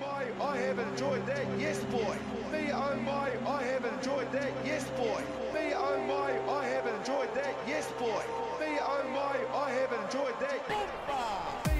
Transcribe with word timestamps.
my, 0.00 0.24
I 0.40 0.56
have 0.58 0.78
enjoyed 0.78 1.26
that, 1.26 1.46
yes 1.58 1.78
boy. 1.84 2.16
Me 2.52 2.70
oh 2.72 2.96
my, 2.96 3.30
I 3.46 3.62
have 3.64 3.84
enjoyed 3.84 4.30
that, 4.32 4.52
yes 4.64 4.84
boy. 4.90 5.22
Me 5.54 5.72
oh 5.74 5.98
my, 6.06 6.30
I 6.52 6.64
have 6.66 6.86
enjoyed 6.86 7.34
that, 7.34 7.54
yes 7.66 7.90
boy. 7.98 8.22
Me 8.60 8.78
oh 8.80 9.04
my, 9.12 9.36
I 9.58 9.70
have 9.70 9.92
enjoyed 9.92 10.38
that. 10.40 10.68
Me 10.68 10.76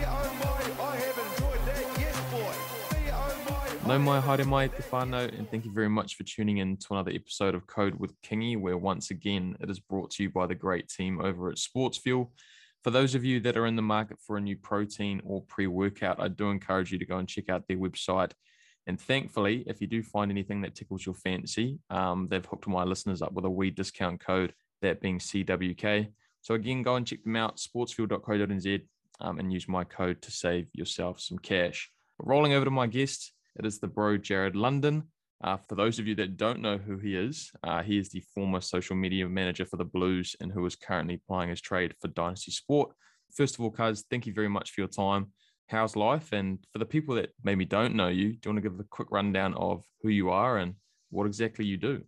oh 0.07 0.31
my, 0.43 0.85
I 0.85 0.97
have 0.97 1.19
enjoyed 1.19 1.63
that, 1.67 2.01
yes 2.01 2.17
boy. 2.31 2.99
Me 2.99 3.11
oh 3.13 3.37
my. 3.51 3.89
No 3.89 3.99
mai 3.99 4.21
haere 4.21 4.45
mai 4.45 4.67
te 4.69 4.83
whānau, 4.91 5.39
and 5.39 5.51
thank 5.51 5.65
you 5.65 5.73
very 5.73 5.89
much 5.89 6.17
for 6.17 6.25
tuning 6.25 6.59
in 6.59 6.77
to 6.77 6.87
another 6.91 7.13
episode 7.13 7.55
of 7.55 7.67
Code 7.67 7.95
with 8.01 8.21
Kingy, 8.23 8.61
where 8.61 8.77
once 8.77 9.11
again 9.11 9.57
it 9.61 9.71
is 9.71 9.79
brought 9.79 10.11
to 10.13 10.25
you 10.25 10.31
by 10.31 10.47
the 10.47 10.55
great 10.55 10.89
team 10.89 11.21
over 11.21 11.51
at 11.51 11.59
Sports 11.59 11.99
Fuel. 11.99 12.33
For 12.85 12.91
those 12.91 13.15
of 13.15 13.25
you 13.25 13.41
that 13.41 13.57
are 13.57 13.67
in 13.67 13.77
the 13.77 13.83
market 13.83 14.19
for 14.21 14.37
a 14.37 14.41
new 14.41 14.57
protein 14.57 15.21
or 15.25 15.43
pre 15.43 15.67
workout, 15.67 16.21
I 16.21 16.29
do 16.29 16.51
encourage 16.51 16.93
you 16.93 16.99
to 16.99 17.07
go 17.07 17.19
and 17.19 17.29
check 17.29 17.49
out 17.49 17.67
their 17.67 17.77
website. 17.77 18.33
And 18.87 19.01
thankfully, 19.01 19.65
if 19.67 19.81
you 19.81 19.87
do 19.87 20.03
find 20.03 20.31
anything 20.31 20.63
that 20.63 20.75
tickles 20.75 21.05
your 21.05 21.15
fancy, 21.15 21.79
um, 21.91 22.29
they've 22.31 22.45
hooked 22.45 22.67
my 22.67 22.85
listeners 22.85 23.21
up 23.21 23.33
with 23.33 23.45
a 23.45 23.51
wee 23.51 23.71
discount 23.71 24.21
code, 24.21 24.55
that 24.81 25.01
being 25.01 25.19
CWK. 25.19 26.09
So 26.41 26.55
again, 26.55 26.83
go 26.83 26.97
and 26.97 27.07
check 27.07 27.23
them 27.25 27.37
out, 27.37 27.59
sportsfuel.co.nz, 27.59 28.83
um, 29.21 29.39
and 29.39 29.53
use 29.53 29.69
my 29.69 29.85
code 29.85 30.23
to 30.23 30.31
save 30.31 30.69
yourself 30.73 31.21
some 31.21 31.39
cash. 31.39 31.91
Rolling 32.19 32.55
over 32.55 32.65
to 32.65 32.71
my 32.71 32.87
guest, 32.87 33.33
it 33.57 33.67
is 33.67 33.79
the 33.79 33.89
bro 33.89 34.17
Jared 34.17 34.57
London. 34.57 35.05
Uh, 35.43 35.57
for 35.69 35.77
those 35.77 35.99
of 35.99 36.07
you 36.07 36.15
that 36.17 36.37
don't 36.37 36.61
know 36.61 36.79
who 36.79 36.99
he 36.99 37.15
is, 37.15 37.53
uh, 37.63 37.83
he 37.83 37.97
is 37.97 38.09
the 38.09 38.23
former 38.35 38.61
social 38.61 38.97
media 38.97 39.29
manager 39.29 39.65
for 39.65 39.77
the 39.77 39.85
Blues 39.85 40.35
and 40.41 40.51
who 40.51 40.65
is 40.67 40.75
currently 40.75 41.21
plying 41.29 41.49
his 41.51 41.61
trade 41.61 41.95
for 42.01 42.09
Dynasty 42.09 42.51
Sport. 42.51 42.91
First 43.37 43.55
of 43.55 43.61
all, 43.61 43.71
Cuz, 43.71 44.05
thank 44.11 44.27
you 44.27 44.33
very 44.33 44.49
much 44.49 44.73
for 44.73 44.81
your 44.81 44.89
time. 44.89 45.33
How's 45.69 45.95
life? 45.95 46.33
And 46.33 46.59
for 46.73 46.79
the 46.79 46.87
people 46.87 47.15
that 47.17 47.31
maybe 47.45 47.65
don't 47.65 47.95
know 47.95 48.09
you, 48.09 48.33
do 48.33 48.39
you 48.45 48.51
want 48.53 48.57
to 48.57 48.69
give 48.69 48.81
a 48.81 48.85
quick 48.85 49.09
rundown 49.11 49.55
of 49.55 49.85
who 50.03 50.09
you 50.09 50.31
are 50.31 50.59
and 50.59 50.75
what 51.11 51.27
exactly 51.27 51.65
you 51.65 51.77
do? 51.77 52.03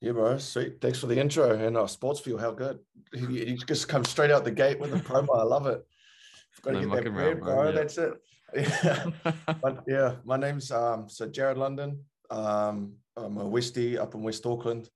Yeah, 0.00 0.12
bro. 0.12 0.36
Sweet. 0.38 0.80
Thanks 0.80 0.98
for 0.98 1.06
the 1.06 1.20
intro. 1.20 1.56
And 1.56 1.76
uh, 1.76 1.86
Sports 1.86 2.18
Fuel 2.20 2.38
how 2.38 2.50
good. 2.50 2.80
You, 3.12 3.28
you 3.28 3.56
just 3.58 3.86
come 3.86 4.04
straight 4.04 4.32
out 4.32 4.42
the 4.42 4.50
gate 4.50 4.80
with 4.80 4.92
a 4.92 4.96
promo. 4.96 5.38
I 5.38 5.44
love 5.44 5.66
it. 5.66 5.86
Got 6.62 6.72
to 6.72 6.80
No 6.80 6.94
get 6.94 7.04
that 7.04 7.12
bread, 7.12 7.26
around, 7.26 7.40
bro. 7.40 7.54
bro, 7.54 7.64
yeah. 7.66 7.70
That's 7.70 7.98
it. 7.98 8.14
Yeah. 8.56 9.32
but 9.62 9.84
yeah, 9.86 10.16
my 10.24 10.36
name's 10.36 10.70
um 10.72 11.08
so 11.08 11.28
Jared 11.28 11.56
London. 11.56 12.04
Um, 12.32 12.94
I'm 13.14 13.36
a 13.36 13.44
Westie 13.44 13.98
up 13.98 14.14
in 14.14 14.22
West 14.22 14.46
Auckland, 14.46 14.88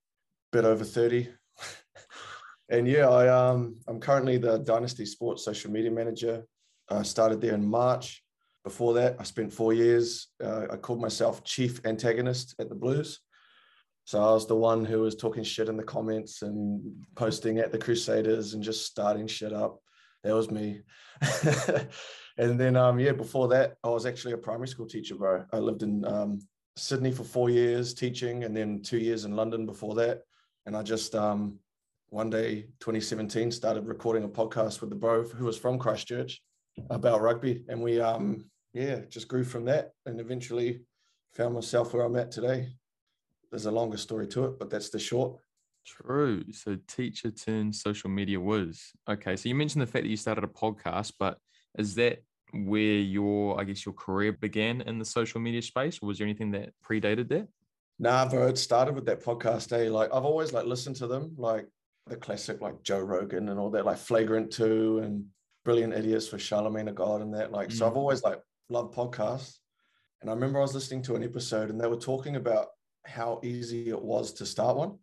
bit 0.53 0.65
over 0.65 0.85
30. 0.85 1.29
and 2.71 2.89
yeah, 2.89 3.09
I 3.09 3.29
um 3.29 3.77
I'm 3.87 4.01
currently 4.01 4.39
the 4.39 4.59
Dynasty 4.59 5.05
Sports 5.05 5.45
social 5.45 5.71
media 5.71 5.91
manager. 5.91 6.45
I 6.89 7.03
started 7.03 7.41
there 7.41 7.55
in 7.55 7.67
March. 7.67 8.23
Before 8.65 8.95
that, 8.95 9.17
I 9.21 9.23
spent 9.25 9.53
four 9.53 9.75
years. 9.75 10.29
Uh, 10.43 10.67
I 10.71 10.77
called 10.77 11.01
myself 11.01 11.45
chief 11.45 11.85
antagonist 11.85 12.55
at 12.59 12.69
the 12.69 12.75
Blues. 12.75 13.21
So 14.05 14.19
I 14.21 14.33
was 14.33 14.47
the 14.47 14.57
one 14.57 14.85
who 14.85 15.01
was 15.01 15.15
talking 15.15 15.45
shit 15.45 15.69
in 15.69 15.77
the 15.77 15.83
comments 15.83 16.43
and 16.43 16.81
posting 17.17 17.59
at 17.59 17.71
the 17.71 17.79
Crusaders 17.79 18.55
and 18.55 18.63
just 18.63 18.87
starting 18.87 19.27
shit 19.27 19.53
up. 19.53 19.81
That 20.25 20.35
was 20.35 20.51
me. 20.51 20.83
and 22.39 22.59
then 22.59 22.77
um 22.77 22.99
yeah, 22.99 23.13
before 23.13 23.49
that, 23.49 23.75
I 23.85 23.91
was 23.91 24.07
actually 24.07 24.33
a 24.33 24.39
primary 24.39 24.69
school 24.69 24.87
teacher, 24.87 25.17
bro. 25.17 25.45
I 25.53 25.59
lived 25.59 25.83
in 25.83 26.03
um 26.07 26.41
Sydney 26.77 27.11
for 27.11 27.25
four 27.25 27.49
years 27.49 27.95
teaching 27.95 28.45
and 28.45 28.55
then 28.55 28.83
two 28.83 28.99
years 28.99 29.25
in 29.25 29.35
London 29.35 29.65
before 29.65 29.95
that. 29.97 30.23
And 30.67 30.77
I 30.77 30.83
just 30.83 31.15
um 31.15 31.59
one 32.11 32.31
day, 32.31 32.63
2017, 32.81 33.51
started 33.51 33.87
recording 33.87 34.25
a 34.25 34.29
podcast 34.29 34.81
with 34.81 34.91
the 34.91 34.97
bro 34.97 35.25
who 35.25 35.45
was 35.45 35.59
from 35.59 35.79
Christchurch 35.79 36.41
about 36.91 37.23
rugby. 37.23 37.65
And 37.69 37.83
we 37.83 38.01
um 38.01 38.45
yeah, 38.73 39.01
just 39.09 39.29
grew 39.29 39.45
from 39.45 39.65
that 39.65 39.93
and 40.05 40.21
eventually 40.21 40.83
found 41.35 41.55
myself 41.55 41.95
where 41.95 42.05
I'm 42.05 42.17
at 42.17 42.31
today. 42.31 42.69
There's 43.51 43.67
a 43.67 43.71
longer 43.71 43.97
story 43.97 44.27
to 44.29 44.45
it, 44.47 44.59
but 44.59 44.69
that's 44.69 44.91
the 44.91 44.99
short. 44.99 45.39
True. 45.87 46.45
So 46.53 46.77
teacher 46.89 47.31
turned 47.31 47.75
social 47.75 48.11
media 48.11 48.39
whiz. 48.41 48.83
Okay. 49.09 49.37
So 49.37 49.49
you 49.49 49.55
mentioned 49.55 49.81
the 49.83 49.87
fact 49.87 50.05
that 50.05 50.11
you 50.11 50.17
started 50.17 50.45
a 50.45 50.49
podcast, 50.49 51.13
but 51.19 51.39
is 51.79 51.95
that 51.95 52.23
where 52.53 52.81
your, 52.81 53.61
I 53.61 53.65
guess, 53.65 53.85
your 53.85 53.95
career 53.95 54.33
began 54.33 54.81
in 54.83 54.99
the 54.99 55.05
social 55.05 55.41
media 55.41 55.63
space? 55.63 55.99
Or 56.03 56.07
was 56.07 56.19
there 56.19 56.27
anything 56.27 56.53
that 56.53 56.73
predated 56.85 57.29
that? 57.29 57.49
Nah, 57.99 58.29
bro, 58.29 58.49
it 58.49 58.59
started 58.59 58.95
with 58.95 59.07
that 59.07 59.25
podcast. 59.25 59.73
Eh? 59.73 59.91
Like 59.91 60.11
I've 60.13 60.25
always 60.25 60.53
like 60.53 60.67
listened 60.67 60.97
to 60.97 61.07
them, 61.07 61.35
like 61.37 61.67
the 62.07 62.17
classic 62.17 62.61
like 62.61 62.83
Joe 62.83 63.01
Rogan 63.01 63.49
and 63.49 63.59
all 63.59 63.71
that, 63.71 63.87
like 63.87 63.99
Flagrant 63.99 64.53
Two 64.53 65.01
and 65.03 65.25
Brilliant 65.65 65.95
Idiots 65.95 66.29
for 66.29 66.37
Charlamagne 66.37 66.87
tha 66.87 66.93
God 66.93 67.23
and 67.23 67.35
that. 67.35 67.53
Like, 67.53 67.73
so 67.73 67.85
Mm. 67.85 67.91
I've 67.91 67.97
always 67.97 68.23
like 68.23 68.41
loved 68.69 68.95
podcasts. 68.95 69.59
And 70.21 70.31
I 70.31 70.35
remember 70.35 70.59
I 70.59 70.63
was 70.63 70.75
listening 70.75 71.03
to 71.03 71.15
an 71.15 71.25
episode 71.25 71.71
and 71.71 71.81
they 71.81 71.89
were 71.89 71.97
talking 71.97 72.37
about 72.37 72.69
how 73.05 73.41
easy 73.43 73.89
it 73.89 74.03
was 74.03 74.33
to 74.35 74.47
start 74.47 74.77
one. 74.77 74.99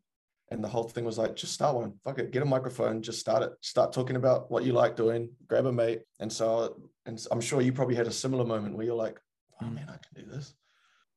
And 0.52 0.64
the 0.64 0.68
whole 0.68 0.84
thing 0.84 1.06
was 1.06 1.18
like, 1.18 1.36
just 1.36 1.54
start 1.54 1.76
one. 1.76 1.94
Fuck 2.04 2.20
it, 2.20 2.32
get 2.32 2.44
a 2.44 2.46
microphone, 2.46 3.02
just 3.02 3.20
start 3.20 3.44
it. 3.44 3.52
Start 3.62 3.92
talking 3.92 4.18
about 4.18 4.52
what 4.52 4.64
you 4.64 4.74
like 4.74 4.96
doing, 4.96 5.30
grab 5.48 5.66
a 5.66 5.72
mate. 5.72 6.02
And 6.20 6.32
so, 6.32 6.78
and 7.06 7.24
I'm 7.32 7.42
sure 7.42 7.62
you 7.62 7.74
probably 7.74 7.96
had 7.96 8.08
a 8.08 8.12
similar 8.12 8.46
moment 8.46 8.76
where 8.76 8.86
you're 8.86 8.96
like, 8.96 9.20
oh 9.62 9.66
Mm. 9.66 9.76
man, 9.76 9.90
I 9.90 9.98
can 9.98 10.24
do 10.26 10.32
this. 10.32 10.54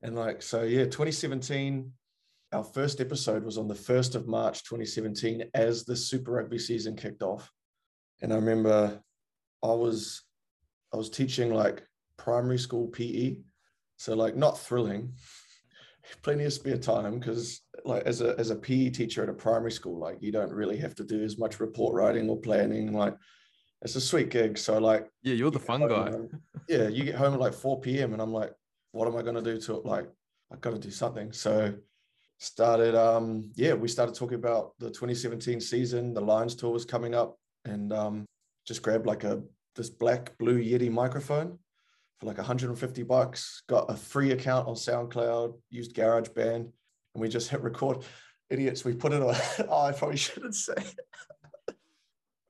And 0.03 0.15
like, 0.15 0.43
so 0.43 0.63
yeah, 0.63 0.85
2017, 0.85 1.93
our 2.53 2.65
first 2.65 3.01
episode 3.01 3.45
was 3.45 3.59
on 3.59 3.69
the 3.69 3.75
1st 3.75 4.15
of 4.15 4.29
March 4.29 4.65
2017 4.65 5.51
as 5.55 5.85
the 5.85 5.97
Super 5.97 6.33
Rugby 6.33 6.59
season 6.59 6.97
kicked 6.97 7.23
off. 7.23 7.51
And 8.23 8.33
I 8.33 8.37
remember 8.37 9.01
I 9.63 9.73
was 9.73 10.23
I 10.93 10.97
was 10.97 11.11
teaching 11.11 11.53
like 11.53 11.85
primary 12.17 12.59
school 12.59 12.89
PE. 12.89 13.39
So 13.97 14.15
like 14.15 14.37
not 14.37 14.59
thrilling. 14.59 15.15
Plenty 16.23 16.45
of 16.45 16.53
spare 16.53 16.79
time 16.79 17.19
because 17.19 17.61
like 17.85 18.05
as 18.05 18.21
a 18.21 18.39
as 18.39 18.51
a 18.51 18.57
PE 18.57 18.91
teacher 18.91 19.23
at 19.25 19.29
a 19.29 19.35
primary 19.35 19.73
school, 19.73 19.99
like 19.99 20.19
you 20.21 20.31
don't 20.31 20.53
really 20.53 20.77
have 20.79 20.95
to 20.97 21.05
do 21.05 21.23
as 21.23 21.39
much 21.39 21.59
report 21.59 21.95
writing 21.95 22.31
or 22.31 22.39
planning. 22.41 22.93
Like 22.93 23.17
it's 23.87 23.95
a 23.95 24.01
sweet 24.01 24.31
gig. 24.31 24.59
So 24.59 24.79
like 24.79 25.09
Yeah, 25.23 25.35
you're 25.35 25.53
the 25.53 25.61
you 25.61 25.65
fun 25.65 25.87
guy. 25.89 26.09
um, 26.09 26.29
yeah, 26.69 26.89
you 26.89 27.05
get 27.05 27.15
home 27.15 27.35
at 27.35 27.41
like 27.41 27.55
4 27.55 27.81
p.m. 27.81 28.13
and 28.13 28.21
I'm 28.21 28.33
like, 28.33 28.53
what 28.91 29.07
am 29.07 29.17
I 29.17 29.23
gonna 29.23 29.41
do 29.43 29.59
to 29.61 29.75
like 29.77 30.09
I 30.53 30.57
gotta 30.57 30.79
do 30.79 30.91
something. 30.91 31.33
So 31.33 31.73
started 32.39 32.95
um 32.97 33.51
yeah, 33.55 33.75
we 33.75 33.87
started 33.89 34.15
talking 34.17 34.35
about 34.45 34.73
the 34.81 34.89
2017 34.89 35.61
season, 35.61 36.13
the 36.15 36.21
Lions 36.21 36.57
tour 36.57 36.73
was 36.73 36.85
coming 36.85 37.15
up, 37.15 37.39
and 37.65 37.93
um 37.93 38.25
just 38.67 38.83
grabbed 38.83 39.07
like 39.07 39.23
a 39.23 39.41
this 39.77 39.89
black 39.89 40.37
blue 40.39 40.59
Yeti 40.59 40.91
microphone 40.91 41.59
for 42.19 42.27
like 42.27 42.39
150 42.39 43.03
bucks, 43.05 43.63
got 43.69 43.89
a 43.89 43.95
free 43.97 44.33
account 44.33 44.67
on 44.67 44.75
SoundCloud, 44.75 45.55
used 45.71 45.95
GarageBand, 45.95 46.57
and 46.57 46.73
we 47.15 47.29
just 47.29 47.51
hit 47.51 47.61
record. 47.63 48.05
Idiots, 48.51 48.85
we 48.85 48.95
put 48.95 49.13
it 49.13 49.23
on. 49.23 49.35
oh, 49.69 49.83
I 49.87 49.93
probably 49.93 50.17
shouldn't 50.17 50.55
say. 50.55 50.75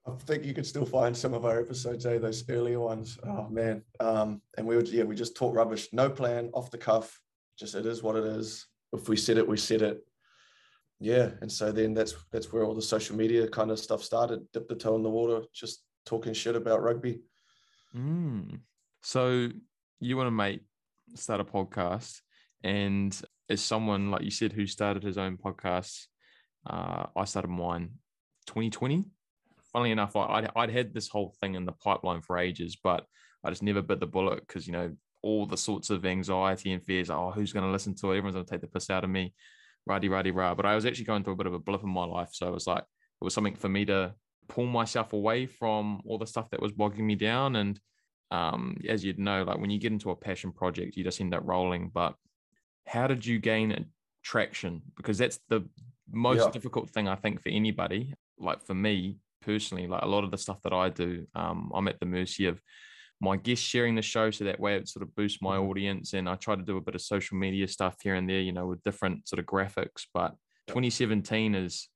I 0.06 0.12
think 0.20 0.44
you 0.44 0.54
could 0.54 0.66
still 0.66 0.86
find 0.86 1.16
some 1.16 1.34
of 1.34 1.44
our 1.44 1.60
episodes, 1.60 2.06
eh? 2.06 2.18
Those 2.18 2.48
earlier 2.48 2.78
ones. 2.78 3.18
Oh 3.24 3.48
man. 3.48 3.82
Um, 3.98 4.40
and 4.56 4.66
we 4.66 4.76
would, 4.76 4.88
yeah, 4.88 5.02
we 5.02 5.16
just 5.16 5.36
talk 5.36 5.54
rubbish, 5.54 5.88
no 5.92 6.08
plan, 6.08 6.50
off 6.54 6.70
the 6.70 6.78
cuff. 6.78 7.20
Just 7.58 7.74
it 7.74 7.86
is 7.86 8.02
what 8.02 8.16
it 8.16 8.24
is. 8.24 8.66
If 8.92 9.08
we 9.08 9.16
said 9.16 9.38
it, 9.38 9.48
we 9.48 9.56
said 9.56 9.82
it. 9.82 10.06
Yeah. 11.00 11.30
And 11.40 11.50
so 11.50 11.72
then 11.72 11.92
that's 11.92 12.14
that's 12.30 12.52
where 12.52 12.64
all 12.64 12.74
the 12.74 12.82
social 12.82 13.16
media 13.16 13.48
kind 13.48 13.70
of 13.70 13.78
stuff 13.78 14.02
started. 14.02 14.40
Dip 14.52 14.68
the 14.68 14.76
toe 14.76 14.96
in 14.96 15.02
the 15.02 15.10
water, 15.10 15.42
just 15.52 15.82
talking 16.04 16.32
shit 16.32 16.56
about 16.56 16.82
rugby. 16.82 17.20
Mm. 17.94 18.60
So 19.02 19.48
you 20.00 20.16
want 20.16 20.28
to 20.28 20.32
make 20.32 20.60
start 21.14 21.40
a 21.40 21.44
podcast, 21.44 22.20
and 22.62 23.18
as 23.48 23.60
someone 23.60 24.10
like 24.10 24.22
you 24.22 24.30
said 24.30 24.52
who 24.52 24.66
started 24.66 25.02
his 25.02 25.18
own 25.18 25.36
podcast, 25.36 26.06
uh, 26.68 27.06
I 27.14 27.24
started 27.24 27.48
mine 27.48 27.90
2020. 28.46 29.04
Funnily 29.76 29.90
enough, 29.90 30.16
I, 30.16 30.24
I'd, 30.38 30.50
I'd 30.56 30.70
had 30.70 30.94
this 30.94 31.06
whole 31.06 31.34
thing 31.38 31.54
in 31.54 31.66
the 31.66 31.72
pipeline 31.72 32.22
for 32.22 32.38
ages, 32.38 32.78
but 32.82 33.04
I 33.44 33.50
just 33.50 33.62
never 33.62 33.82
bit 33.82 34.00
the 34.00 34.06
bullet 34.06 34.40
because 34.40 34.66
you 34.66 34.72
know 34.72 34.96
all 35.22 35.44
the 35.44 35.58
sorts 35.58 35.90
of 35.90 36.06
anxiety 36.06 36.72
and 36.72 36.82
fears. 36.82 37.10
Oh, 37.10 37.30
who's 37.30 37.52
going 37.52 37.66
to 37.66 37.70
listen 37.70 37.94
to 37.96 38.06
it? 38.12 38.16
Everyone's 38.16 38.36
going 38.36 38.46
to 38.46 38.50
take 38.50 38.62
the 38.62 38.68
piss 38.68 38.88
out 38.88 39.04
of 39.04 39.10
me. 39.10 39.34
Ruddy, 39.84 40.08
ruddy, 40.08 40.30
rah. 40.30 40.54
But 40.54 40.64
I 40.64 40.74
was 40.74 40.86
actually 40.86 41.04
going 41.04 41.24
through 41.24 41.34
a 41.34 41.36
bit 41.36 41.46
of 41.46 41.52
a 41.52 41.58
blip 41.58 41.82
in 41.82 41.90
my 41.90 42.06
life, 42.06 42.30
so 42.32 42.48
it 42.48 42.54
was 42.54 42.66
like 42.66 42.84
it 42.84 43.24
was 43.24 43.34
something 43.34 43.54
for 43.54 43.68
me 43.68 43.84
to 43.84 44.14
pull 44.48 44.64
myself 44.64 45.12
away 45.12 45.44
from 45.44 46.00
all 46.06 46.16
the 46.16 46.26
stuff 46.26 46.48
that 46.52 46.62
was 46.62 46.72
bogging 46.72 47.06
me 47.06 47.14
down 47.14 47.56
and 47.56 47.78
um, 48.30 48.78
as 48.88 49.04
you'd 49.04 49.18
know, 49.18 49.42
like 49.42 49.58
when 49.58 49.68
you 49.68 49.78
get 49.78 49.92
into 49.92 50.10
a 50.10 50.16
passion 50.16 50.52
project, 50.52 50.96
you 50.96 51.04
just 51.04 51.20
end 51.20 51.34
up 51.34 51.42
rolling. 51.44 51.90
But 51.92 52.14
how 52.86 53.08
did 53.08 53.26
you 53.26 53.38
gain 53.40 53.84
traction? 54.22 54.80
Because 54.96 55.18
that's 55.18 55.38
the 55.50 55.68
most 56.10 56.46
Yeah. 56.46 56.50
difficult 56.50 56.88
thing 56.88 57.08
I 57.08 57.16
think 57.16 57.42
for 57.42 57.50
anybody. 57.50 58.14
Like 58.38 58.62
for 58.62 58.74
me 58.74 59.18
personally, 59.40 59.86
like 59.86 60.02
a 60.02 60.06
lot 60.08 60.24
of 60.24 60.30
the 60.30 60.38
stuff 60.38 60.60
that 60.62 60.72
I 60.72 60.88
do, 60.88 61.26
um, 61.34 61.70
I'm 61.74 61.88
at 61.88 62.00
the 62.00 62.06
mercy 62.06 62.46
of 62.46 62.60
my 63.20 63.36
guests 63.36 63.64
sharing 63.64 63.94
the 63.94 64.02
show, 64.02 64.30
so 64.30 64.44
that 64.44 64.60
way 64.60 64.76
it 64.76 64.88
sort 64.88 65.02
of 65.02 65.14
boosts 65.14 65.40
my 65.40 65.56
Mhm. 65.56 65.68
audience. 65.70 66.12
And 66.12 66.28
I 66.28 66.34
try 66.36 66.54
to 66.54 66.62
do 66.62 66.76
a 66.76 66.82
bit 66.82 66.94
of 66.94 67.00
social 67.00 67.38
media 67.38 67.66
stuff 67.66 67.96
here 68.02 68.14
and 68.14 68.28
there, 68.28 68.40
you 68.40 68.52
know, 68.52 68.66
with 68.66 68.82
different 68.82 69.26
sort 69.26 69.40
of 69.40 69.46
graphics. 69.46 70.06
But 70.12 70.36
2017 70.66 71.54
is 71.54 71.88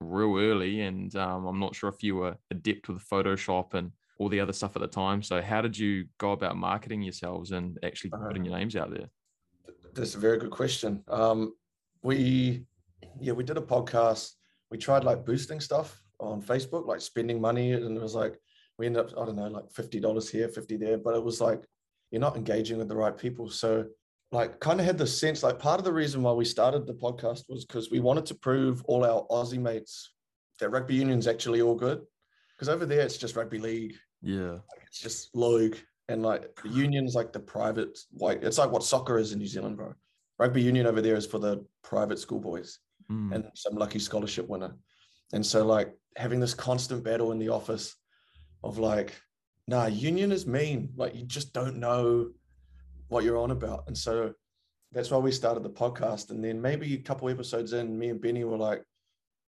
real 0.00 0.36
early, 0.36 0.80
and 0.80 1.14
um, 1.14 1.46
I'm 1.46 1.60
not 1.60 1.74
sure 1.76 1.88
if 1.90 2.02
you 2.02 2.16
were 2.16 2.36
adept 2.50 2.88
with 2.88 3.06
Photoshop 3.08 3.74
and 3.74 3.92
all 4.18 4.28
the 4.28 4.40
other 4.40 4.52
stuff 4.52 4.74
at 4.76 4.82
the 4.82 4.88
time. 4.88 5.22
So 5.22 5.40
how 5.42 5.60
did 5.60 5.78
you 5.78 6.08
go 6.18 6.32
about 6.32 6.56
marketing 6.56 7.02
yourselves 7.02 7.52
and 7.52 7.78
actually 7.82 8.10
Uh-huh. 8.12 8.26
putting 8.28 8.44
your 8.44 8.56
names 8.58 8.76
out 8.76 8.90
there? 8.90 9.08
that's 9.94 10.14
a 10.16 10.18
very 10.18 10.38
good 10.38 10.50
question. 10.50 11.04
Um, 11.08 11.54
we, 12.02 12.66
yeah, 13.20 13.32
we 13.32 13.44
did 13.44 13.56
a 13.56 13.62
podcast. 13.62 14.34
We 14.70 14.76
tried 14.78 15.04
like 15.04 15.24
boosting 15.24 15.60
stuff 15.60 16.03
on 16.26 16.42
Facebook, 16.42 16.86
like 16.86 17.00
spending 17.00 17.40
money, 17.40 17.72
and 17.72 17.96
it 17.96 18.02
was 18.02 18.14
like 18.14 18.38
we 18.78 18.86
ended 18.86 19.06
up, 19.06 19.12
I 19.18 19.24
don't 19.26 19.36
know, 19.36 19.48
like 19.48 19.70
fifty 19.70 20.00
dollars 20.00 20.28
here, 20.28 20.48
fifty 20.48 20.76
there, 20.76 20.98
but 20.98 21.14
it 21.14 21.22
was 21.22 21.40
like 21.40 21.62
you're 22.10 22.20
not 22.20 22.36
engaging 22.36 22.78
with 22.78 22.88
the 22.88 22.96
right 22.96 23.16
people. 23.16 23.48
So, 23.50 23.86
like, 24.30 24.60
kind 24.60 24.78
of 24.78 24.86
had 24.86 24.98
the 24.98 25.06
sense, 25.06 25.42
like, 25.42 25.58
part 25.58 25.80
of 25.80 25.84
the 25.84 25.92
reason 25.92 26.22
why 26.22 26.32
we 26.32 26.44
started 26.44 26.86
the 26.86 26.94
podcast 26.94 27.44
was 27.48 27.64
because 27.64 27.90
we 27.90 27.98
wanted 27.98 28.26
to 28.26 28.34
prove 28.36 28.84
all 28.84 29.04
our 29.04 29.26
Aussie 29.30 29.58
mates 29.58 30.12
that 30.60 30.70
rugby 30.70 30.94
union's 30.94 31.26
actually 31.26 31.60
all 31.60 31.74
good. 31.74 32.02
Because 32.54 32.68
over 32.68 32.86
there, 32.86 33.00
it's 33.00 33.16
just 33.18 33.34
rugby 33.34 33.58
league. 33.58 33.94
Yeah. 34.22 34.58
It's 34.86 35.00
just 35.00 35.34
league 35.34 35.76
and 36.08 36.22
like 36.22 36.54
the 36.62 36.68
union's 36.68 37.14
like 37.14 37.32
the 37.32 37.40
private 37.40 37.98
like 38.18 38.42
it's 38.42 38.58
like 38.58 38.70
what 38.70 38.84
soccer 38.84 39.18
is 39.18 39.32
in 39.32 39.38
New 39.38 39.46
Zealand, 39.46 39.76
bro. 39.76 39.94
Rugby 40.38 40.62
union 40.62 40.86
over 40.86 41.00
there 41.00 41.16
is 41.16 41.26
for 41.26 41.38
the 41.38 41.64
private 41.82 42.18
schoolboys 42.18 42.78
Mm. 43.10 43.34
and 43.34 43.44
some 43.54 43.74
lucky 43.74 43.98
scholarship 43.98 44.48
winner. 44.48 44.74
And 45.32 45.44
so 45.44 45.64
like 45.64 45.94
having 46.16 46.40
this 46.40 46.54
constant 46.54 47.02
battle 47.02 47.32
in 47.32 47.38
the 47.38 47.48
office 47.48 47.96
of 48.62 48.78
like, 48.78 49.14
nah, 49.66 49.86
union 49.86 50.32
is 50.32 50.46
mean. 50.46 50.90
Like 50.96 51.14
you 51.14 51.24
just 51.24 51.52
don't 51.52 51.76
know 51.76 52.30
what 53.08 53.24
you're 53.24 53.38
on 53.38 53.50
about. 53.50 53.84
And 53.86 53.96
so 53.96 54.32
that's 54.92 55.10
why 55.10 55.18
we 55.18 55.32
started 55.32 55.62
the 55.62 55.70
podcast. 55.70 56.30
And 56.30 56.44
then 56.44 56.60
maybe 56.60 56.94
a 56.94 56.98
couple 56.98 57.28
episodes 57.28 57.72
in, 57.72 57.98
me 57.98 58.10
and 58.10 58.20
Benny 58.20 58.44
were 58.44 58.56
like, 58.56 58.84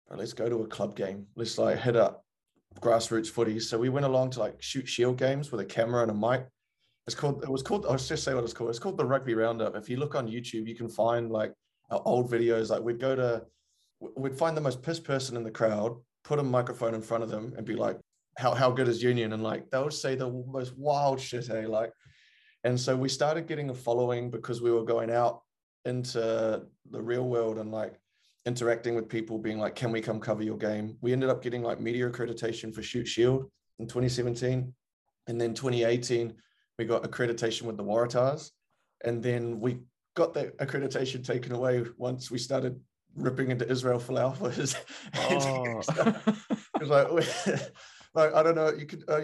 "Bro, 0.09 0.19
let's 0.19 0.33
go 0.33 0.49
to 0.49 0.63
a 0.63 0.67
club 0.67 0.97
game. 0.97 1.27
Let's 1.37 1.59
like 1.59 1.79
hit 1.79 1.97
up 1.97 2.25
grassroots 2.81 3.29
footy. 3.29 3.61
So 3.61 3.79
we 3.79 3.89
went 3.89 4.07
along 4.07 4.31
to 4.31 4.41
like 4.41 4.61
Shute 4.61 4.89
Shield 4.89 5.17
games 5.17 5.51
with 5.51 5.61
a 5.61 5.65
camera 5.65 6.03
and 6.03 6.11
a 6.11 6.15
mic. 6.15 6.47
It's 7.07 7.15
called, 7.15 7.43
it 7.43 7.49
was 7.49 7.63
called, 7.63 7.87
I'll 7.87 7.97
just 7.97 8.25
say 8.25 8.35
what 8.35 8.45
it's 8.45 8.53
called. 8.53 8.71
It's 8.71 8.79
called 8.79 8.97
the 8.97 9.05
Rugby 9.05 9.35
Roundup. 9.35 9.77
If 9.77 9.89
you 9.89 9.97
look 9.97 10.15
on 10.15 10.27
YouTube, 10.27 10.67
you 10.67 10.75
can 10.75 10.89
find 10.89 11.31
like 11.31 11.53
our 11.91 12.03
old 12.05 12.31
videos. 12.31 12.71
Like 12.71 12.83
we'd 12.83 13.01
go 13.01 13.15
to, 13.15 13.45
we'd 14.01 14.39
find 14.39 14.57
the 14.57 14.61
most 14.61 14.83
pissed 14.83 15.05
person 15.05 15.37
in 15.37 15.45
the 15.45 15.51
crowd, 15.51 15.97
put 16.25 16.39
a 16.39 16.43
microphone 16.43 16.95
in 16.95 17.03
front 17.03 17.25
of 17.25 17.31
them 17.31 17.55
and 17.57 17.67
be 17.67 17.75
like, 17.75 17.99
how, 18.39 18.53
how 18.55 18.71
good 18.71 18.89
is 18.89 19.03
Union? 19.03 19.33
And 19.33 19.43
like, 19.43 19.71
they 19.71 19.81
would 19.81 19.93
say 19.93 20.15
the 20.15 20.31
most 20.47 20.77
wild 20.77 21.21
shit, 21.21 21.47
hey, 21.47 21.67
like, 21.67 21.93
and 22.65 22.79
so 22.79 22.97
we 22.97 23.09
started 23.09 23.47
getting 23.47 23.71
a 23.71 23.75
following 23.75 24.31
because 24.31 24.61
we 24.61 24.73
were 24.73 24.85
going 24.85 25.11
out 25.11 25.43
into 25.85 26.63
the 26.91 27.01
real 27.01 27.29
world 27.29 27.59
and 27.59 27.71
like 27.71 27.95
interacting 28.45 28.95
with 28.95 29.09
people 29.09 29.39
being 29.39 29.59
like, 29.59 29.75
can 29.75 29.93
we 29.93 30.01
come 30.01 30.21
cover 30.21 30.43
your 30.43 30.57
game? 30.57 30.97
We 31.01 31.13
ended 31.13 31.31
up 31.31 31.43
getting 31.43 31.63
like 31.63 31.81
media 31.81 32.11
accreditation 32.11 32.75
for 32.75 32.83
Shute 32.83 33.07
Shield 33.07 33.51
in 33.79 33.87
2017. 33.87 34.75
And 35.29 35.41
then 35.41 35.55
2018, 35.55 36.35
we 36.79 36.85
got 36.85 37.03
accreditation 37.05 37.63
with 37.63 37.77
the 37.77 37.85
Waratahs. 37.85 38.51
And 39.05 39.23
then 39.23 39.61
we 39.61 39.79
got 40.15 40.35
that 40.35 40.57
accreditation 40.59 41.25
taken 41.25 41.53
away 41.53 41.85
once 41.97 42.31
we 42.31 42.39
started 42.39 42.81
ripping 43.17 43.51
into 43.51 43.69
Israel 43.69 43.99
falafels. 43.99 44.77
Oh. 45.15 45.83
It's 46.81 46.91
like, 46.91 47.09
like 48.15 48.35
I 48.35 48.43
don't 48.43 48.55
know. 48.55 48.71
You 48.71 48.87
could, 48.87 49.05
uh, 49.09 49.21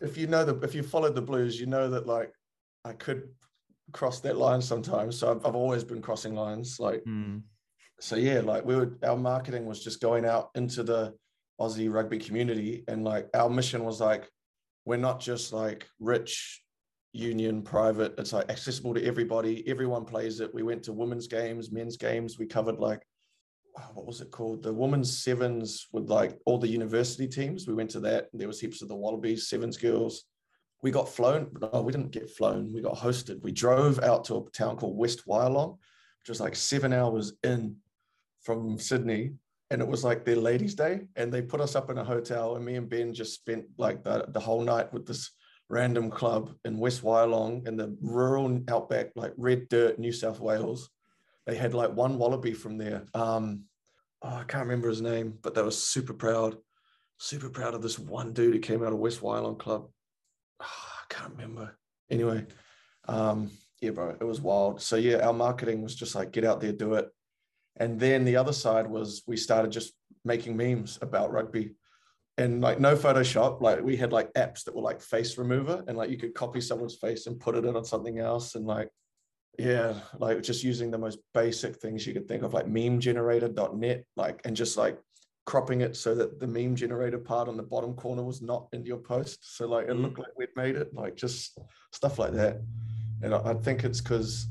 if 0.00 0.16
you 0.16 0.26
know 0.26 0.44
the, 0.44 0.58
if 0.60 0.74
you 0.74 0.82
followed 0.82 1.14
the 1.14 1.22
Blues, 1.22 1.60
you 1.60 1.66
know 1.66 1.90
that 1.90 2.06
like 2.06 2.32
I 2.84 2.92
could 2.92 3.28
cross 3.92 4.20
that 4.20 4.36
line 4.38 4.62
sometimes. 4.62 5.18
So 5.18 5.30
I've, 5.30 5.44
I've 5.46 5.54
always 5.56 5.84
been 5.84 6.00
crossing 6.00 6.34
lines. 6.34 6.80
Like, 6.80 7.04
Mm. 7.04 7.42
so 8.00 8.16
yeah, 8.16 8.40
like 8.40 8.64
we 8.64 8.76
were, 8.76 8.96
our 9.02 9.16
marketing 9.16 9.66
was 9.66 9.84
just 9.84 10.00
going 10.00 10.24
out 10.24 10.50
into 10.54 10.82
the 10.82 11.14
Aussie 11.60 11.92
rugby 11.92 12.18
community, 12.18 12.84
and 12.88 13.04
like 13.04 13.28
our 13.34 13.50
mission 13.50 13.84
was 13.84 14.00
like, 14.00 14.28
we're 14.86 14.96
not 14.96 15.20
just 15.20 15.52
like 15.52 15.86
rich 16.00 16.62
union 17.12 17.62
private 17.62 18.14
it's 18.18 18.34
like 18.34 18.50
accessible 18.50 18.92
to 18.92 19.02
everybody 19.02 19.66
everyone 19.66 20.04
plays 20.04 20.38
it 20.40 20.52
we 20.52 20.62
went 20.62 20.82
to 20.82 20.92
women's 20.92 21.26
games 21.26 21.72
men's 21.72 21.96
games 21.96 22.38
we 22.38 22.44
covered 22.44 22.78
like 22.78 23.00
oh, 23.00 23.15
what 23.94 24.06
was 24.06 24.20
it 24.20 24.30
called? 24.30 24.62
The 24.62 24.72
women's 24.72 25.22
sevens 25.22 25.86
with 25.92 26.08
like 26.08 26.38
all 26.46 26.58
the 26.58 26.68
university 26.68 27.28
teams. 27.28 27.66
We 27.66 27.74
went 27.74 27.90
to 27.90 28.00
that 28.00 28.28
there 28.32 28.48
was 28.48 28.60
heaps 28.60 28.82
of 28.82 28.88
the 28.88 28.96
wallabies 28.96 29.48
sevens 29.48 29.76
girls. 29.76 30.24
We 30.82 30.90
got 30.90 31.08
flown 31.08 31.50
no 31.60 31.82
we 31.82 31.92
didn't 31.92 32.10
get 32.10 32.30
flown. 32.30 32.72
We 32.72 32.80
got 32.80 32.96
hosted. 32.96 33.42
We 33.42 33.52
drove 33.52 33.98
out 34.00 34.24
to 34.26 34.36
a 34.36 34.50
town 34.50 34.76
called 34.76 34.96
west 34.96 35.26
wyalong 35.26 35.78
which 36.26 36.30
was 36.30 36.40
like 36.40 36.56
seven 36.56 36.92
hours 36.92 37.34
in 37.44 37.76
from 38.42 38.80
sydney 38.80 39.32
and 39.70 39.80
it 39.80 39.86
was 39.86 40.02
like 40.02 40.24
their 40.24 40.34
ladies 40.34 40.74
day 40.74 41.02
and 41.14 41.32
they 41.32 41.40
put 41.40 41.60
us 41.60 41.76
up 41.76 41.88
in 41.88 41.98
a 41.98 42.04
hotel 42.04 42.56
and 42.56 42.64
me 42.64 42.74
and 42.74 42.88
ben 42.88 43.14
just 43.14 43.34
spent 43.34 43.64
like 43.78 44.02
the, 44.02 44.24
the 44.30 44.40
whole 44.40 44.60
night 44.60 44.92
with 44.92 45.06
this 45.06 45.30
random 45.68 46.10
club 46.10 46.52
in 46.64 46.78
west 46.78 47.04
wyalong 47.04 47.64
in 47.68 47.76
the 47.76 47.96
rural 48.00 48.60
outback 48.68 49.12
like 49.14 49.32
red 49.36 49.68
dirt 49.68 50.00
new 50.00 50.10
south 50.10 50.40
wales 50.40 50.90
they 51.46 51.56
had 51.56 51.74
like 51.74 51.92
one 51.92 52.18
wallaby 52.18 52.52
from 52.52 52.78
there 52.78 53.04
um 53.14 53.62
oh, 54.22 54.34
i 54.34 54.44
can't 54.44 54.64
remember 54.64 54.88
his 54.88 55.02
name 55.02 55.38
but 55.42 55.54
they 55.54 55.62
were 55.62 55.70
super 55.70 56.14
proud 56.14 56.56
super 57.18 57.48
proud 57.48 57.74
of 57.74 57.82
this 57.82 57.98
one 57.98 58.32
dude 58.32 58.54
who 58.54 58.60
came 58.60 58.82
out 58.82 58.92
of 58.92 58.98
west 58.98 59.20
wyalong 59.20 59.58
club 59.58 59.88
Ah, 60.60 61.00
i 61.02 61.14
can't 61.14 61.32
remember 61.32 61.76
anyway 62.10 62.44
um 63.08 63.50
yeah 63.80 63.90
bro 63.90 64.16
it 64.20 64.24
was 64.24 64.40
wild 64.40 64.80
so 64.80 64.96
yeah 64.96 65.18
our 65.18 65.32
marketing 65.32 65.82
was 65.82 65.94
just 65.94 66.14
like 66.14 66.32
get 66.32 66.44
out 66.44 66.60
there 66.60 66.72
do 66.72 66.94
it 66.94 67.08
and 67.76 68.00
then 68.00 68.24
the 68.24 68.36
other 68.36 68.52
side 68.52 68.88
was 68.88 69.22
we 69.26 69.36
started 69.36 69.70
just 69.70 69.92
making 70.24 70.56
memes 70.56 70.98
about 71.02 71.30
rugby 71.30 71.74
and 72.38 72.60
like 72.60 72.80
no 72.80 72.94
Photoshop. 72.96 73.60
Like 73.60 73.82
we 73.82 73.96
had 73.96 74.12
like 74.12 74.32
apps 74.34 74.64
that 74.64 74.74
were 74.74 74.82
like 74.82 75.00
face 75.00 75.38
remover 75.38 75.82
and 75.86 75.96
like 75.96 76.10
you 76.10 76.18
could 76.18 76.34
copy 76.34 76.60
someone's 76.60 76.96
face 76.96 77.26
and 77.26 77.40
put 77.40 77.56
it 77.56 77.64
in 77.64 77.76
on 77.76 77.84
something 77.84 78.18
else. 78.18 78.54
And 78.54 78.66
like, 78.66 78.90
yeah, 79.58 79.94
like 80.18 80.42
just 80.42 80.62
using 80.64 80.90
the 80.90 80.98
most 80.98 81.18
basic 81.34 81.76
things 81.76 82.06
you 82.06 82.12
could 82.12 82.28
think 82.28 82.42
of, 82.42 82.54
like 82.54 82.68
meme 82.68 83.00
generator.net, 83.00 84.04
like, 84.16 84.40
and 84.44 84.56
just 84.56 84.76
like 84.76 84.98
cropping 85.46 85.80
it 85.80 85.96
so 85.96 86.14
that 86.14 86.40
the 86.40 86.46
meme 86.46 86.74
generator 86.74 87.18
part 87.18 87.48
on 87.48 87.56
the 87.56 87.62
bottom 87.62 87.94
corner 87.94 88.22
was 88.22 88.42
not 88.42 88.68
in 88.72 88.84
your 88.84 88.98
post. 88.98 89.56
So 89.56 89.66
like 89.68 89.86
it 89.86 89.92
Mm. 89.92 90.02
looked 90.02 90.18
like 90.18 90.36
we'd 90.36 90.48
made 90.56 90.76
it, 90.76 90.92
like 90.92 91.16
just 91.16 91.58
stuff 91.92 92.18
like 92.18 92.32
that. 92.32 92.60
And 93.22 93.32
I 93.34 93.38
I 93.50 93.54
think 93.54 93.84
it's 93.84 94.00
because 94.00 94.48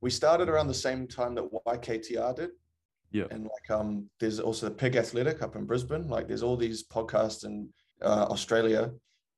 we 0.00 0.10
started 0.10 0.48
around 0.48 0.68
the 0.68 0.74
same 0.74 1.06
time 1.08 1.34
that 1.34 1.50
YKTR 1.66 2.36
did. 2.36 2.50
Yeah. 3.10 3.26
And 3.30 3.42
like 3.44 3.70
um 3.70 4.08
there's 4.20 4.38
also 4.40 4.68
the 4.68 4.74
Pig 4.74 4.94
Athletic 4.96 5.42
up 5.42 5.56
in 5.56 5.66
Brisbane. 5.66 6.08
Like 6.08 6.28
there's 6.28 6.42
all 6.42 6.56
these 6.56 6.86
podcasts 6.86 7.44
in 7.44 7.68
uh, 8.02 8.26
Australia 8.30 8.92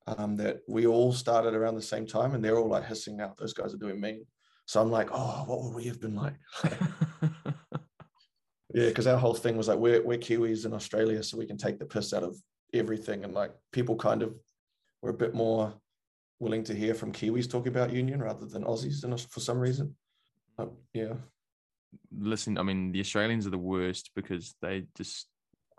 um 0.07 0.37
that 0.37 0.61
we 0.69 0.87
all 0.87 1.13
started 1.13 1.55
around 1.55 1.77
the 1.77 1.83
same 1.95 2.07
time 2.07 2.35
and 2.35 2.45
they're 2.45 2.59
all 2.59 2.69
like 2.69 2.85
hissing 2.85 3.21
out 3.21 3.37
those 3.39 3.55
guys 3.55 3.73
are 3.73 3.79
doing 3.79 3.99
mean. 4.01 4.27
So 4.69 4.83
I'm 4.83 4.91
like, 4.91 5.09
oh, 5.13 5.45
what 5.47 5.63
would 5.63 5.75
we 5.75 5.85
have 5.85 5.99
been 5.99 6.15
like? 6.15 6.35
Yeah, 8.75 8.89
because 8.89 9.07
our 9.07 9.17
whole 9.17 9.35
thing 9.35 9.57
was 9.57 9.67
like 9.67 9.79
we're 9.79 10.05
we're 10.05 10.19
Kiwis 10.19 10.67
in 10.67 10.75
Australia, 10.75 11.23
so 11.23 11.39
we 11.39 11.47
can 11.47 11.57
take 11.57 11.79
the 11.79 11.87
piss 11.87 12.13
out 12.13 12.23
of 12.23 12.37
everything. 12.75 13.25
And 13.25 13.33
like 13.33 13.51
people 13.73 13.97
kind 13.97 14.23
of 14.23 14.35
were 15.01 15.11
a 15.11 15.15
bit 15.15 15.35
more 15.35 15.73
willing 16.39 16.65
to 16.65 16.75
hear 16.75 16.95
from 16.95 17.13
Kiwis 17.13 17.51
talking 17.51 17.73
about 17.73 17.93
union 17.93 18.23
rather 18.23 18.47
than 18.47 18.65
Aussies 18.65 19.05
in, 19.05 19.17
for 19.17 19.41
some 19.41 19.59
reason. 19.59 19.97
Uh, 20.59 20.67
yeah. 20.93 21.15
Listen, 22.17 22.59
I 22.59 22.63
mean, 22.63 22.93
the 22.93 23.01
Australians 23.01 23.47
are 23.47 23.51
the 23.51 23.59
worst 23.59 24.11
because 24.15 24.55
they 24.61 24.85
just 24.97 25.29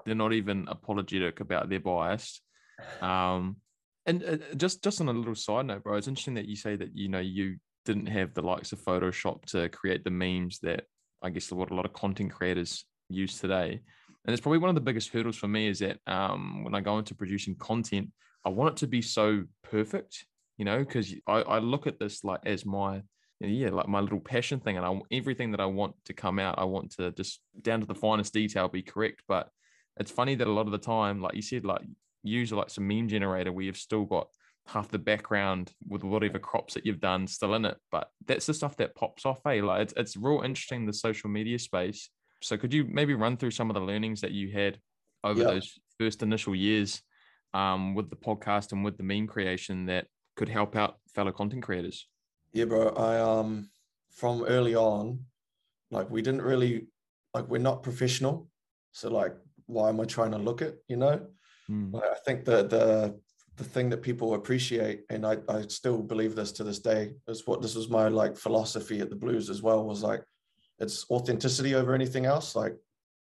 they're 0.06 0.16
not 0.16 0.34
even 0.34 0.68
apologetic 0.68 1.42
about 1.42 1.70
their 1.70 1.80
bias. 1.80 2.42
Um, 3.02 3.58
and 4.06 4.24
uh, 4.24 4.38
just 4.56 4.84
just 4.84 5.00
on 5.02 5.10
a 5.10 5.14
little 5.14 5.36
side 5.36 5.68
note, 5.68 5.84
bro, 5.84 5.98
it's 5.98 6.08
interesting 6.08 6.36
that 6.36 6.48
you 6.48 6.56
say 6.56 6.76
that 6.76 6.96
you 6.96 7.10
know 7.10 7.20
you 7.20 7.58
didn't 7.90 8.06
have 8.06 8.36
the 8.36 8.44
likes 8.44 8.72
of 8.72 8.80
Photoshop 8.80 9.44
to 9.46 9.68
create 9.70 10.04
the 10.04 10.12
memes 10.12 10.60
that 10.60 10.84
I 11.24 11.32
guess 11.32 11.52
what 11.52 11.72
a 11.72 11.74
lot 11.74 11.86
of 11.86 11.94
content 11.94 12.32
creators 12.32 12.86
use 13.10 13.40
today. 13.40 13.82
And 14.26 14.34
it's 14.34 14.42
probably 14.42 14.60
one 14.60 14.70
of 14.70 14.76
the 14.76 14.82
biggest 14.82 15.10
hurdles 15.10 15.38
for 15.38 15.48
me 15.48 15.68
is 15.68 15.80
that 15.80 15.98
um, 16.06 16.64
when 16.64 16.76
I 16.76 16.82
go 16.82 17.00
into 17.00 17.16
producing 17.16 17.56
content, 17.56 18.12
I 18.46 18.50
want 18.50 18.74
it 18.74 18.78
to 18.78 18.88
be 18.88 19.02
so 19.02 19.44
perfect, 19.64 20.24
you 20.60 20.66
know, 20.66 20.80
because 20.80 21.16
I, 21.26 21.42
I 21.42 21.58
look 21.58 21.88
at 21.88 22.00
this 22.00 22.24
like 22.24 22.42
as 22.46 22.64
my 22.64 23.02
yeah, 23.40 23.70
like 23.70 23.88
my 23.88 24.02
little 24.02 24.20
passion 24.20 24.60
thing, 24.60 24.78
and 24.78 24.86
I 24.86 25.00
everything 25.12 25.50
that 25.52 25.62
I 25.62 25.66
want 25.66 25.96
to 26.06 26.14
come 26.14 26.38
out, 26.38 26.60
I 26.60 26.66
want 26.66 26.92
to 26.98 27.12
just 27.12 27.40
down 27.62 27.80
to 27.80 27.88
the 27.88 27.96
finest 27.96 28.34
detail 28.34 28.68
be 28.68 28.84
correct. 28.84 29.24
But 29.28 29.50
it's 29.98 30.12
funny 30.12 30.36
that 30.36 30.48
a 30.48 30.52
lot 30.52 30.68
of 30.68 30.74
the 30.74 30.78
time, 30.78 31.22
like 31.22 31.36
you 31.36 31.42
said, 31.42 31.66
like 31.66 31.82
use 32.22 32.52
like 32.52 32.70
some 32.70 32.88
meme 32.88 33.08
generator 33.08 33.52
where 33.52 33.66
you've 33.66 33.78
still 33.78 34.06
got 34.06 34.28
half 34.74 34.88
the 34.90 35.00
background 35.00 35.72
with 35.88 36.04
whatever 36.04 36.38
crops 36.38 36.76
that 36.76 36.86
you've 36.86 37.00
done 37.00 37.26
still 37.28 37.56
in 37.56 37.66
it. 37.66 37.78
But 37.92 38.10
that's 38.28 38.46
the 38.46 38.54
stuff 38.54 38.78
that 38.78 38.96
pops 38.96 39.26
off, 39.26 39.46
eh? 39.48 39.62
Like 39.62 39.82
it's 39.82 39.94
it's 39.98 40.18
real 40.18 40.42
interesting 40.44 40.86
the 40.86 40.94
social 40.94 41.30
media 41.30 41.58
space. 41.58 42.10
So 42.42 42.56
could 42.58 42.74
you 42.74 42.86
maybe 42.86 43.16
run 43.16 43.36
through 43.36 43.52
some 43.52 43.70
of 43.70 43.74
the 43.74 43.82
learnings 43.82 44.22
that 44.22 44.32
you 44.32 44.52
had 44.52 44.80
over 45.24 45.42
Yeah. 45.42 45.48
those 45.48 45.74
first 46.00 46.22
initial 46.24 46.56
years 46.56 47.02
um, 47.54 47.96
with 47.96 48.10
the 48.10 48.16
podcast 48.16 48.72
and 48.72 48.86
with 48.86 48.98
the 48.98 49.04
meme 49.04 49.28
creation 49.28 49.88
that 49.88 50.08
could 50.36 50.50
help 50.50 50.76
out 50.76 51.00
fellow 51.14 51.32
content 51.32 51.64
creators? 51.64 52.08
Yeah, 52.54 52.66
bro. 52.66 52.90
I 52.90 53.20
um 53.20 53.70
from 54.12 54.44
early 54.44 54.76
on, 54.76 55.26
like 55.92 56.10
we 56.10 56.22
didn't 56.22 56.44
really 56.44 56.88
like 57.34 57.48
we're 57.48 57.58
not 57.58 57.84
professional. 57.84 58.50
So 58.92 59.10
like 59.10 59.36
why 59.66 59.90
am 59.90 60.00
I 60.00 60.06
trying 60.06 60.32
to 60.32 60.38
look 60.38 60.62
it, 60.62 60.84
you 60.88 60.98
know? 60.98 61.28
Mm. 61.70 61.94
Like, 61.94 62.04
I 62.04 62.16
think 62.26 62.46
the 62.46 62.64
the 62.68 63.20
the 63.60 63.66
thing 63.66 63.90
that 63.90 64.02
people 64.02 64.34
appreciate, 64.34 65.02
and 65.10 65.26
I, 65.26 65.38
I 65.50 65.64
still 65.68 66.02
believe 66.02 66.34
this 66.34 66.54
to 66.54 66.64
this 66.64 66.80
day, 66.80 67.12
is 67.28 67.46
what 67.46 67.62
this 67.62 67.76
was 67.76 67.90
my 67.90 68.08
like 68.08 68.38
philosophy 68.38 69.02
at 69.02 69.10
the 69.10 69.16
Blues 69.16 69.50
as 69.50 69.62
well, 69.62 69.86
was 69.86 70.02
like 70.02 70.24
it's 70.80 71.06
authenticity 71.12 71.76
over 71.76 71.94
anything 71.94 72.26
else. 72.26 72.56
Like, 72.56 72.76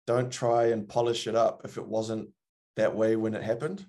don't 0.05 0.31
try 0.31 0.67
and 0.67 0.87
polish 0.87 1.25
it 1.27 1.35
up 1.35 1.61
if 1.65 1.77
it 1.77 1.85
wasn't 1.85 2.29
that 2.75 2.95
way 2.95 3.15
when 3.15 3.33
it 3.33 3.43
happened. 3.43 3.85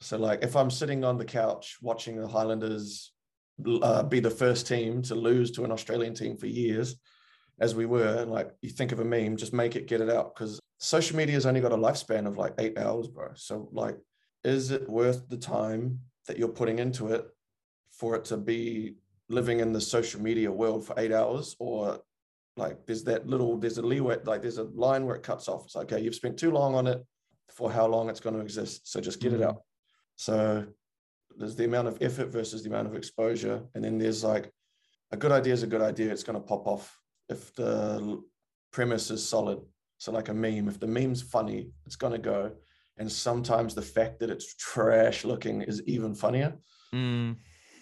So, 0.00 0.16
like, 0.16 0.44
if 0.44 0.54
I'm 0.54 0.70
sitting 0.70 1.04
on 1.04 1.18
the 1.18 1.24
couch 1.24 1.76
watching 1.82 2.16
the 2.16 2.28
Highlanders 2.28 3.12
uh, 3.82 4.04
be 4.04 4.20
the 4.20 4.30
first 4.30 4.68
team 4.68 5.02
to 5.02 5.16
lose 5.16 5.50
to 5.50 5.64
an 5.64 5.72
Australian 5.72 6.14
team 6.14 6.36
for 6.36 6.46
years, 6.46 6.94
as 7.60 7.74
we 7.74 7.86
were, 7.86 8.18
and 8.22 8.30
like 8.30 8.52
you 8.62 8.70
think 8.70 8.92
of 8.92 9.00
a 9.00 9.04
meme, 9.04 9.36
just 9.36 9.52
make 9.52 9.74
it, 9.74 9.88
get 9.88 10.00
it 10.00 10.08
out, 10.08 10.32
because 10.32 10.60
social 10.78 11.16
media 11.16 11.34
has 11.34 11.44
only 11.44 11.60
got 11.60 11.72
a 11.72 11.76
lifespan 11.76 12.24
of 12.28 12.36
like 12.36 12.54
eight 12.58 12.78
hours, 12.78 13.08
bro. 13.08 13.30
So, 13.34 13.68
like, 13.72 13.96
is 14.44 14.70
it 14.70 14.88
worth 14.88 15.28
the 15.28 15.36
time 15.36 16.00
that 16.26 16.38
you're 16.38 16.48
putting 16.48 16.78
into 16.78 17.08
it 17.08 17.26
for 17.90 18.14
it 18.16 18.24
to 18.26 18.36
be 18.36 18.94
living 19.28 19.60
in 19.60 19.72
the 19.72 19.80
social 19.80 20.20
media 20.20 20.50
world 20.50 20.86
for 20.86 20.98
eight 20.98 21.12
hours? 21.12 21.56
Or 21.58 22.00
like 22.56 22.86
there's 22.86 23.04
that 23.04 23.26
little 23.26 23.56
there's 23.56 23.78
a 23.78 23.82
leeway 23.82 24.18
like 24.24 24.42
there's 24.42 24.58
a 24.58 24.64
line 24.64 25.06
where 25.06 25.16
it 25.16 25.22
cuts 25.22 25.48
off. 25.48 25.64
It's 25.66 25.76
like 25.76 25.92
okay 25.92 26.02
you've 26.02 26.14
spent 26.14 26.38
too 26.38 26.50
long 26.50 26.74
on 26.74 26.86
it 26.86 27.04
for 27.48 27.70
how 27.70 27.86
long 27.86 28.10
it's 28.10 28.20
going 28.20 28.34
to 28.34 28.42
exist. 28.42 28.90
So 28.90 29.00
just 29.00 29.20
get 29.20 29.32
mm-hmm. 29.32 29.42
it 29.42 29.46
out. 29.46 29.62
So 30.16 30.66
there's 31.36 31.56
the 31.56 31.64
amount 31.64 31.88
of 31.88 31.98
effort 32.00 32.26
versus 32.26 32.62
the 32.62 32.68
amount 32.68 32.88
of 32.88 32.96
exposure. 32.96 33.62
And 33.74 33.84
then 33.84 33.98
there's 33.98 34.24
like 34.24 34.52
a 35.12 35.16
good 35.16 35.32
idea 35.32 35.54
is 35.54 35.62
a 35.62 35.68
good 35.68 35.80
idea. 35.80 36.12
It's 36.12 36.24
going 36.24 36.38
to 36.40 36.46
pop 36.46 36.66
off 36.66 36.98
if 37.28 37.54
the 37.54 38.22
premise 38.72 39.10
is 39.10 39.26
solid. 39.26 39.60
So 39.98 40.12
like 40.12 40.28
a 40.28 40.34
meme. 40.34 40.68
If 40.68 40.78
the 40.78 40.86
meme's 40.86 41.22
funny 41.22 41.70
it's 41.86 41.96
going 41.96 42.12
to 42.12 42.18
go 42.18 42.52
and 42.98 43.10
sometimes 43.10 43.74
the 43.74 43.82
fact 43.82 44.20
that 44.20 44.30
it's 44.30 44.54
trash 44.56 45.24
looking 45.24 45.62
is 45.62 45.82
even 45.86 46.14
funnier. 46.14 46.56
Mm. 46.94 47.36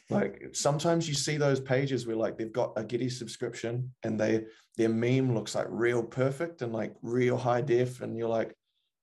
Like 0.08 0.50
sometimes 0.52 1.08
you 1.08 1.14
see 1.14 1.36
those 1.36 1.58
pages 1.58 2.06
where 2.06 2.16
like 2.16 2.38
they've 2.38 2.52
got 2.52 2.72
a 2.76 2.84
Getty 2.84 3.10
subscription 3.10 3.92
and 4.04 4.20
they 4.20 4.44
their 4.76 4.88
meme 4.88 5.34
looks 5.34 5.54
like 5.54 5.66
real 5.68 6.02
perfect 6.02 6.62
and 6.62 6.72
like 6.72 6.94
real 7.02 7.36
high 7.36 7.60
def, 7.60 8.02
and 8.02 8.16
you're 8.16 8.28
like, 8.28 8.54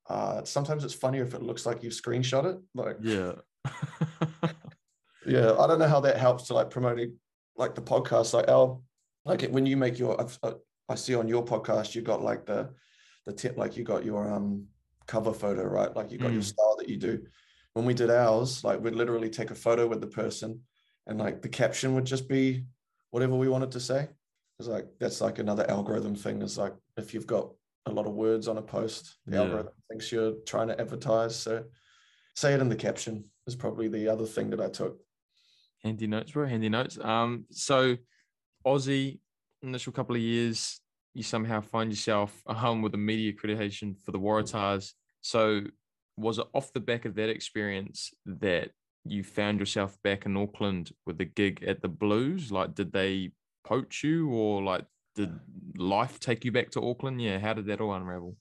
uh, 0.07 0.43
sometimes 0.43 0.83
it's 0.83 0.93
funnier 0.93 1.23
if 1.23 1.33
it 1.33 1.41
looks 1.41 1.65
like 1.65 1.83
you've 1.83 1.93
screenshot 1.93 2.45
it. 2.45 2.57
Like 2.73 2.97
yeah. 3.01 3.33
yeah, 5.25 5.53
I 5.57 5.67
don't 5.67 5.79
know 5.79 5.87
how 5.87 6.01
that 6.01 6.17
helps 6.17 6.47
to 6.47 6.53
like 6.53 6.69
promoting 6.69 7.17
like 7.57 7.75
the 7.75 7.81
podcast. 7.81 8.33
Like 8.33 8.47
Al, 8.47 8.83
like 9.25 9.43
when 9.49 9.65
you 9.65 9.75
make 9.75 9.99
your, 9.99 10.19
uh, 10.21 10.53
I 10.87 10.95
see 10.95 11.15
on 11.15 11.27
your 11.27 11.43
podcast 11.43 11.95
you 11.95 12.01
got 12.01 12.21
like 12.21 12.45
the 12.45 12.69
the 13.25 13.33
tip, 13.33 13.57
like 13.57 13.75
you 13.75 13.83
got 13.83 14.05
your 14.05 14.31
um 14.31 14.67
cover 15.07 15.33
photo, 15.33 15.63
right? 15.63 15.95
Like 15.95 16.11
you 16.11 16.17
got 16.17 16.31
mm. 16.31 16.35
your 16.35 16.43
style 16.43 16.75
that 16.79 16.89
you 16.89 16.97
do. 16.97 17.25
When 17.73 17.85
we 17.85 17.93
did 17.93 18.09
ours, 18.11 18.63
like 18.63 18.81
we'd 18.81 18.95
literally 18.95 19.29
take 19.29 19.51
a 19.51 19.55
photo 19.55 19.87
with 19.87 20.01
the 20.01 20.07
person 20.07 20.61
and 21.07 21.19
like 21.19 21.41
the 21.41 21.49
caption 21.49 21.95
would 21.95 22.05
just 22.05 22.27
be 22.27 22.65
whatever 23.11 23.35
we 23.35 23.49
wanted 23.49 23.71
to 23.71 23.79
say. 23.79 24.09
It's 24.59 24.67
like 24.67 24.87
that's 24.99 25.21
like 25.21 25.39
another 25.39 25.69
algorithm 25.69 26.15
thing. 26.15 26.41
Is 26.41 26.57
like 26.57 26.73
if 26.97 27.13
you've 27.13 27.27
got 27.27 27.49
a 27.85 27.91
lot 27.91 28.05
of 28.05 28.13
words 28.13 28.47
on 28.47 28.57
a 28.57 28.61
post, 28.61 29.17
the 29.25 29.35
yeah. 29.35 29.43
algorithm 29.43 29.73
thinks 29.89 30.11
you're 30.11 30.33
trying 30.45 30.67
to 30.67 30.79
advertise. 30.79 31.35
So 31.35 31.63
say 32.35 32.53
it 32.53 32.61
in 32.61 32.69
the 32.69 32.75
caption 32.75 33.25
is 33.47 33.55
probably 33.55 33.87
the 33.87 34.07
other 34.07 34.25
thing 34.25 34.49
that 34.51 34.61
I 34.61 34.69
took. 34.69 34.99
Handy 35.83 36.07
notes, 36.07 36.31
bro. 36.31 36.47
Handy 36.47 36.69
notes. 36.69 36.97
Um, 36.99 37.45
so 37.49 37.97
Aussie 38.65 39.19
initial 39.63 39.93
couple 39.93 40.15
of 40.15 40.21
years, 40.21 40.79
you 41.13 41.23
somehow 41.23 41.61
find 41.61 41.91
yourself 41.91 42.41
a 42.47 42.53
home 42.65 42.77
um, 42.77 42.81
with 42.81 42.93
a 42.93 42.97
media 42.97 43.31
accreditation 43.33 43.97
for 44.03 44.11
the 44.11 44.19
hmm. 44.19 44.25
Waratahs. 44.25 44.93
So, 45.21 45.61
was 46.17 46.37
it 46.37 46.47
off 46.53 46.73
the 46.73 46.79
back 46.79 47.05
of 47.05 47.15
that 47.15 47.29
experience 47.29 48.11
that 48.25 48.69
you 49.03 49.23
found 49.23 49.59
yourself 49.59 49.97
back 50.03 50.25
in 50.25 50.37
Auckland 50.37 50.91
with 51.05 51.19
a 51.21 51.25
gig 51.25 51.63
at 51.63 51.81
the 51.81 51.87
Blues? 51.87 52.51
Like, 52.51 52.75
did 52.75 52.91
they 52.91 53.31
poach 53.63 54.03
you, 54.03 54.29
or 54.29 54.61
like, 54.61 54.85
did 55.15 55.31
life 55.75 56.19
take 56.19 56.45
you 56.45 56.51
back 56.51 56.71
to 56.71 56.81
Auckland? 56.81 57.21
Yeah, 57.21 57.39
how 57.39 57.53
did 57.53 57.65
that 57.67 57.81
all 57.81 57.93
unravel? 57.93 58.35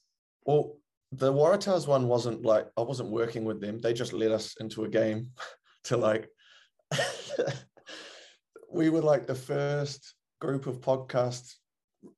Well, 0.44 0.76
the 1.12 1.32
Waratahs 1.32 1.86
one 1.86 2.08
wasn't 2.08 2.42
like 2.42 2.68
I 2.76 2.82
wasn't 2.82 3.10
working 3.10 3.44
with 3.44 3.60
them. 3.60 3.78
They 3.78 3.92
just 3.92 4.12
let 4.12 4.32
us 4.32 4.54
into 4.60 4.84
a 4.84 4.88
game 4.88 5.30
to 5.84 5.96
like. 5.96 6.28
we 8.70 8.88
were 8.88 9.00
like 9.00 9.26
the 9.26 9.34
first 9.34 10.14
group 10.40 10.66
of 10.66 10.80
podcasts 10.80 11.54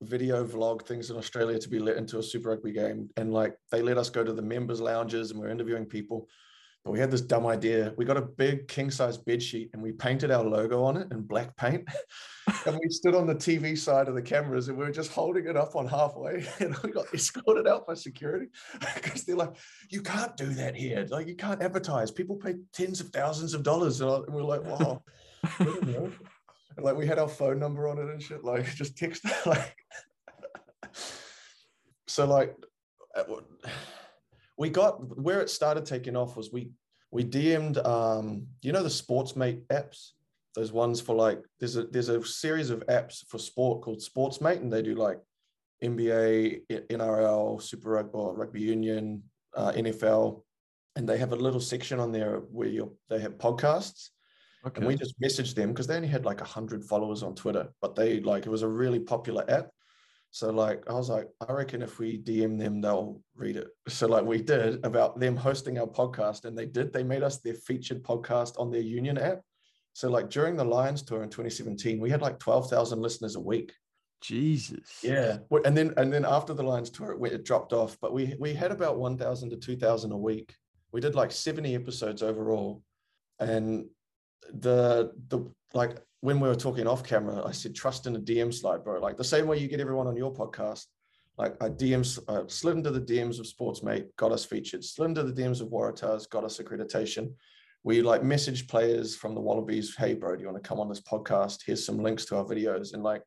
video 0.02 0.44
vlog 0.44 0.86
things 0.86 1.10
in 1.10 1.16
Australia 1.16 1.58
to 1.58 1.68
be 1.68 1.78
let 1.78 1.96
into 1.96 2.18
a 2.18 2.22
Super 2.22 2.50
Rugby 2.50 2.72
game. 2.72 3.08
And 3.16 3.32
like 3.32 3.56
they 3.70 3.82
let 3.82 3.98
us 3.98 4.10
go 4.10 4.24
to 4.24 4.32
the 4.32 4.42
members' 4.42 4.80
lounges 4.80 5.30
and 5.30 5.40
we're 5.40 5.48
interviewing 5.48 5.86
people. 5.86 6.28
But 6.84 6.90
we 6.90 7.00
had 7.00 7.10
this 7.10 7.22
dumb 7.22 7.46
idea. 7.46 7.94
We 7.96 8.04
got 8.04 8.18
a 8.18 8.22
big 8.22 8.68
king 8.68 8.90
size 8.90 9.16
bed 9.16 9.42
sheet 9.42 9.70
and 9.72 9.82
we 9.82 9.92
painted 9.92 10.30
our 10.30 10.44
logo 10.44 10.84
on 10.84 10.98
it 10.98 11.10
in 11.12 11.22
black 11.22 11.56
paint. 11.56 11.88
and 12.66 12.78
we 12.78 12.90
stood 12.90 13.14
on 13.14 13.26
the 13.26 13.34
TV 13.34 13.76
side 13.76 14.06
of 14.06 14.14
the 14.14 14.20
cameras 14.20 14.68
and 14.68 14.76
we 14.76 14.84
were 14.84 14.90
just 14.90 15.10
holding 15.10 15.46
it 15.46 15.56
up 15.56 15.76
on 15.76 15.86
halfway. 15.86 16.46
And 16.60 16.76
we 16.84 16.90
got 16.90 17.06
escorted 17.14 17.66
out 17.66 17.86
by 17.86 17.94
security 17.94 18.48
because 18.94 19.24
they're 19.24 19.36
like, 19.36 19.56
you 19.90 20.02
can't 20.02 20.36
do 20.36 20.50
that 20.54 20.76
here. 20.76 21.06
Like 21.08 21.26
you 21.26 21.36
can't 21.36 21.62
advertise. 21.62 22.10
People 22.10 22.36
pay 22.36 22.56
tens 22.74 23.00
of 23.00 23.08
thousands 23.08 23.54
of 23.54 23.62
dollars. 23.62 24.02
And 24.02 24.26
we're 24.28 24.42
like, 24.42 24.64
wow 24.64 25.02
and 26.76 26.84
like 26.84 26.96
we 26.96 27.06
had 27.06 27.18
our 27.18 27.28
phone 27.28 27.58
number 27.58 27.88
on 27.88 27.98
it 27.98 28.10
and 28.10 28.22
shit 28.22 28.44
like 28.44 28.74
just 28.74 28.96
text 28.96 29.24
like 29.46 29.76
so 32.06 32.26
like 32.26 32.54
uh, 33.16 33.24
we 34.58 34.68
got 34.68 35.18
where 35.18 35.40
it 35.40 35.50
started 35.50 35.84
taking 35.84 36.16
off 36.16 36.36
was 36.36 36.52
we 36.52 36.70
we 37.10 37.24
DM'd 37.24 37.78
um 37.78 38.46
you 38.62 38.72
know 38.72 38.82
the 38.82 38.88
Sportsmate 38.88 39.62
apps? 39.66 40.10
Those 40.54 40.72
ones 40.72 41.00
for 41.00 41.14
like 41.14 41.42
there's 41.58 41.76
a 41.76 41.84
there's 41.84 42.08
a 42.08 42.24
series 42.24 42.70
of 42.70 42.86
apps 42.86 43.24
for 43.28 43.38
sport 43.38 43.82
called 43.82 44.00
Sportsmate 44.00 44.60
and 44.60 44.72
they 44.72 44.82
do 44.82 44.94
like 44.94 45.18
NBA, 45.82 46.62
NRL, 46.70 47.60
Super 47.60 47.90
Rugby, 47.90 48.18
Rugby 48.34 48.60
Union, 48.60 49.22
uh, 49.54 49.72
NFL, 49.72 50.42
and 50.96 51.08
they 51.08 51.18
have 51.18 51.32
a 51.32 51.36
little 51.36 51.60
section 51.60 52.00
on 52.00 52.12
there 52.12 52.38
where 52.50 52.68
you 52.68 52.96
they 53.10 53.20
have 53.20 53.38
podcasts, 53.38 54.10
Okay. 54.66 54.80
And 54.80 54.86
we 54.86 54.96
just 54.96 55.20
messaged 55.20 55.54
them 55.54 55.70
because 55.70 55.86
they 55.86 55.96
only 55.96 56.08
had 56.08 56.24
like 56.24 56.40
a 56.40 56.44
hundred 56.44 56.84
followers 56.84 57.22
on 57.22 57.34
Twitter, 57.34 57.68
but 57.80 57.94
they 57.94 58.20
like 58.20 58.46
it 58.46 58.50
was 58.50 58.62
a 58.62 58.68
really 58.68 59.00
popular 59.00 59.44
app. 59.50 59.70
So 60.30 60.50
like 60.50 60.82
I 60.88 60.94
was 60.94 61.10
like, 61.10 61.28
I 61.46 61.52
reckon 61.52 61.82
if 61.82 61.98
we 61.98 62.18
DM 62.18 62.58
them, 62.58 62.80
they'll 62.80 63.20
read 63.36 63.56
it. 63.56 63.68
So 63.88 64.08
like 64.08 64.24
we 64.24 64.42
did 64.42 64.84
about 64.84 65.20
them 65.20 65.36
hosting 65.36 65.78
our 65.78 65.86
podcast, 65.86 66.44
and 66.44 66.56
they 66.56 66.66
did. 66.66 66.92
They 66.92 67.04
made 67.04 67.22
us 67.22 67.38
their 67.38 67.54
featured 67.54 68.02
podcast 68.02 68.58
on 68.58 68.70
their 68.70 68.80
Union 68.80 69.18
app. 69.18 69.42
So 69.92 70.10
like 70.10 70.30
during 70.30 70.56
the 70.56 70.64
Lions 70.64 71.02
tour 71.02 71.22
in 71.22 71.30
2017, 71.30 72.00
we 72.00 72.10
had 72.10 72.20
like 72.20 72.40
12,000 72.40 73.00
listeners 73.00 73.36
a 73.36 73.40
week. 73.40 73.72
Jesus. 74.20 75.00
Yeah. 75.02 75.38
And 75.64 75.76
then 75.76 75.92
and 75.98 76.12
then 76.12 76.24
after 76.24 76.54
the 76.54 76.62
Lions 76.62 76.90
tour, 76.90 77.12
it, 77.12 77.20
went, 77.20 77.34
it 77.34 77.44
dropped 77.44 77.72
off. 77.72 77.96
But 78.00 78.12
we 78.12 78.34
we 78.40 78.54
had 78.54 78.72
about 78.72 78.98
1,000 78.98 79.50
to 79.50 79.56
2,000 79.56 80.10
a 80.10 80.16
week. 80.16 80.56
We 80.90 81.00
did 81.00 81.14
like 81.14 81.30
70 81.30 81.74
episodes 81.74 82.22
overall. 82.22 82.82
And 83.38 83.86
the 84.52 85.12
the 85.28 85.50
like 85.72 85.98
when 86.20 86.40
we 86.40 86.48
were 86.48 86.54
talking 86.54 86.86
off 86.86 87.04
camera, 87.04 87.44
I 87.44 87.52
said 87.52 87.74
trust 87.74 88.06
in 88.06 88.14
the 88.14 88.18
DM 88.18 88.52
slide, 88.52 88.82
bro. 88.82 89.00
Like 89.00 89.16
the 89.16 89.24
same 89.24 89.46
way 89.46 89.58
you 89.58 89.68
get 89.68 89.80
everyone 89.80 90.06
on 90.06 90.16
your 90.16 90.32
podcast. 90.32 90.86
Like 91.36 91.62
I 91.62 91.68
DMs 91.68 92.18
uh, 92.28 92.46
slid 92.46 92.76
into 92.76 92.90
the 92.90 93.00
DMs 93.00 93.40
of 93.40 93.46
Sportsmate, 93.46 94.06
got 94.16 94.32
us 94.32 94.44
featured. 94.44 94.84
Slid 94.84 95.10
into 95.10 95.24
the 95.24 95.42
DMs 95.42 95.60
of 95.60 95.68
Waratahs, 95.68 96.28
got 96.30 96.44
us 96.44 96.58
accreditation. 96.58 97.34
We 97.82 98.00
like 98.00 98.22
message 98.22 98.68
players 98.68 99.14
from 99.14 99.34
the 99.34 99.40
Wallabies, 99.40 99.94
hey 99.96 100.14
bro, 100.14 100.36
do 100.36 100.40
you 100.40 100.48
want 100.50 100.62
to 100.62 100.66
come 100.66 100.80
on 100.80 100.88
this 100.88 101.02
podcast? 101.02 101.58
Here's 101.66 101.84
some 101.84 101.98
links 101.98 102.24
to 102.26 102.36
our 102.36 102.44
videos. 102.44 102.94
And 102.94 103.02
like 103.02 103.22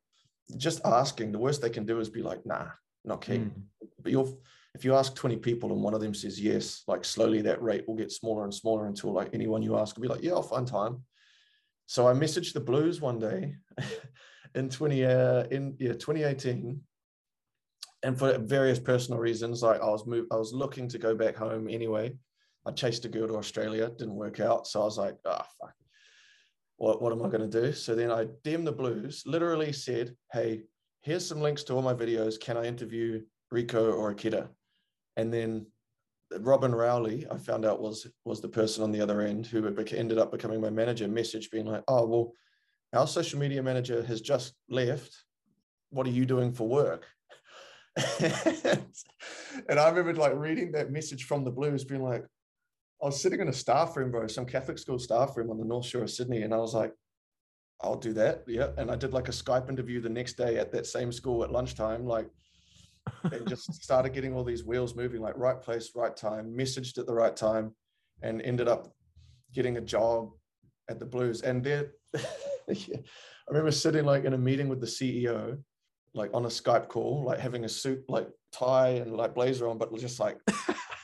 just 0.56 0.80
asking, 0.84 1.30
the 1.30 1.38
worst 1.38 1.62
they 1.62 1.70
can 1.70 1.86
do 1.86 2.00
is 2.00 2.08
be 2.08 2.22
like, 2.22 2.44
nah, 2.44 2.66
not 3.04 3.20
keen. 3.20 3.52
Mm. 3.82 3.88
But 4.02 4.10
you'll 4.10 4.40
if 4.78 4.84
you 4.84 4.94
ask 4.94 5.12
20 5.16 5.38
people 5.38 5.72
and 5.72 5.82
one 5.82 5.92
of 5.92 6.00
them 6.00 6.14
says 6.14 6.40
yes, 6.40 6.84
like 6.86 7.04
slowly 7.04 7.42
that 7.42 7.60
rate 7.60 7.82
will 7.88 7.96
get 7.96 8.12
smaller 8.12 8.44
and 8.44 8.54
smaller 8.54 8.86
until 8.86 9.12
like 9.12 9.28
anyone 9.32 9.60
you 9.60 9.76
ask 9.76 9.96
will 9.96 10.02
be 10.02 10.08
like, 10.08 10.22
yeah, 10.22 10.34
I'll 10.34 10.42
find 10.42 10.68
time. 10.68 11.02
So 11.86 12.06
I 12.06 12.12
messaged 12.12 12.52
the 12.52 12.60
Blues 12.60 13.00
one 13.00 13.18
day 13.18 13.56
in 14.54 14.68
20 14.68 15.04
uh, 15.04 15.44
in 15.50 15.74
yeah 15.80 15.94
2018, 15.94 16.80
and 18.04 18.16
for 18.16 18.38
various 18.38 18.78
personal 18.78 19.18
reasons, 19.18 19.64
like 19.64 19.80
I 19.80 19.86
was 19.86 20.06
moved, 20.06 20.28
I 20.30 20.36
was 20.36 20.52
looking 20.52 20.86
to 20.90 20.98
go 20.98 21.16
back 21.16 21.34
home 21.34 21.68
anyway. 21.68 22.16
I 22.64 22.70
chased 22.70 23.04
a 23.04 23.08
girl 23.08 23.26
to 23.26 23.36
Australia, 23.36 23.88
didn't 23.88 24.14
work 24.14 24.38
out, 24.38 24.68
so 24.68 24.82
I 24.82 24.84
was 24.84 24.98
like, 24.98 25.16
ah, 25.26 25.44
oh, 25.44 25.66
fuck. 25.66 25.74
What, 26.76 27.02
what 27.02 27.12
am 27.12 27.24
I 27.24 27.28
going 27.28 27.50
to 27.50 27.60
do? 27.62 27.72
So 27.72 27.96
then 27.96 28.12
I 28.12 28.26
DM 28.44 28.64
the 28.64 28.70
Blues, 28.70 29.24
literally 29.26 29.72
said, 29.72 30.14
hey, 30.32 30.62
here's 31.02 31.26
some 31.26 31.40
links 31.40 31.64
to 31.64 31.72
all 31.72 31.82
my 31.82 31.94
videos. 31.94 32.38
Can 32.38 32.56
I 32.56 32.66
interview 32.66 33.22
Rieko 33.52 33.92
or 33.92 34.10
Akira? 34.10 34.50
And 35.18 35.34
then 35.34 35.66
Robin 36.40 36.74
Rowley, 36.74 37.26
I 37.30 37.36
found 37.36 37.66
out 37.66 37.82
was 37.82 38.06
was 38.24 38.40
the 38.40 38.48
person 38.48 38.82
on 38.84 38.92
the 38.92 39.00
other 39.00 39.20
end 39.20 39.46
who 39.46 39.66
ended 39.66 40.18
up 40.18 40.30
becoming 40.30 40.60
my 40.60 40.70
manager. 40.70 41.08
Message 41.08 41.50
being 41.50 41.66
like, 41.66 41.82
"Oh 41.88 42.06
well, 42.06 42.32
our 42.94 43.06
social 43.06 43.38
media 43.38 43.62
manager 43.62 44.02
has 44.04 44.20
just 44.20 44.54
left. 44.70 45.12
What 45.90 46.06
are 46.06 46.10
you 46.10 46.24
doing 46.24 46.52
for 46.52 46.68
work?" 46.68 47.04
and 48.20 49.78
I 49.78 49.88
remember 49.88 50.14
like 50.14 50.34
reading 50.36 50.70
that 50.72 50.92
message 50.92 51.24
from 51.24 51.42
the 51.44 51.50
Blues, 51.50 51.82
being 51.82 52.04
like, 52.04 52.24
I 53.02 53.06
was 53.06 53.20
sitting 53.20 53.40
in 53.40 53.48
a 53.48 53.52
staff 53.52 53.96
room, 53.96 54.12
bro, 54.12 54.28
some 54.28 54.46
Catholic 54.46 54.78
school 54.78 55.00
staff 55.00 55.36
room 55.36 55.50
on 55.50 55.58
the 55.58 55.64
North 55.64 55.86
Shore 55.86 56.02
of 56.02 56.10
Sydney, 56.10 56.42
and 56.42 56.54
I 56.54 56.58
was 56.58 56.74
like, 56.74 56.92
I'll 57.80 57.96
do 57.96 58.12
that. 58.12 58.44
Yeah. 58.46 58.68
And 58.76 58.88
I 58.88 58.94
did 58.94 59.12
like 59.12 59.28
a 59.28 59.32
Skype 59.32 59.68
interview 59.68 60.00
the 60.00 60.08
next 60.08 60.36
day 60.36 60.58
at 60.58 60.70
that 60.72 60.86
same 60.86 61.10
school 61.10 61.42
at 61.42 61.50
lunchtime, 61.50 62.06
like, 62.06 62.28
and 63.24 63.48
just 63.48 63.72
started 63.82 64.12
getting 64.12 64.34
all 64.34 64.44
these 64.44 64.64
wheels 64.64 64.94
moving, 64.94 65.20
like 65.20 65.36
right 65.36 65.60
place, 65.60 65.90
right 65.94 66.16
time, 66.16 66.54
messaged 66.56 66.98
at 66.98 67.06
the 67.06 67.14
right 67.14 67.36
time, 67.36 67.74
and 68.22 68.42
ended 68.42 68.68
up 68.68 68.92
getting 69.54 69.76
a 69.76 69.80
job 69.80 70.30
at 70.88 70.98
the 70.98 71.06
Blues. 71.06 71.42
And 71.42 71.62
there, 71.62 71.92
I 72.16 72.74
remember 73.48 73.70
sitting 73.70 74.04
like 74.04 74.24
in 74.24 74.34
a 74.34 74.38
meeting 74.38 74.68
with 74.68 74.80
the 74.80 74.86
CEO, 74.86 75.58
like 76.14 76.30
on 76.34 76.44
a 76.44 76.48
Skype 76.48 76.88
call, 76.88 77.24
like 77.24 77.38
having 77.38 77.64
a 77.64 77.68
suit, 77.68 78.04
like 78.08 78.28
tie 78.52 78.90
and 78.90 79.16
like 79.16 79.34
blazer 79.34 79.68
on, 79.68 79.78
but 79.78 79.94
just 79.98 80.20
like 80.20 80.38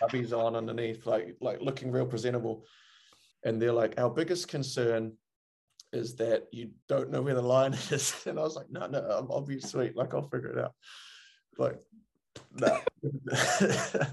hubbies 0.02 0.32
on 0.32 0.56
underneath, 0.56 1.06
like 1.06 1.37
like 1.40 1.61
looking 1.61 1.90
real 1.90 2.06
presentable. 2.06 2.64
And 3.44 3.61
they're 3.61 3.73
like, 3.73 3.94
our 3.99 4.11
biggest 4.11 4.49
concern 4.49 5.12
is 5.92 6.16
that 6.16 6.44
you 6.50 6.70
don't 6.88 7.11
know 7.11 7.23
where 7.23 7.34
the 7.34 7.42
line 7.42 7.75
is. 7.90 8.14
And 8.26 8.38
I 8.38 8.42
was 8.42 8.56
like, 8.56 8.70
no, 8.70 8.87
no, 8.87 9.00
I'll, 9.00 9.28
I'll 9.30 9.40
be 9.40 9.61
sweet. 9.61 9.96
Like 9.96 10.14
I'll 10.14 10.28
figure 10.28 10.50
it 10.50 10.58
out. 10.58 10.73
Like, 11.58 11.80
no. 12.52 12.80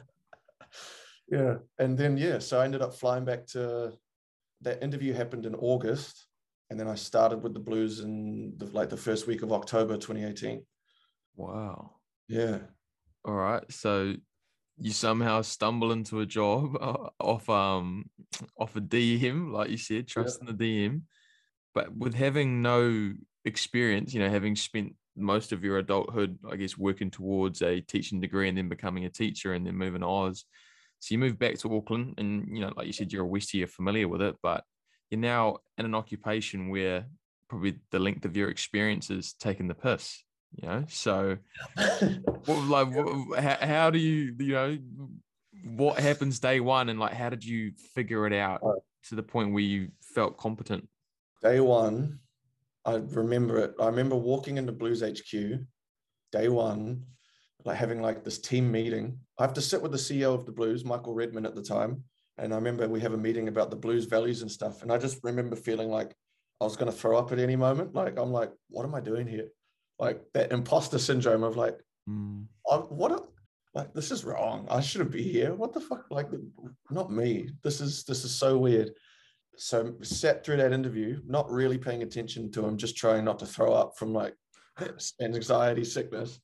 yeah. 1.30 1.56
And 1.80 1.98
then 1.98 2.18
yeah, 2.18 2.40
so 2.40 2.60
I 2.60 2.66
ended 2.66 2.82
up 2.82 2.94
flying 2.96 3.26
back 3.26 3.48
to 3.48 3.94
that 4.62 4.84
interview 4.84 5.14
happened 5.14 5.46
in 5.46 5.56
August. 5.56 6.28
And 6.70 6.80
then 6.80 6.88
I 6.88 6.96
started 6.96 7.44
with 7.44 7.54
the 7.54 7.60
blues 7.60 8.00
in 8.00 8.54
the, 8.58 8.66
like 8.68 8.90
the 8.90 8.98
first 8.98 9.28
week 9.28 9.42
of 9.42 9.52
October 9.52 9.98
2018. 9.98 10.66
Wow. 11.36 11.96
Yeah. 12.30 12.60
All 13.26 13.34
right. 13.34 13.64
So 13.70 14.16
you 14.78 14.92
somehow 14.92 15.42
stumble 15.42 15.92
into 15.92 16.22
a 16.22 16.26
job 16.26 16.76
off 17.20 17.50
um 17.50 18.10
off 18.58 18.76
a 18.76 18.82
DM, 18.82 19.52
like 19.52 19.70
you 19.70 19.78
said, 19.78 20.08
trusting 20.08 20.48
yeah. 20.48 20.54
the 20.58 20.88
DM, 20.88 21.02
but 21.74 21.96
with 21.96 22.14
having 22.14 22.62
no 22.62 23.14
experience, 23.46 24.14
you 24.14 24.20
know, 24.20 24.30
having 24.30 24.56
spent 24.56 24.96
most 25.16 25.52
of 25.52 25.64
your 25.64 25.78
adulthood, 25.78 26.38
I 26.50 26.56
guess, 26.56 26.78
working 26.78 27.12
towards 27.12 27.62
a 27.62 27.82
teaching 27.82 28.22
degree 28.22 28.50
and 28.50 28.58
then 28.58 28.70
becoming 28.70 29.06
a 29.06 29.10
teacher 29.10 29.54
and 29.54 29.66
then 29.66 29.76
moving 29.76 30.02
to 30.02 30.08
Oz. 30.08 30.46
So 31.00 31.14
you 31.14 31.20
move 31.20 31.40
back 31.40 31.58
to 31.60 31.76
Auckland, 31.76 32.16
and 32.18 32.48
you 32.56 32.62
know, 32.62 32.72
like 32.76 32.86
you 32.86 32.94
said, 32.94 33.12
you're 33.12 33.26
a 33.26 33.28
Westie, 33.28 33.56
you're 33.56 33.68
familiar 33.68 34.08
with 34.08 34.22
it, 34.22 34.36
but 34.44 34.64
you're 35.10 35.20
now 35.20 35.58
in 35.78 35.86
an 35.86 35.96
occupation 35.96 36.70
where 36.70 37.06
probably 37.50 37.80
the 37.90 38.00
length 38.00 38.24
of 38.26 38.38
your 38.38 38.50
experience 38.50 39.10
is 39.10 39.34
taking 39.34 39.68
the 39.68 39.74
piss 39.74 40.24
you 40.56 40.68
know? 40.68 40.86
So 40.90 41.38
what, 42.46 42.68
like 42.68 42.96
what, 42.96 43.40
how, 43.40 43.58
how 43.62 43.90
do 43.90 44.00
you 44.00 44.36
you 44.40 44.54
know 44.54 44.78
what 45.76 46.00
happens 46.00 46.40
day 46.40 46.60
one 46.60 46.90
and 46.90 47.00
like 47.00 47.14
how 47.14 47.30
did 47.30 47.46
you 47.46 47.72
figure 47.94 48.26
it 48.26 48.34
out 48.34 48.62
to 49.10 49.16
the 49.16 49.24
point 49.24 49.54
where 49.54 49.64
you 49.64 49.90
felt 50.02 50.38
competent? 50.38 50.88
Day 51.42 51.60
one 51.60 52.20
i 52.86 52.96
remember 52.96 53.58
it 53.60 53.74
i 53.80 53.86
remember 53.86 54.16
walking 54.16 54.58
into 54.58 54.72
blues 54.72 55.02
hq 55.02 55.60
day 56.32 56.48
one 56.50 57.04
like 57.66 57.78
having 57.78 58.02
like 58.02 58.24
this 58.24 58.40
team 58.40 58.72
meeting 58.72 59.18
i 59.40 59.44
have 59.44 59.54
to 59.54 59.62
sit 59.62 59.82
with 59.82 59.92
the 59.92 59.98
ceo 59.98 60.34
of 60.34 60.46
the 60.46 60.52
blues 60.52 60.84
michael 60.86 61.14
redman 61.14 61.46
at 61.46 61.56
the 61.56 61.62
time 61.62 62.04
and 62.38 62.54
i 62.54 62.56
remember 62.56 62.88
we 62.88 63.00
have 63.00 63.14
a 63.14 63.18
meeting 63.18 63.48
about 63.48 63.70
the 63.70 63.76
blues 63.76 64.06
values 64.06 64.42
and 64.42 64.52
stuff 64.52 64.82
and 64.82 64.92
i 64.92 64.98
just 64.98 65.20
remember 65.24 65.56
feeling 65.56 65.90
like 65.90 66.16
i 66.60 66.64
was 66.64 66.76
going 66.76 66.92
to 66.92 66.98
throw 66.98 67.18
up 67.18 67.32
at 67.32 67.40
any 67.40 67.56
moment 67.56 67.94
like 67.94 68.18
i'm 68.18 68.32
like 68.32 68.52
what 68.70 68.86
am 68.86 68.96
i 68.96 69.00
doing 69.00 69.28
here 69.28 69.48
like 70.02 70.20
that 70.34 70.52
imposter 70.52 70.98
syndrome 70.98 71.44
of 71.44 71.56
like, 71.56 71.78
mm. 72.10 72.44
what? 72.64 73.12
A, 73.12 73.22
like 73.74 73.94
this 73.94 74.12
is 74.12 74.26
wrong. 74.26 74.68
I 74.70 74.82
shouldn't 74.82 75.12
be 75.12 75.22
here. 75.22 75.54
What 75.54 75.72
the 75.72 75.80
fuck? 75.80 76.06
Like, 76.10 76.28
not 76.90 77.12
me. 77.12 77.50
This 77.64 77.80
is 77.80 78.04
this 78.04 78.26
is 78.26 78.36
so 78.36 78.58
weird. 78.58 78.92
So 79.58 79.94
sat 80.02 80.44
through 80.44 80.58
that 80.58 80.74
interview, 80.74 81.22
not 81.26 81.52
really 81.52 81.78
paying 81.78 82.04
attention 82.04 82.52
to 82.54 82.66
him, 82.66 82.78
just 82.78 82.98
trying 82.98 83.26
not 83.26 83.40
to 83.40 83.46
throw 83.46 83.74
up 83.74 83.98
from 83.98 84.14
like 84.14 84.36
anxiety, 85.22 85.84
sickness, 85.84 86.40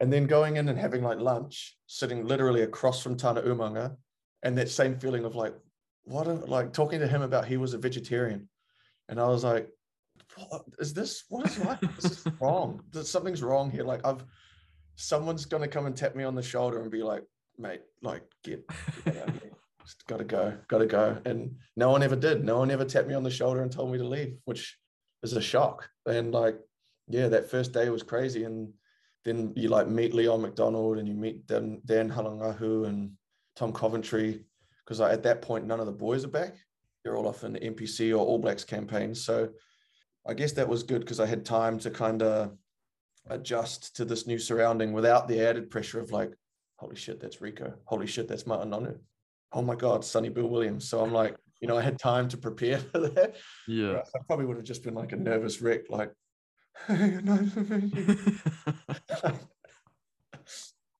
and 0.00 0.12
then 0.12 0.26
going 0.26 0.56
in 0.56 0.68
and 0.68 0.78
having 0.78 1.02
like 1.02 1.18
lunch, 1.18 1.76
sitting 1.86 2.26
literally 2.26 2.62
across 2.62 3.02
from 3.02 3.16
Tana 3.16 3.42
Umaga, 3.42 3.96
and 4.42 4.56
that 4.58 4.68
same 4.68 4.98
feeling 4.98 5.24
of 5.24 5.34
like, 5.34 5.54
what? 6.04 6.26
A, 6.26 6.32
like 6.32 6.72
talking 6.72 7.00
to 7.00 7.06
him 7.06 7.22
about 7.22 7.46
he 7.46 7.56
was 7.56 7.74
a 7.74 7.78
vegetarian, 7.78 8.48
and 9.08 9.20
I 9.20 9.28
was 9.28 9.44
like, 9.44 9.68
what 10.48 10.62
is 10.78 10.94
this? 10.94 11.24
What 11.28 11.46
is 11.46 11.58
life? 11.58 11.80
this 11.96 12.12
is 12.12 12.26
wrong. 12.40 12.82
Something's 12.92 13.42
wrong 13.42 13.70
here. 13.70 13.84
Like 13.84 14.04
I've 14.04 14.24
someone's 14.96 15.44
gonna 15.44 15.68
come 15.68 15.86
and 15.86 15.96
tap 15.96 16.14
me 16.14 16.24
on 16.24 16.34
the 16.34 16.42
shoulder 16.42 16.80
and 16.80 16.90
be 16.90 17.02
like, 17.02 17.24
mate, 17.58 17.82
like 18.02 18.22
get, 18.42 18.66
get 19.04 19.49
Just 19.84 20.06
gotta 20.06 20.24
go, 20.24 20.56
gotta 20.68 20.86
go. 20.86 21.18
And 21.24 21.56
no 21.76 21.90
one 21.90 22.02
ever 22.02 22.16
did. 22.16 22.44
No 22.44 22.58
one 22.58 22.70
ever 22.70 22.84
tapped 22.84 23.08
me 23.08 23.14
on 23.14 23.22
the 23.22 23.30
shoulder 23.30 23.62
and 23.62 23.72
told 23.72 23.90
me 23.90 23.98
to 23.98 24.04
leave, 24.04 24.36
which 24.44 24.78
is 25.22 25.32
a 25.32 25.40
shock. 25.40 25.88
And 26.06 26.32
like, 26.32 26.58
yeah, 27.08 27.28
that 27.28 27.50
first 27.50 27.72
day 27.72 27.88
was 27.88 28.02
crazy. 28.02 28.44
And 28.44 28.72
then 29.24 29.52
you 29.56 29.68
like 29.68 29.88
meet 29.88 30.14
Leon 30.14 30.42
MacDonald 30.42 30.98
and 30.98 31.08
you 31.08 31.14
meet 31.14 31.46
Dan, 31.46 31.80
Dan 31.84 32.10
Halangahu 32.10 32.86
and 32.86 33.12
Tom 33.56 33.72
Coventry. 33.72 34.44
Because 34.84 35.00
like, 35.00 35.12
at 35.12 35.22
that 35.24 35.42
point, 35.42 35.66
none 35.66 35.80
of 35.80 35.86
the 35.86 35.92
boys 35.92 36.24
are 36.24 36.28
back. 36.28 36.56
They're 37.02 37.16
all 37.16 37.28
off 37.28 37.44
in 37.44 37.54
the 37.54 37.60
NPC 37.60 38.12
or 38.12 38.18
All 38.18 38.38
Blacks 38.38 38.64
campaigns. 38.64 39.24
So 39.24 39.50
I 40.26 40.34
guess 40.34 40.52
that 40.52 40.68
was 40.68 40.82
good 40.82 41.00
because 41.00 41.20
I 41.20 41.26
had 41.26 41.44
time 41.44 41.78
to 41.80 41.90
kind 41.90 42.22
of 42.22 42.52
adjust 43.28 43.96
to 43.96 44.04
this 44.04 44.26
new 44.26 44.38
surrounding 44.38 44.92
without 44.92 45.28
the 45.28 45.46
added 45.46 45.70
pressure 45.70 46.00
of 46.00 46.12
like, 46.12 46.32
holy 46.76 46.96
shit, 46.96 47.20
that's 47.20 47.36
Rieko. 47.36 47.74
Holy 47.84 48.06
shit, 48.06 48.28
that's 48.28 48.44
Ma'a 48.44 48.66
Nonu. 48.66 48.98
Oh 49.52 49.62
my 49.62 49.74
God, 49.74 50.04
Sonny 50.04 50.28
Bill 50.28 50.48
Williams. 50.48 50.88
So 50.88 51.00
I'm 51.00 51.12
like, 51.12 51.36
you 51.60 51.68
know, 51.68 51.76
I 51.76 51.82
had 51.82 51.98
time 51.98 52.28
to 52.28 52.36
prepare 52.36 52.78
for 52.92 53.00
that. 53.00 53.36
Yeah. 53.66 54.02
I 54.14 54.18
probably 54.26 54.46
would 54.46 54.56
have 54.56 54.66
just 54.66 54.82
been 54.82 54.94
like 54.94 55.12
a 55.12 55.16
nervous 55.16 55.60
wreck, 55.60 55.90
like, 55.90 56.12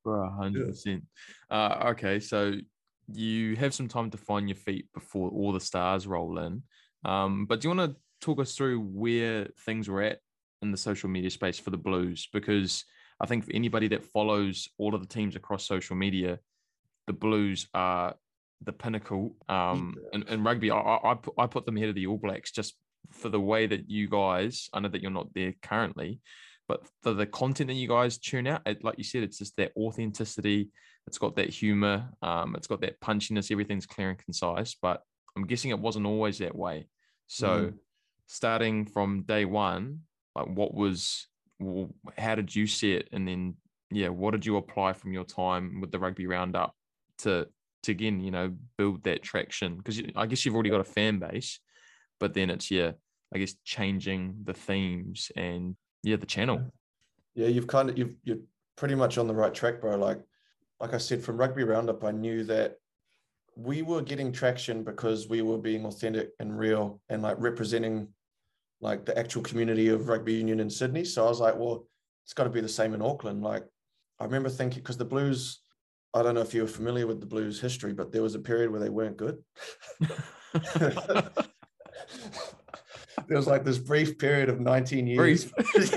For 0.02 0.22
a 0.22 0.30
hundred 0.30 0.68
percent. 0.68 1.04
Uh, 1.50 1.88
okay, 1.90 2.20
so 2.20 2.54
you 3.12 3.56
have 3.56 3.74
some 3.74 3.88
time 3.88 4.10
to 4.10 4.16
find 4.16 4.48
your 4.48 4.56
feet 4.56 4.86
before 4.94 5.30
all 5.30 5.52
the 5.52 5.60
stars 5.60 6.06
roll 6.06 6.38
in. 6.38 6.62
Um, 7.04 7.46
but 7.46 7.60
do 7.60 7.68
you 7.68 7.76
want 7.76 7.92
to 7.92 7.96
talk 8.20 8.40
us 8.40 8.54
through 8.54 8.80
where 8.80 9.48
things 9.64 9.88
were 9.88 10.02
at 10.02 10.20
in 10.62 10.70
the 10.70 10.76
social 10.76 11.08
media 11.08 11.30
space 11.30 11.58
for 11.58 11.70
the 11.70 11.76
Blues? 11.76 12.28
Because 12.32 12.84
I 13.20 13.26
think 13.26 13.44
for 13.44 13.52
anybody 13.52 13.88
that 13.88 14.04
follows 14.04 14.68
all 14.78 14.94
of 14.94 15.00
the 15.00 15.06
teams 15.06 15.36
across 15.36 15.66
social 15.66 15.96
media, 15.96 16.38
the 17.06 17.12
Blues 17.12 17.68
are 17.74 18.14
the 18.62 18.72
pinnacle. 18.72 19.36
Um, 19.48 19.94
in, 20.12 20.22
in 20.24 20.44
rugby, 20.44 20.70
I, 20.70 20.78
I, 20.78 21.16
I 21.38 21.46
put 21.46 21.66
them 21.66 21.76
ahead 21.76 21.88
of 21.88 21.94
the 21.94 22.06
All 22.06 22.18
Blacks 22.18 22.50
just 22.50 22.74
for 23.10 23.28
the 23.28 23.40
way 23.40 23.66
that 23.66 23.90
you 23.90 24.08
guys, 24.08 24.68
I 24.72 24.80
know 24.80 24.88
that 24.88 25.02
you're 25.02 25.10
not 25.10 25.32
there 25.34 25.54
currently, 25.62 26.20
but 26.68 26.86
for 27.02 27.12
the 27.12 27.26
content 27.26 27.68
that 27.68 27.74
you 27.74 27.88
guys 27.88 28.18
tune 28.18 28.46
out, 28.46 28.62
it, 28.66 28.84
like 28.84 28.98
you 28.98 29.04
said, 29.04 29.22
it's 29.22 29.38
just 29.38 29.56
that 29.56 29.72
authenticity. 29.76 30.68
It's 31.06 31.18
got 31.18 31.36
that 31.36 31.48
humor. 31.48 32.10
Um, 32.22 32.54
it's 32.54 32.68
got 32.68 32.80
that 32.82 33.00
punchiness. 33.00 33.50
Everything's 33.50 33.86
clear 33.86 34.10
and 34.10 34.18
concise. 34.18 34.76
But 34.80 35.02
I'm 35.36 35.46
guessing 35.46 35.70
it 35.70 35.78
wasn't 35.78 36.06
always 36.06 36.38
that 36.38 36.54
way. 36.54 36.86
So 37.26 37.48
mm 37.48 37.74
starting 38.32 38.86
from 38.86 39.22
day 39.22 39.44
one, 39.44 39.98
like 40.36 40.46
what 40.46 40.72
was, 40.72 41.26
how 42.16 42.36
did 42.36 42.54
you 42.54 42.64
see 42.64 42.92
it? 42.92 43.08
And 43.10 43.26
then, 43.26 43.56
yeah, 43.90 44.06
what 44.06 44.30
did 44.30 44.46
you 44.46 44.56
apply 44.56 44.92
from 44.92 45.12
your 45.12 45.24
time 45.24 45.80
with 45.80 45.90
the 45.90 45.98
rugby 45.98 46.28
roundup 46.28 46.72
to, 47.18 47.48
to 47.84 47.92
again, 47.92 48.20
you 48.20 48.30
know, 48.30 48.54
build 48.76 49.04
that 49.04 49.22
traction? 49.22 49.76
Because 49.76 50.00
I 50.16 50.26
guess 50.26 50.44
you've 50.44 50.54
already 50.54 50.70
got 50.70 50.80
a 50.80 50.84
fan 50.84 51.18
base, 51.18 51.60
but 52.18 52.34
then 52.34 52.50
it's, 52.50 52.70
yeah, 52.70 52.92
I 53.34 53.38
guess 53.38 53.54
changing 53.64 54.40
the 54.44 54.54
themes 54.54 55.30
and, 55.36 55.76
yeah, 56.02 56.16
the 56.16 56.26
channel. 56.26 56.72
Yeah, 57.34 57.48
you've 57.48 57.66
kind 57.66 57.90
of, 57.90 57.98
you've, 57.98 58.16
you're 58.24 58.38
pretty 58.76 58.94
much 58.94 59.18
on 59.18 59.26
the 59.26 59.34
right 59.34 59.54
track, 59.54 59.80
bro. 59.80 59.96
Like, 59.96 60.20
like 60.80 60.94
I 60.94 60.98
said, 60.98 61.22
from 61.22 61.36
Rugby 61.36 61.64
Roundup, 61.64 62.02
I 62.04 62.10
knew 62.10 62.44
that 62.44 62.76
we 63.56 63.82
were 63.82 64.00
getting 64.00 64.32
traction 64.32 64.82
because 64.82 65.28
we 65.28 65.42
were 65.42 65.58
being 65.58 65.84
authentic 65.84 66.30
and 66.38 66.58
real 66.58 67.00
and 67.08 67.22
like 67.22 67.36
representing 67.38 68.08
like 68.80 69.04
the 69.04 69.16
actual 69.18 69.42
community 69.42 69.88
of 69.88 70.08
rugby 70.08 70.32
union 70.32 70.60
in 70.60 70.70
Sydney. 70.70 71.04
So 71.04 71.26
I 71.26 71.28
was 71.28 71.40
like, 71.40 71.56
well, 71.56 71.86
it's 72.24 72.32
got 72.32 72.44
to 72.44 72.50
be 72.50 72.62
the 72.62 72.68
same 72.68 72.94
in 72.94 73.02
Auckland. 73.02 73.42
Like 73.42 73.64
I 74.18 74.24
remember 74.24 74.48
thinking 74.48 74.80
because 74.80 74.96
the 74.96 75.04
Blues, 75.04 75.60
I 76.12 76.22
don't 76.22 76.34
know 76.34 76.40
if 76.40 76.54
you're 76.54 76.66
familiar 76.66 77.06
with 77.06 77.20
the 77.20 77.26
Blues 77.26 77.60
history, 77.60 77.92
but 77.92 78.12
there 78.12 78.22
was 78.22 78.34
a 78.34 78.40
period 78.40 78.70
where 78.70 78.80
they 78.80 78.88
weren't 78.88 79.16
good. 79.16 79.38
there 80.00 80.10
was 83.28 83.46
like 83.46 83.64
this 83.64 83.78
brief 83.78 84.18
period 84.18 84.48
of 84.48 84.60
19 84.60 85.06
years. 85.06 85.52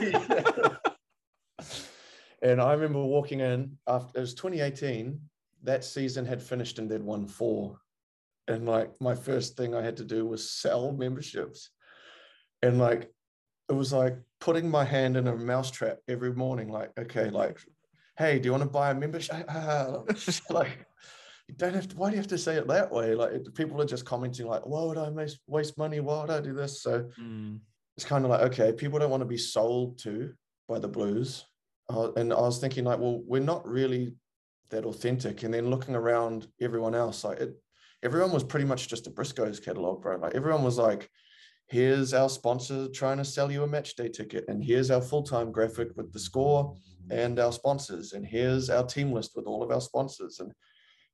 and 2.42 2.62
I 2.62 2.74
remember 2.74 3.04
walking 3.04 3.40
in 3.40 3.78
after 3.88 4.18
it 4.18 4.22
was 4.22 4.36
2018. 4.36 5.20
That 5.64 5.84
season 5.84 6.26
had 6.26 6.44
finished 6.44 6.78
and 6.78 6.92
they'd 6.92 7.02
won 7.02 7.26
four. 7.26 7.80
And 8.48 8.68
like 8.68 8.92
my 9.00 9.16
first 9.16 9.56
thing 9.56 9.74
I 9.74 9.82
had 9.82 9.98
to 9.98 10.04
do 10.04 10.26
was 10.26 10.50
sell 10.50 10.92
memberships 10.92 11.70
and 12.64 12.80
like 12.80 13.12
it 13.70 13.74
was 13.74 13.94
like 13.94 14.18
putting 14.40 14.70
my 14.70 14.84
hand 14.84 15.18
in 15.18 15.28
a 15.28 15.36
mousetrap 15.36 16.00
every 16.08 16.34
morning 16.34 16.70
like 16.70 16.92
okay 16.98 17.30
like 17.30 17.60
hey 18.18 18.40
do 18.40 18.48
you 18.48 18.52
want 18.52 18.64
to 18.64 18.70
buy 18.70 18.92
a 18.92 18.96
membership 18.96 19.48
like 20.50 20.86
you 21.48 21.56
don't 21.56 21.74
have 21.74 21.88
to. 21.90 21.98
Why 21.98 22.10
do 22.10 22.16
you 22.16 22.22
have 22.22 22.28
to 22.28 22.38
say 22.38 22.56
it 22.56 22.68
that 22.68 22.92
way? 22.92 23.16
Like 23.16 23.54
people 23.54 23.82
are 23.82 23.86
just 23.86 24.06
commenting 24.06 24.48
like, 24.48 24.66
"Why 24.66 24.84
would 24.84 24.98
I 24.98 25.10
waste 25.10 25.40
waste 25.46 25.78
money? 25.78 26.00
Why 26.00 26.22
would 26.22 26.30
I 26.30 26.40
do 26.40 26.54
this?" 26.54 26.82
So 26.82 27.10
Mm. 27.20 27.60
it's 27.98 28.06
kind 28.06 28.24
of 28.24 28.32
like, 28.32 28.42
okay, 28.42 28.72
people 28.72 28.98
don't 28.98 29.12
want 29.12 29.22
to 29.22 29.26
be 29.26 29.38
sold 29.38 30.00
to 30.00 30.34
by 30.70 30.80
the 30.80 30.88
Blues, 30.88 31.46
uh, 31.90 32.12
and 32.14 32.32
I 32.32 32.40
was 32.40 32.60
thinking 32.60 32.86
like, 32.86 33.00
well, 33.00 33.22
we're 33.26 33.42
not 33.42 33.68
really 33.68 34.16
that 34.70 34.86
authentic. 34.86 35.44
And 35.44 35.54
then 35.54 35.70
looking 35.70 35.96
around 35.96 36.48
everyone 36.62 36.96
else, 36.96 37.24
like 37.26 37.40
it, 37.40 37.54
everyone 38.02 38.32
was 38.32 38.44
pretty 38.44 38.66
much 38.66 38.88
just 38.88 39.08
a 39.08 39.12
Briscoes 39.12 39.64
catalog, 39.64 40.02
bro. 40.02 40.18
Like 40.18 40.36
everyone 40.36 40.64
was 40.64 40.78
like, 40.78 41.10
here's 41.68 42.14
our 42.14 42.30
sponsor 42.30 42.88
trying 42.90 43.18
to 43.18 43.26
sell 43.26 43.52
you 43.52 43.64
a 43.64 43.68
match 43.68 43.96
day 43.96 44.10
ticket, 44.10 44.46
and 44.48 44.64
here's 44.64 44.92
our 44.92 45.02
full 45.02 45.24
time 45.24 45.52
graphic 45.52 45.90
with 45.96 46.12
the 46.14 46.20
score 46.20 46.76
and 47.10 47.40
our 47.40 47.52
sponsors, 47.52 48.14
and 48.14 48.26
here's 48.26 48.70
our 48.70 48.86
team 48.86 49.12
list 49.12 49.32
with 49.36 49.46
all 49.46 49.64
of 49.64 49.72
our 49.72 49.82
sponsors, 49.82 50.40
and 50.40 50.52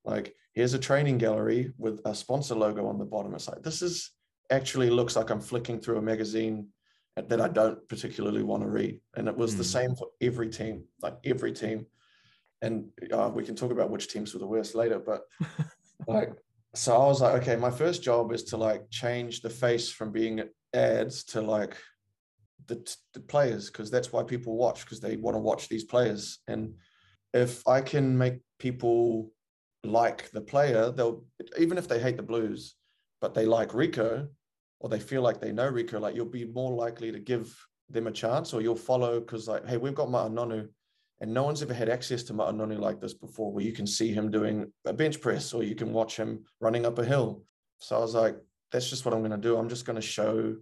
like 0.05 0.33
here's 0.53 0.73
a 0.73 0.79
training 0.79 1.17
gallery 1.17 1.71
with 1.77 1.99
a 2.05 2.13
sponsor 2.15 2.55
logo 2.55 2.87
on 2.87 2.97
the 2.97 3.05
bottom. 3.05 3.33
It's 3.33 3.47
like 3.47 3.63
this 3.63 3.81
is 3.81 4.11
actually 4.51 4.89
looks 4.89 5.15
like 5.15 5.29
I'm 5.29 5.41
flicking 5.41 5.79
through 5.79 5.97
a 5.97 6.01
magazine 6.01 6.67
that 7.15 7.41
I 7.41 7.47
don't 7.49 7.87
particularly 7.89 8.43
want 8.43 8.63
to 8.63 8.69
read. 8.69 8.99
And 9.15 9.27
it 9.27 9.35
was 9.35 9.55
the 9.55 9.63
Mm. 9.63 9.73
same 9.73 9.95
for 9.95 10.07
every 10.21 10.49
team, 10.49 10.85
like 11.01 11.17
every 11.25 11.51
team. 11.51 11.85
And 12.61 12.89
uh, 13.11 13.29
we 13.33 13.43
can 13.43 13.55
talk 13.55 13.71
about 13.71 13.89
which 13.89 14.07
teams 14.07 14.33
were 14.33 14.39
the 14.39 14.47
worst 14.47 14.73
later, 14.73 14.99
but 14.99 15.21
like, 16.07 16.31
so 16.75 16.95
I 16.95 17.05
was 17.07 17.21
like, 17.21 17.41
okay, 17.41 17.55
my 17.55 17.71
first 17.71 18.03
job 18.03 18.31
is 18.31 18.43
to 18.45 18.57
like 18.57 18.89
change 18.89 19.41
the 19.41 19.49
face 19.49 19.91
from 19.91 20.11
being 20.11 20.43
ads 20.73 21.23
to 21.25 21.41
like 21.41 21.75
the, 22.67 22.87
the 23.13 23.19
players, 23.19 23.69
because 23.69 23.89
that's 23.89 24.11
why 24.11 24.23
people 24.23 24.55
watch, 24.55 24.85
because 24.85 24.99
they 24.99 25.17
want 25.17 25.35
to 25.35 25.39
watch 25.39 25.67
these 25.67 25.83
players. 25.83 26.39
And 26.47 26.75
if 27.33 27.67
I 27.67 27.81
can 27.81 28.17
make 28.17 28.39
people 28.59 29.31
like 29.83 30.29
the 30.31 30.41
player, 30.41 30.91
they'll, 30.91 31.23
even 31.57 31.77
if 31.77 31.87
they 31.87 31.99
hate 31.99 32.17
the 32.17 32.23
Blues, 32.23 32.75
but 33.21 33.33
they 33.33 33.45
like 33.45 33.69
Rieko, 33.69 34.27
or 34.79 34.89
they 34.89 34.99
feel 34.99 35.21
like 35.21 35.41
they 35.41 35.51
know 35.51 35.71
Rieko, 35.71 35.99
like 35.99 36.15
you'll 36.15 36.25
be 36.25 36.45
more 36.45 36.71
likely 36.71 37.11
to 37.11 37.19
give 37.19 37.55
them 37.89 38.07
a 38.07 38.11
chance 38.11 38.53
or 38.53 38.61
you'll 38.61 38.75
follow 38.75 39.19
because 39.19 39.47
like, 39.47 39.67
hey, 39.67 39.77
we've 39.77 39.95
got 39.95 40.09
Ma'a 40.09 40.29
Nonu 40.29 40.69
and 41.21 41.33
no 41.33 41.43
one's 41.43 41.61
ever 41.61 41.73
had 41.73 41.89
access 41.89 42.23
to 42.23 42.33
Ma'a 42.33 42.53
Nonu 42.53 42.79
like 42.79 42.99
this 43.01 43.13
before 43.13 43.51
where 43.51 43.63
you 43.63 43.73
can 43.73 43.85
see 43.85 44.13
him 44.13 44.31
doing 44.31 44.71
a 44.85 44.93
bench 44.93 45.19
press 45.19 45.53
or 45.53 45.63
you 45.63 45.75
can 45.75 45.91
watch 45.91 46.15
him 46.15 46.45
running 46.61 46.85
up 46.85 46.97
a 46.97 47.05
hill. 47.05 47.43
So 47.79 47.97
I 47.97 47.99
was 47.99 48.15
like, 48.15 48.37
that's 48.71 48.89
just 48.89 49.05
what 49.05 49.13
I'm 49.13 49.21
going 49.21 49.31
to 49.31 49.37
do. 49.37 49.57
I'm 49.57 49.69
just 49.69 49.85
going 49.85 49.95
to 49.95 50.01
show 50.01 50.55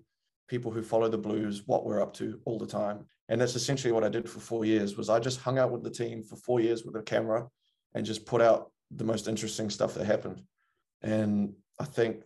people 0.48 0.72
who 0.72 0.82
follow 0.82 1.10
the 1.10 1.17
blues 1.17 1.63
what 1.65 1.86
we're 1.86 2.02
up 2.02 2.13
to 2.15 2.39
all 2.46 2.58
the 2.58 2.65
time. 2.65 3.06
And 3.30 3.39
that's 3.39 3.56
essentially 3.56 3.91
what 3.91 4.04
I 4.04 4.10
did 4.10 4.30
for 4.30 4.39
four 4.39 4.65
years 4.65 4.98
was 4.98 5.10
I 5.10 5.20
just 5.20 5.41
hung 5.41 5.60
out 5.60 5.72
with 5.72 5.84
the 5.84 5.89
team 5.89 6.24
for 6.24 6.38
four 6.38 6.60
years 6.60 6.86
with 6.86 6.96
a 6.96 7.04
camera 7.04 7.48
and 7.93 8.06
just 8.06 8.26
put 8.26 8.41
out 8.41 8.72
the 8.91 9.04
most 9.04 9.28
interesting 9.28 9.70
stuff 9.70 9.93
that 9.96 10.06
happened. 10.06 10.41
And 11.02 11.54
I 11.80 11.84
think 11.84 12.24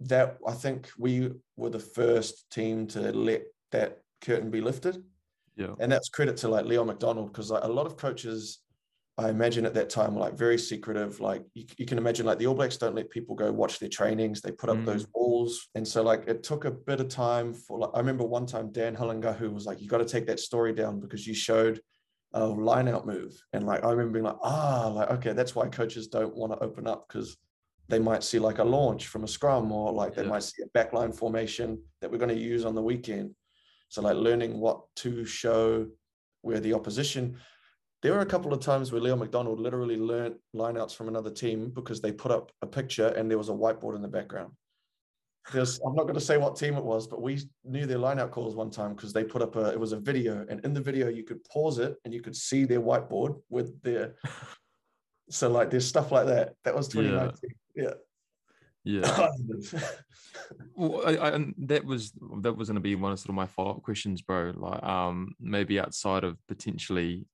that 0.00 0.38
I 0.46 0.52
think 0.52 0.90
we 0.98 1.32
were 1.56 1.70
the 1.70 1.78
first 1.78 2.50
team 2.50 2.86
to 2.88 3.12
let 3.12 3.42
that 3.72 4.00
curtain 4.20 4.50
be 4.50 4.60
lifted. 4.60 5.02
Yeah. 5.56 5.74
And 5.80 5.90
that's 5.90 6.08
credit 6.08 6.36
to 6.38 6.48
like 6.48 6.64
Leon 6.64 6.86
MacDonald 6.86 7.32
because 7.32 7.50
like 7.50 7.64
a 7.64 7.68
lot 7.68 7.86
of 7.86 7.96
coaches, 7.96 8.60
I 9.16 9.28
imagine 9.30 9.64
at 9.64 9.74
that 9.74 9.90
time 9.90 10.14
were 10.14 10.20
like 10.20 10.34
very 10.36 10.58
secretive. 10.58 11.20
Like 11.20 11.42
you, 11.54 11.64
you 11.78 11.86
can 11.86 11.98
imagine 11.98 12.26
like 12.26 12.38
the 12.38 12.46
All 12.48 12.54
Blacks 12.54 12.76
don't 12.76 12.96
let 12.96 13.10
people 13.10 13.36
go 13.36 13.52
watch 13.52 13.78
their 13.78 13.88
trainings. 13.88 14.40
They 14.40 14.50
put 14.50 14.70
up 14.70 14.78
Mm. 14.78 14.86
those 14.86 15.06
walls. 15.14 15.68
And 15.76 15.86
so 15.86 16.02
like 16.02 16.26
it 16.26 16.42
took 16.42 16.64
a 16.64 16.70
bit 16.72 17.00
of 17.00 17.08
time 17.08 17.52
for 17.54 17.78
like 17.78 17.90
I 17.94 17.98
remember 17.98 18.24
one 18.24 18.46
time 18.46 18.72
Dan 18.72 18.96
Halangahu 18.96 19.36
who 19.36 19.50
was 19.52 19.66
like, 19.66 19.80
you 19.80 19.88
got 19.88 19.98
to 19.98 20.04
take 20.04 20.26
that 20.26 20.40
story 20.40 20.72
down 20.74 20.98
because 20.98 21.26
you 21.26 21.34
showed 21.34 21.80
a 22.32 22.44
line 22.44 22.88
out 22.88 23.06
move. 23.06 23.32
And 23.52 23.64
like 23.64 23.84
I 23.84 23.90
remember 23.90 24.14
being 24.14 24.24
like, 24.24 24.38
ah, 24.42 24.88
like 24.92 25.10
okay, 25.12 25.32
that's 25.32 25.54
why 25.54 25.68
coaches 25.68 26.08
don't 26.08 26.34
want 26.34 26.52
to 26.52 26.58
open 26.58 26.88
up 26.88 27.06
because 27.06 27.36
they 27.88 28.00
might 28.00 28.24
see 28.24 28.40
like 28.40 28.58
a 28.58 28.64
launch 28.64 29.06
from 29.06 29.22
a 29.22 29.28
scrum 29.28 29.70
or 29.70 29.92
like 29.92 30.14
they 30.16 30.22
Yeah. 30.22 30.30
might 30.30 30.42
see 30.42 30.64
a 30.64 30.68
backline 30.76 31.14
formation 31.16 31.80
that 32.00 32.10
we're 32.10 32.18
going 32.18 32.34
to 32.34 32.42
use 32.42 32.64
on 32.64 32.74
the 32.74 32.82
weekend. 32.82 33.36
So 33.94 34.02
like 34.02 34.16
learning 34.16 34.58
what 34.58 34.92
to 34.96 35.24
show 35.24 35.86
where 36.42 36.58
the 36.58 36.74
opposition. 36.74 37.38
There 38.02 38.12
were 38.12 38.22
a 38.22 38.26
couple 38.26 38.52
of 38.52 38.58
times 38.58 38.90
where 38.90 39.00
Leon 39.00 39.20
MacDonald 39.20 39.60
literally 39.60 39.96
learned 39.96 40.34
lineouts 40.52 40.96
from 40.96 41.06
another 41.06 41.30
team 41.30 41.70
because 41.72 42.00
they 42.00 42.10
put 42.10 42.32
up 42.32 42.50
a 42.60 42.66
picture 42.66 43.06
and 43.10 43.30
there 43.30 43.38
was 43.38 43.50
a 43.50 43.52
whiteboard 43.52 43.94
in 43.94 44.02
the 44.02 44.08
background. 44.08 44.50
There's, 45.52 45.78
I'm 45.86 45.94
not 45.94 46.02
going 46.08 46.16
to 46.16 46.20
say 46.20 46.38
what 46.38 46.56
team 46.56 46.74
it 46.74 46.84
was, 46.84 47.06
but 47.06 47.22
we 47.22 47.38
knew 47.62 47.86
their 47.86 47.98
lineout 47.98 48.32
calls 48.32 48.56
one 48.56 48.68
time 48.68 48.94
because 48.94 49.12
they 49.12 49.22
put 49.22 49.42
up 49.42 49.54
a, 49.54 49.66
it 49.70 49.78
was 49.78 49.92
a 49.92 50.00
video, 50.00 50.44
and 50.50 50.58
in 50.64 50.74
the 50.74 50.80
video 50.80 51.08
you 51.08 51.22
could 51.22 51.44
pause 51.44 51.78
it 51.78 51.94
and 52.04 52.12
you 52.12 52.20
could 52.20 52.34
see 52.34 52.64
their 52.64 52.80
whiteboard 52.80 53.40
with 53.48 53.80
their. 53.82 54.16
So 55.30 55.48
like 55.48 55.70
there's 55.70 55.88
stuff 55.88 56.12
like 56.12 56.26
that. 56.26 56.52
That 56.64 56.74
was 56.74 56.86
2019. 56.88 57.50
Yeah. 57.74 57.84
Yeah. 57.84 57.94
Well, 60.76 61.02
I, 61.06 61.16
I, 61.16 61.30
and 61.30 61.54
that 61.58 61.84
was 61.84 62.12
that 62.40 62.56
was 62.56 62.68
going 62.68 62.74
to 62.74 62.80
be 62.80 62.96
one 62.96 63.12
of 63.12 63.18
sort 63.18 63.30
of 63.30 63.36
my 63.36 63.46
follow 63.46 63.70
up 63.70 63.82
questions, 63.82 64.20
bro. 64.20 64.52
Like, 64.56 64.82
um, 64.82 65.34
maybe 65.40 65.78
outside 65.78 66.24
of 66.24 66.36
potentially, 66.48 67.26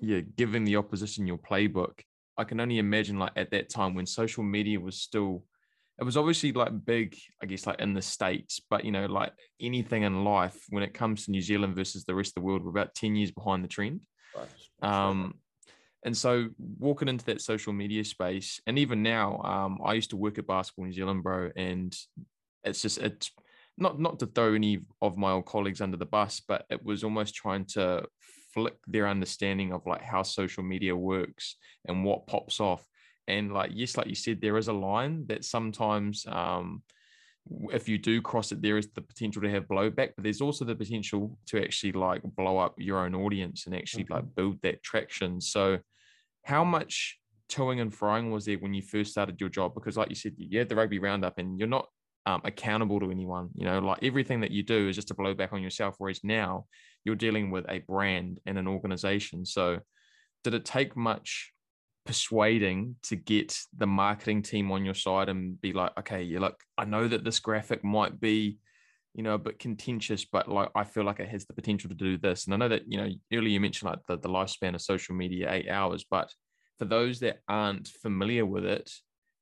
yeah, 0.00 0.20
giving 0.20 0.64
the 0.64 0.76
opposition 0.76 1.26
your 1.26 1.38
playbook. 1.38 2.00
I 2.38 2.44
can 2.44 2.60
only 2.60 2.78
imagine, 2.78 3.18
like 3.18 3.32
at 3.36 3.50
that 3.50 3.68
time 3.68 3.94
when 3.94 4.06
social 4.06 4.42
media 4.42 4.80
was 4.80 5.00
still, 5.00 5.44
it 6.00 6.04
was 6.04 6.16
obviously 6.16 6.52
like 6.52 6.84
big, 6.84 7.16
I 7.42 7.46
guess, 7.46 7.66
like 7.66 7.80
in 7.80 7.92
the 7.92 8.02
states, 8.02 8.60
but 8.70 8.84
you 8.84 8.92
know, 8.92 9.06
like 9.06 9.32
anything 9.60 10.04
in 10.04 10.24
life, 10.24 10.58
when 10.70 10.82
it 10.82 10.94
comes 10.94 11.24
to 11.24 11.30
New 11.30 11.42
Zealand 11.42 11.76
versus 11.76 12.04
the 12.04 12.14
rest 12.14 12.30
of 12.30 12.34
the 12.36 12.46
world, 12.46 12.64
we're 12.64 12.70
about 12.70 12.94
ten 12.94 13.14
years 13.14 13.30
behind 13.30 13.62
the 13.62 13.68
trend. 13.68 14.00
Um, 14.82 15.34
and 16.04 16.16
so 16.16 16.48
walking 16.78 17.08
into 17.08 17.24
that 17.26 17.40
social 17.40 17.72
media 17.72 18.04
space, 18.04 18.60
and 18.66 18.78
even 18.78 19.02
now, 19.02 19.40
um, 19.42 19.78
I 19.84 19.94
used 19.94 20.10
to 20.10 20.16
work 20.16 20.38
at 20.38 20.46
Basketball 20.46 20.86
New 20.86 20.92
Zealand, 20.92 21.22
bro, 21.22 21.50
and 21.56 21.94
it's 22.64 22.82
just 22.82 22.98
it's 22.98 23.30
not 23.76 23.98
not 23.98 24.18
to 24.20 24.26
throw 24.26 24.54
any 24.54 24.80
of 25.02 25.16
my 25.16 25.32
old 25.32 25.46
colleagues 25.46 25.80
under 25.80 25.96
the 25.96 26.06
bus, 26.06 26.40
but 26.46 26.64
it 26.70 26.84
was 26.84 27.04
almost 27.04 27.34
trying 27.34 27.64
to 27.66 28.04
flick 28.54 28.76
their 28.86 29.08
understanding 29.08 29.72
of 29.72 29.86
like 29.86 30.02
how 30.02 30.22
social 30.22 30.62
media 30.62 30.94
works 30.94 31.56
and 31.86 32.04
what 32.04 32.26
pops 32.26 32.60
off. 32.60 32.86
And 33.26 33.52
like 33.52 33.72
yes, 33.74 33.96
like 33.96 34.06
you 34.06 34.14
said, 34.14 34.40
there 34.40 34.56
is 34.56 34.68
a 34.68 34.72
line 34.72 35.26
that 35.26 35.44
sometimes 35.44 36.26
um, 36.28 36.82
if 37.72 37.88
you 37.88 37.98
do 37.98 38.20
cross 38.20 38.52
it, 38.52 38.62
there 38.62 38.78
is 38.78 38.88
the 38.94 39.00
potential 39.00 39.42
to 39.42 39.50
have 39.50 39.68
blowback, 39.68 40.10
but 40.16 40.22
there's 40.24 40.40
also 40.40 40.64
the 40.64 40.74
potential 40.74 41.38
to 41.46 41.62
actually 41.62 41.92
like 41.92 42.22
blow 42.36 42.58
up 42.58 42.74
your 42.78 42.98
own 42.98 43.14
audience 43.14 43.66
and 43.66 43.74
actually 43.74 44.06
like 44.10 44.24
build 44.34 44.60
that 44.62 44.82
traction. 44.82 45.40
So, 45.40 45.78
how 46.44 46.64
much 46.64 47.18
toing 47.50 47.80
and 47.80 47.92
frying 47.92 48.30
was 48.30 48.44
there 48.44 48.58
when 48.58 48.74
you 48.74 48.82
first 48.82 49.10
started 49.10 49.40
your 49.40 49.50
job? 49.50 49.74
Because, 49.74 49.96
like 49.96 50.08
you 50.08 50.14
said, 50.14 50.34
you 50.36 50.58
had 50.58 50.68
the 50.68 50.76
rugby 50.76 50.98
roundup 50.98 51.38
and 51.38 51.58
you're 51.58 51.68
not 51.68 51.88
um, 52.26 52.40
accountable 52.44 53.00
to 53.00 53.10
anyone. 53.10 53.50
You 53.54 53.64
know, 53.64 53.78
like 53.78 54.02
everything 54.02 54.40
that 54.40 54.50
you 54.50 54.62
do 54.62 54.88
is 54.88 54.96
just 54.96 55.08
to 55.08 55.14
blow 55.14 55.34
back 55.34 55.52
on 55.52 55.62
yourself. 55.62 55.94
Whereas 55.98 56.20
now 56.22 56.66
you're 57.04 57.14
dealing 57.14 57.50
with 57.50 57.64
a 57.68 57.80
brand 57.80 58.38
and 58.46 58.58
an 58.58 58.68
organization. 58.68 59.44
So, 59.44 59.80
did 60.44 60.54
it 60.54 60.64
take 60.64 60.96
much? 60.96 61.52
Persuading 62.08 62.96
to 63.02 63.16
get 63.16 63.54
the 63.76 63.86
marketing 63.86 64.40
team 64.40 64.72
on 64.72 64.82
your 64.82 64.94
side 64.94 65.28
and 65.28 65.60
be 65.60 65.74
like, 65.74 65.92
okay, 65.98 66.22
you 66.22 66.40
look, 66.40 66.58
I 66.78 66.86
know 66.86 67.06
that 67.06 67.22
this 67.22 67.38
graphic 67.38 67.84
might 67.84 68.18
be, 68.18 68.56
you 69.14 69.22
know, 69.22 69.34
a 69.34 69.38
bit 69.38 69.58
contentious, 69.58 70.24
but 70.24 70.48
like 70.48 70.70
I 70.74 70.84
feel 70.84 71.04
like 71.04 71.20
it 71.20 71.28
has 71.28 71.44
the 71.44 71.52
potential 71.52 71.90
to 71.90 71.94
do 71.94 72.16
this. 72.16 72.46
And 72.46 72.54
I 72.54 72.56
know 72.56 72.68
that, 72.68 72.90
you 72.90 72.96
know, 72.96 73.10
earlier 73.30 73.50
you 73.50 73.60
mentioned 73.60 73.90
like 73.90 73.98
the, 74.08 74.16
the 74.16 74.30
lifespan 74.30 74.74
of 74.74 74.80
social 74.80 75.14
media, 75.14 75.52
eight 75.52 75.68
hours, 75.68 76.06
but 76.10 76.32
for 76.78 76.86
those 76.86 77.20
that 77.20 77.40
aren't 77.46 77.88
familiar 77.88 78.46
with 78.46 78.64
it, 78.64 78.90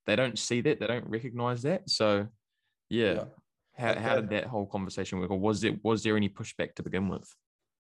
they 0.07 0.17
don't 0.17 0.37
see 0.37 0.61
that, 0.63 0.81
they 0.81 0.89
don't 0.89 1.07
recognize 1.07 1.63
that. 1.63 1.89
So 1.89 2.27
yeah. 2.91 3.13
Yeah. 3.13 3.25
How, 3.79 3.95
how 3.95 4.15
did 4.17 4.31
that 4.31 4.47
whole 4.47 4.67
conversation 4.67 5.21
work? 5.21 5.31
Or 5.31 5.39
was 5.39 5.61
there 5.61 5.77
was 5.85 6.03
there 6.03 6.17
any 6.17 6.31
pushback 6.31 6.75
to 6.75 6.83
begin 6.83 7.09
with? 7.09 7.33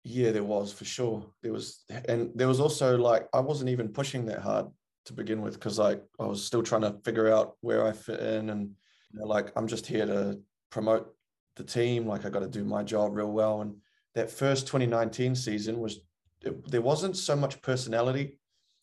Yeah, 0.04 0.32
there 0.32 0.44
was 0.44 0.74
for 0.74 0.86
sure. 0.86 1.26
There 1.42 1.54
was, 1.54 1.86
and 2.08 2.32
there 2.36 2.48
was 2.48 2.60
also 2.60 2.98
like 2.98 3.28
I 3.34 3.40
wasn't 3.40 3.70
even 3.70 3.90
pushing 3.90 4.26
that 4.26 4.40
hard 4.40 4.68
to 5.06 5.14
begin 5.14 5.42
with 5.42 5.54
because 5.54 5.80
like 5.80 6.04
I 6.20 6.26
was 6.26 6.44
still 6.44 6.64
trying 6.64 6.82
to 6.82 6.98
figure 7.06 7.32
out 7.32 7.56
where 7.62 7.86
I 7.88 7.94
fit 7.94 8.20
in, 8.20 8.50
and 8.50 8.72
you 9.12 9.20
know, 9.20 9.26
like 9.26 9.52
I'm 9.56 9.68
just 9.68 9.86
here 9.88 10.06
to 10.06 10.40
promote 10.70 11.14
the 11.56 11.64
team. 11.64 12.06
Like 12.06 12.26
I 12.26 12.30
got 12.30 12.42
to 12.42 12.50
do 12.50 12.66
my 12.66 12.84
job 12.84 13.16
real 13.16 13.32
well. 13.32 13.62
And 13.62 13.76
that 14.16 14.30
first 14.30 14.68
2019 14.68 15.36
season 15.36 15.80
was 15.80 16.02
it, 16.42 16.70
there 16.70 16.82
wasn't 16.82 17.16
so 17.16 17.36
much 17.38 17.62
personality, 17.62 18.40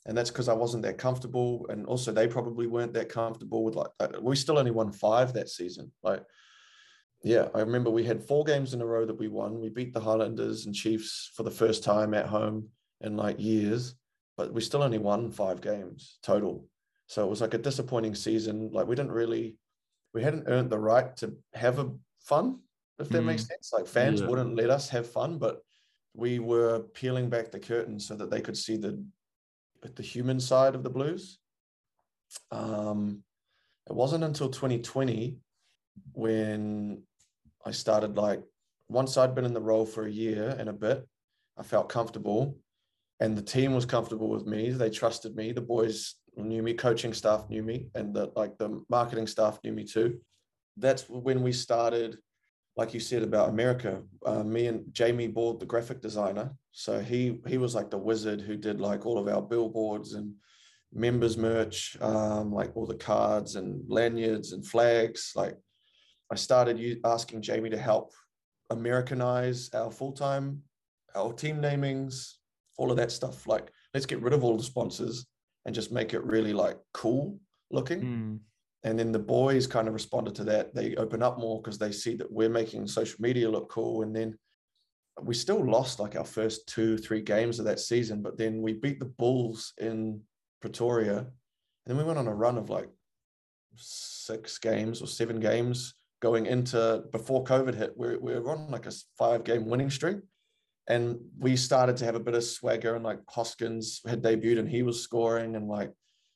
and 0.06 0.16
that's 0.16 0.30
because 0.30 0.48
I 0.48 0.54
wasn't 0.54 0.84
that 0.84 0.96
comfortable, 0.96 1.66
and 1.68 1.84
also 1.84 2.12
they 2.12 2.28
probably 2.28 2.66
weren't 2.66 2.94
that 2.94 3.10
comfortable 3.10 3.62
with 3.62 3.74
like 3.74 3.90
uh, 4.00 4.08
we 4.22 4.36
still 4.36 4.58
only 4.58 4.70
won 4.70 4.90
five 4.90 5.34
that 5.34 5.50
season, 5.50 5.92
like 6.02 6.22
yeah, 7.22 7.48
I 7.54 7.60
remember 7.60 7.90
we 7.90 8.04
had 8.04 8.22
four 8.22 8.44
games 8.44 8.72
in 8.74 8.80
a 8.80 8.86
row 8.86 9.04
that 9.04 9.18
we 9.18 9.28
won. 9.28 9.60
We 9.60 9.68
beat 9.68 9.92
the 9.92 10.00
Highlanders 10.00 10.66
and 10.66 10.74
Chiefs 10.74 11.30
for 11.34 11.42
the 11.42 11.50
first 11.50 11.84
time 11.84 12.14
at 12.14 12.26
home 12.26 12.68
in 13.00 13.16
like 13.16 13.38
years, 13.38 13.94
but 14.36 14.52
we 14.52 14.60
still 14.60 14.82
only 14.82 14.98
won 14.98 15.30
five 15.30 15.60
games 15.60 16.18
total. 16.22 16.66
So 17.06 17.26
it 17.26 17.30
was 17.30 17.40
like 17.40 17.54
a 17.54 17.58
disappointing 17.58 18.14
season. 18.14 18.70
Like 18.72 18.86
we 18.86 18.94
didn't 18.94 19.12
really, 19.12 19.56
we 20.14 20.22
hadn't 20.22 20.48
earned 20.48 20.70
the 20.70 20.78
right 20.78 21.14
to 21.18 21.36
have 21.54 21.78
a 21.78 21.90
fun, 22.20 22.60
if 22.98 23.08
that 23.10 23.22
makes 23.22 23.46
sense. 23.46 23.70
Like 23.72 23.86
fans 23.86 24.20
Yeah. 24.20 24.28
wouldn't 24.28 24.54
let 24.56 24.70
us 24.70 24.88
have 24.90 25.10
fun, 25.10 25.38
but 25.38 25.62
we 26.14 26.38
were 26.38 26.80
peeling 26.94 27.28
back 27.28 27.50
the 27.50 27.60
curtain 27.60 27.98
so 28.00 28.16
that 28.16 28.30
they 28.30 28.40
could 28.40 28.56
see 28.56 28.76
the 28.76 29.04
the 29.96 30.02
human 30.02 30.38
side 30.40 30.74
of 30.74 30.82
the 30.82 30.90
Blues. 30.90 31.38
um, 32.50 33.22
it 33.88 33.94
wasn't 33.94 34.22
until 34.24 34.48
2020 34.50 35.38
when 36.12 37.02
I 37.66 37.70
started 37.70 38.16
like 38.16 38.42
once 38.88 39.16
I'd 39.16 39.34
been 39.34 39.44
in 39.44 39.54
the 39.54 39.60
role 39.60 39.86
for 39.86 40.06
a 40.06 40.10
year 40.10 40.56
and 40.58 40.68
a 40.68 40.72
bit, 40.72 41.06
I 41.56 41.62
felt 41.62 41.88
comfortable 41.88 42.56
and 43.20 43.36
the 43.36 43.42
team 43.42 43.74
was 43.74 43.86
comfortable 43.86 44.28
with 44.28 44.46
me. 44.46 44.70
They 44.70 44.90
trusted 44.90 45.36
me. 45.36 45.52
The 45.52 45.60
boys 45.60 46.14
knew 46.36 46.62
me, 46.62 46.74
coaching 46.74 47.12
staff 47.12 47.48
knew 47.50 47.62
me, 47.62 47.88
and 47.94 48.14
the 48.14 48.32
like 48.34 48.56
the 48.58 48.82
marketing 48.88 49.26
staff 49.26 49.58
knew 49.62 49.72
me 49.72 49.84
too. 49.84 50.18
That's 50.76 51.08
when 51.08 51.42
we 51.42 51.52
started, 51.52 52.16
like 52.76 52.94
you 52.94 53.00
said 53.00 53.22
about 53.22 53.50
America. 53.50 54.02
Uh, 54.24 54.42
me 54.42 54.66
and 54.66 54.84
Jamie 54.92 55.28
Board, 55.28 55.60
the 55.60 55.66
graphic 55.66 56.00
designer, 56.00 56.50
so 56.72 56.98
he 56.98 57.40
he 57.46 57.58
was 57.58 57.74
like 57.74 57.90
the 57.90 57.98
wizard 57.98 58.40
who 58.40 58.56
did 58.56 58.80
like 58.80 59.04
all 59.04 59.18
of 59.18 59.28
our 59.28 59.42
billboards 59.42 60.14
and 60.14 60.32
members 60.92 61.36
merch, 61.36 61.96
um, 62.00 62.52
like 62.52 62.74
all 62.74 62.86
the 62.86 62.94
cards 62.94 63.54
and 63.56 63.82
lanyards 63.88 64.52
and 64.52 64.66
flags. 64.66 65.32
Like 65.36 65.56
I 66.30 66.36
started 66.36 67.00
asking 67.04 67.42
Jamie 67.42 67.70
to 67.70 67.78
help 67.78 68.12
Americanize 68.70 69.70
our 69.74 69.90
full 69.90 70.12
time, 70.12 70.62
our 71.14 71.32
team 71.32 71.60
namings, 71.60 72.34
all 72.78 72.90
of 72.90 72.96
that 72.98 73.10
stuff. 73.10 73.46
Like 73.46 73.70
let's 73.92 74.06
get 74.06 74.22
rid 74.22 74.32
of 74.32 74.44
all 74.44 74.56
the 74.56 74.62
sponsors 74.62 75.26
and 75.66 75.74
just 75.74 75.92
make 75.92 76.14
it 76.14 76.24
really 76.24 76.52
like 76.52 76.78
cool 76.94 77.38
looking. 77.70 78.02
Mm. 78.02 78.38
And 78.84 78.98
then 78.98 79.12
the 79.12 79.18
boys 79.18 79.66
kind 79.66 79.88
of 79.88 79.94
responded 79.94 80.34
to 80.36 80.44
that. 80.44 80.74
They 80.74 80.94
open 80.96 81.22
up 81.22 81.38
more 81.38 81.60
because 81.60 81.78
they 81.78 81.92
see 81.92 82.16
that 82.16 82.32
we're 82.32 82.48
making 82.48 82.86
social 82.86 83.20
media 83.20 83.50
look 83.50 83.68
cool. 83.68 84.02
And 84.02 84.14
then 84.14 84.38
we 85.20 85.34
still 85.34 85.62
lost 85.62 86.00
like 86.00 86.16
our 86.16 86.24
first 86.24 86.66
two, 86.66 86.96
three 86.96 87.20
games 87.20 87.58
of 87.58 87.66
that 87.66 87.80
season, 87.80 88.22
but 88.22 88.38
then 88.38 88.62
we 88.62 88.72
beat 88.72 88.98
the 88.98 89.04
Bulls 89.04 89.74
in 89.78 90.22
Pretoria. 90.62 91.18
And 91.18 91.28
then 91.86 91.98
we 91.98 92.04
went 92.04 92.18
on 92.18 92.28
a 92.28 92.34
run 92.34 92.56
of 92.56 92.70
like 92.70 92.88
six 93.76 94.56
games 94.58 95.02
or 95.02 95.06
seven 95.06 95.40
games 95.40 95.94
going 96.20 96.46
into 96.46 97.04
before 97.12 97.44
COVID 97.44 97.74
hit. 97.74 97.92
We're, 97.96 98.18
we're 98.18 98.48
on 98.50 98.70
like 98.70 98.86
a 98.86 98.92
five 99.18 99.44
game 99.44 99.66
winning 99.66 99.90
streak. 99.90 100.18
And 100.88 101.18
we 101.38 101.56
started 101.56 101.96
to 101.98 102.04
have 102.04 102.14
a 102.14 102.20
bit 102.20 102.34
of 102.34 102.42
swagger 102.42 102.96
and 102.96 103.04
like 103.04 103.20
Hoskins 103.28 104.00
had 104.08 104.22
debuted 104.22 104.58
and 104.58 104.68
he 104.68 104.82
was 104.82 105.02
scoring 105.02 105.54
and 105.54 105.68
like 105.68 105.92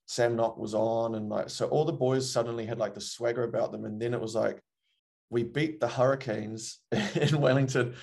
Sam 0.06 0.36
Nock 0.36 0.58
was 0.58 0.74
on. 0.74 1.16
And 1.16 1.28
like, 1.28 1.50
so 1.50 1.66
all 1.68 1.84
the 1.84 1.92
boys 1.92 2.30
suddenly 2.30 2.64
had 2.64 2.78
like 2.78 2.94
the 2.94 3.00
swagger 3.00 3.42
about 3.42 3.72
them. 3.72 3.84
And 3.84 4.00
then 4.00 4.14
it 4.14 4.20
was 4.20 4.34
like, 4.34 4.60
we 5.30 5.42
beat 5.42 5.80
the 5.80 5.88
Hurricanes 5.88 6.78
in 7.14 7.40
Wellington. 7.40 7.94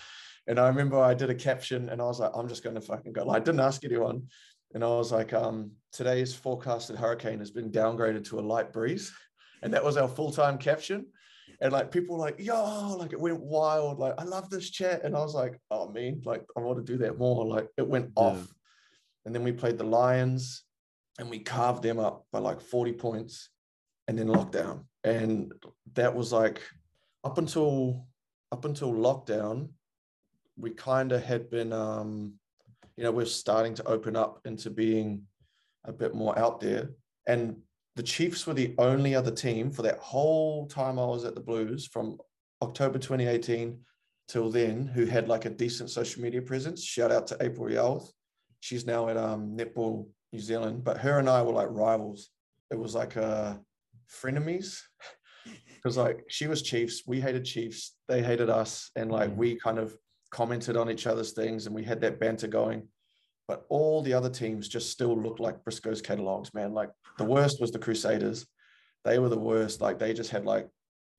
And 0.47 0.59
I 0.59 0.67
remember 0.67 0.99
I 0.99 1.13
did 1.13 1.29
a 1.29 1.35
caption 1.35 1.89
and 1.89 2.01
I 2.01 2.05
was 2.05 2.19
like, 2.19 2.31
I'm 2.35 2.49
just 2.49 2.63
going 2.63 2.75
to 2.75 2.81
fucking 2.81 3.13
go. 3.13 3.23
Like, 3.23 3.41
I 3.41 3.45
didn't 3.45 3.61
ask 3.61 3.83
anyone. 3.85 4.23
And 4.73 4.83
I 4.83 4.87
was 4.87 5.11
like, 5.11 5.33
um, 5.33 5.71
today's 5.91 6.33
forecasted 6.33 6.97
hurricane 6.97 7.39
has 7.39 7.51
been 7.51 7.71
downgraded 7.71 8.25
to 8.25 8.39
a 8.39 8.41
light 8.41 8.73
breeze. 8.73 9.13
And 9.61 9.73
that 9.73 9.83
was 9.83 9.97
our 9.97 10.07
full 10.07 10.31
time 10.31 10.57
caption. 10.57 11.05
And 11.61 11.71
like 11.71 11.91
people 11.91 12.15
were 12.15 12.21
like, 12.21 12.39
yo, 12.39 12.95
like 12.97 13.13
it 13.13 13.19
went 13.19 13.39
wild. 13.39 13.99
Like, 13.99 14.15
I 14.17 14.23
love 14.23 14.49
this 14.49 14.69
chat. 14.69 15.03
And 15.03 15.15
I 15.15 15.19
was 15.19 15.35
like, 15.35 15.59
oh, 15.69 15.89
man, 15.89 16.21
like 16.25 16.43
I 16.57 16.59
want 16.59 16.83
to 16.83 16.91
do 16.91 16.97
that 16.99 17.19
more. 17.19 17.45
Like 17.45 17.67
it 17.77 17.87
went 17.87 18.11
yeah. 18.17 18.23
off. 18.23 18.47
And 19.25 19.35
then 19.35 19.43
we 19.43 19.51
played 19.51 19.77
the 19.77 19.83
Lions 19.83 20.63
and 21.19 21.29
we 21.29 21.39
carved 21.39 21.83
them 21.83 21.99
up 21.99 22.25
by 22.31 22.39
like 22.39 22.61
40 22.61 22.93
points 22.93 23.49
and 24.07 24.17
then 24.17 24.27
lockdown. 24.27 24.85
And 25.03 25.53
that 25.93 26.15
was 26.15 26.31
like 26.31 26.61
up 27.23 27.37
until 27.37 28.07
up 28.51 28.65
until 28.65 28.91
lockdown, 28.91 29.69
we 30.57 30.71
kind 30.71 31.11
of 31.11 31.23
had 31.23 31.49
been 31.49 31.71
um, 31.71 32.33
you 32.97 33.03
know, 33.03 33.11
we're 33.11 33.25
starting 33.25 33.73
to 33.75 33.87
open 33.87 34.15
up 34.15 34.41
into 34.45 34.69
being 34.69 35.23
a 35.85 35.93
bit 35.93 36.13
more 36.13 36.37
out 36.37 36.59
there. 36.59 36.91
And 37.27 37.57
the 37.95 38.03
Chiefs 38.03 38.47
were 38.47 38.53
the 38.53 38.73
only 38.77 39.15
other 39.15 39.31
team 39.31 39.71
for 39.71 39.81
that 39.81 39.99
whole 39.99 40.67
time 40.67 40.97
I 40.97 41.05
was 41.05 41.25
at 41.25 41.35
the 41.35 41.41
Blues 41.41 41.85
from 41.85 42.17
October 42.61 42.99
2018 42.99 43.77
till 44.27 44.49
then 44.49 44.87
who 44.87 45.05
had 45.05 45.27
like 45.27 45.45
a 45.45 45.49
decent 45.49 45.89
social 45.89 46.21
media 46.21 46.41
presence. 46.41 46.83
Shout 46.83 47.11
out 47.11 47.27
to 47.27 47.37
April 47.41 47.67
Yarworth. 47.67 48.09
She's 48.61 48.85
now 48.85 49.09
at 49.09 49.17
um, 49.17 49.57
Netball 49.57 50.07
New 50.31 50.39
Zealand, 50.39 50.83
but 50.83 50.97
her 50.97 51.19
and 51.19 51.29
I 51.29 51.41
were 51.41 51.51
like 51.51 51.67
rivals. 51.69 52.29
It 52.69 52.79
was 52.79 52.95
like 52.95 53.17
uh, 53.17 53.55
frenemies 54.09 54.79
because 55.75 55.97
like 55.97 56.23
she 56.29 56.47
was 56.47 56.61
Chiefs, 56.61 57.03
we 57.05 57.19
hated 57.19 57.43
Chiefs, 57.43 57.97
they 58.07 58.21
hated 58.21 58.49
us, 58.49 58.91
and 58.95 59.11
like 59.11 59.31
mm. 59.31 59.35
we 59.35 59.55
kind 59.55 59.79
of 59.79 59.95
commented 60.29 60.77
on 60.77 60.89
each 60.89 61.07
other's 61.07 61.33
things 61.33 61.65
and 61.65 61.75
we 61.75 61.83
had 61.83 61.99
that 62.01 62.19
banter 62.19 62.47
going. 62.47 62.87
But 63.47 63.65
all 63.69 64.01
the 64.01 64.13
other 64.13 64.29
teams 64.29 64.67
just 64.67 64.91
still 64.91 65.15
looked 65.15 65.39
like 65.39 65.63
Briscoe's 65.63 66.01
catalogs, 66.01 66.53
man. 66.53 66.73
Like 66.73 66.89
the 67.17 67.25
worst 67.25 67.59
was 67.59 67.71
the 67.71 67.79
Crusaders. 67.79 68.45
They 69.03 69.19
were 69.19 69.29
the 69.29 69.39
worst. 69.39 69.81
Like 69.81 69.99
they 69.99 70.13
just 70.13 70.29
had 70.29 70.45
like 70.45 70.69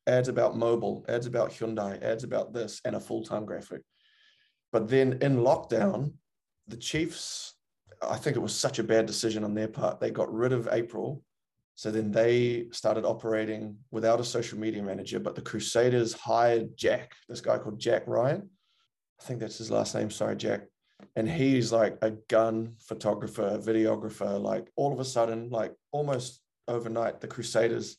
ads 0.06 0.28
about 0.28 0.56
mobile, 0.56 1.04
ads 1.08 1.26
about 1.26 1.50
Hyundai, 1.50 2.02
ads 2.02 2.24
about 2.24 2.52
this, 2.52 2.80
and 2.84 2.96
a 2.96 3.00
full-time 3.00 3.44
graphic. 3.44 3.82
But 4.72 4.88
then 4.88 5.18
in 5.20 5.38
lockdown, 5.38 6.14
the 6.68 6.76
Chiefs, 6.76 7.54
I 8.00 8.16
think 8.16 8.36
it 8.36 8.40
was 8.40 8.54
such 8.54 8.78
a 8.78 8.84
bad 8.84 9.06
decision 9.06 9.44
on 9.44 9.54
their 9.54 9.68
part. 9.68 10.00
They 10.00 10.10
got 10.10 10.32
rid 10.32 10.52
of 10.52 10.68
April. 10.72 11.22
So 11.74 11.90
then 11.90 12.10
they 12.10 12.66
started 12.70 13.04
operating 13.04 13.76
without 13.90 14.20
a 14.20 14.24
social 14.24 14.58
media 14.58 14.82
manager, 14.82 15.18
but 15.18 15.34
the 15.34 15.42
Crusaders 15.42 16.12
hired 16.12 16.76
Jack, 16.76 17.12
this 17.28 17.40
guy 17.40 17.58
called 17.58 17.80
Jack 17.80 18.04
Ryan. 18.06 18.48
I 19.20 19.24
think 19.24 19.40
that's 19.40 19.58
his 19.58 19.70
last 19.70 19.94
name. 19.94 20.10
Sorry, 20.10 20.36
Jack. 20.36 20.62
And 21.16 21.28
he's 21.28 21.72
like 21.72 21.98
a 22.02 22.10
gun 22.10 22.74
photographer, 22.78 23.58
videographer. 23.58 24.40
Like 24.40 24.70
all 24.76 24.92
of 24.92 25.00
a 25.00 25.04
sudden, 25.04 25.50
like 25.50 25.74
almost 25.92 26.40
overnight, 26.68 27.20
the 27.20 27.28
Crusaders 27.28 27.96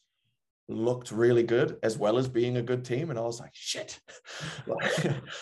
looked 0.70 1.12
really 1.12 1.44
good 1.44 1.78
as 1.84 1.98
well 1.98 2.18
as 2.18 2.28
being 2.28 2.58
a 2.58 2.62
good 2.62 2.86
team. 2.86 3.10
And 3.10 3.20
I 3.20 3.24
was 3.24 3.40
like, 3.40 3.52
shit. 3.54 4.00
like, 4.68 4.92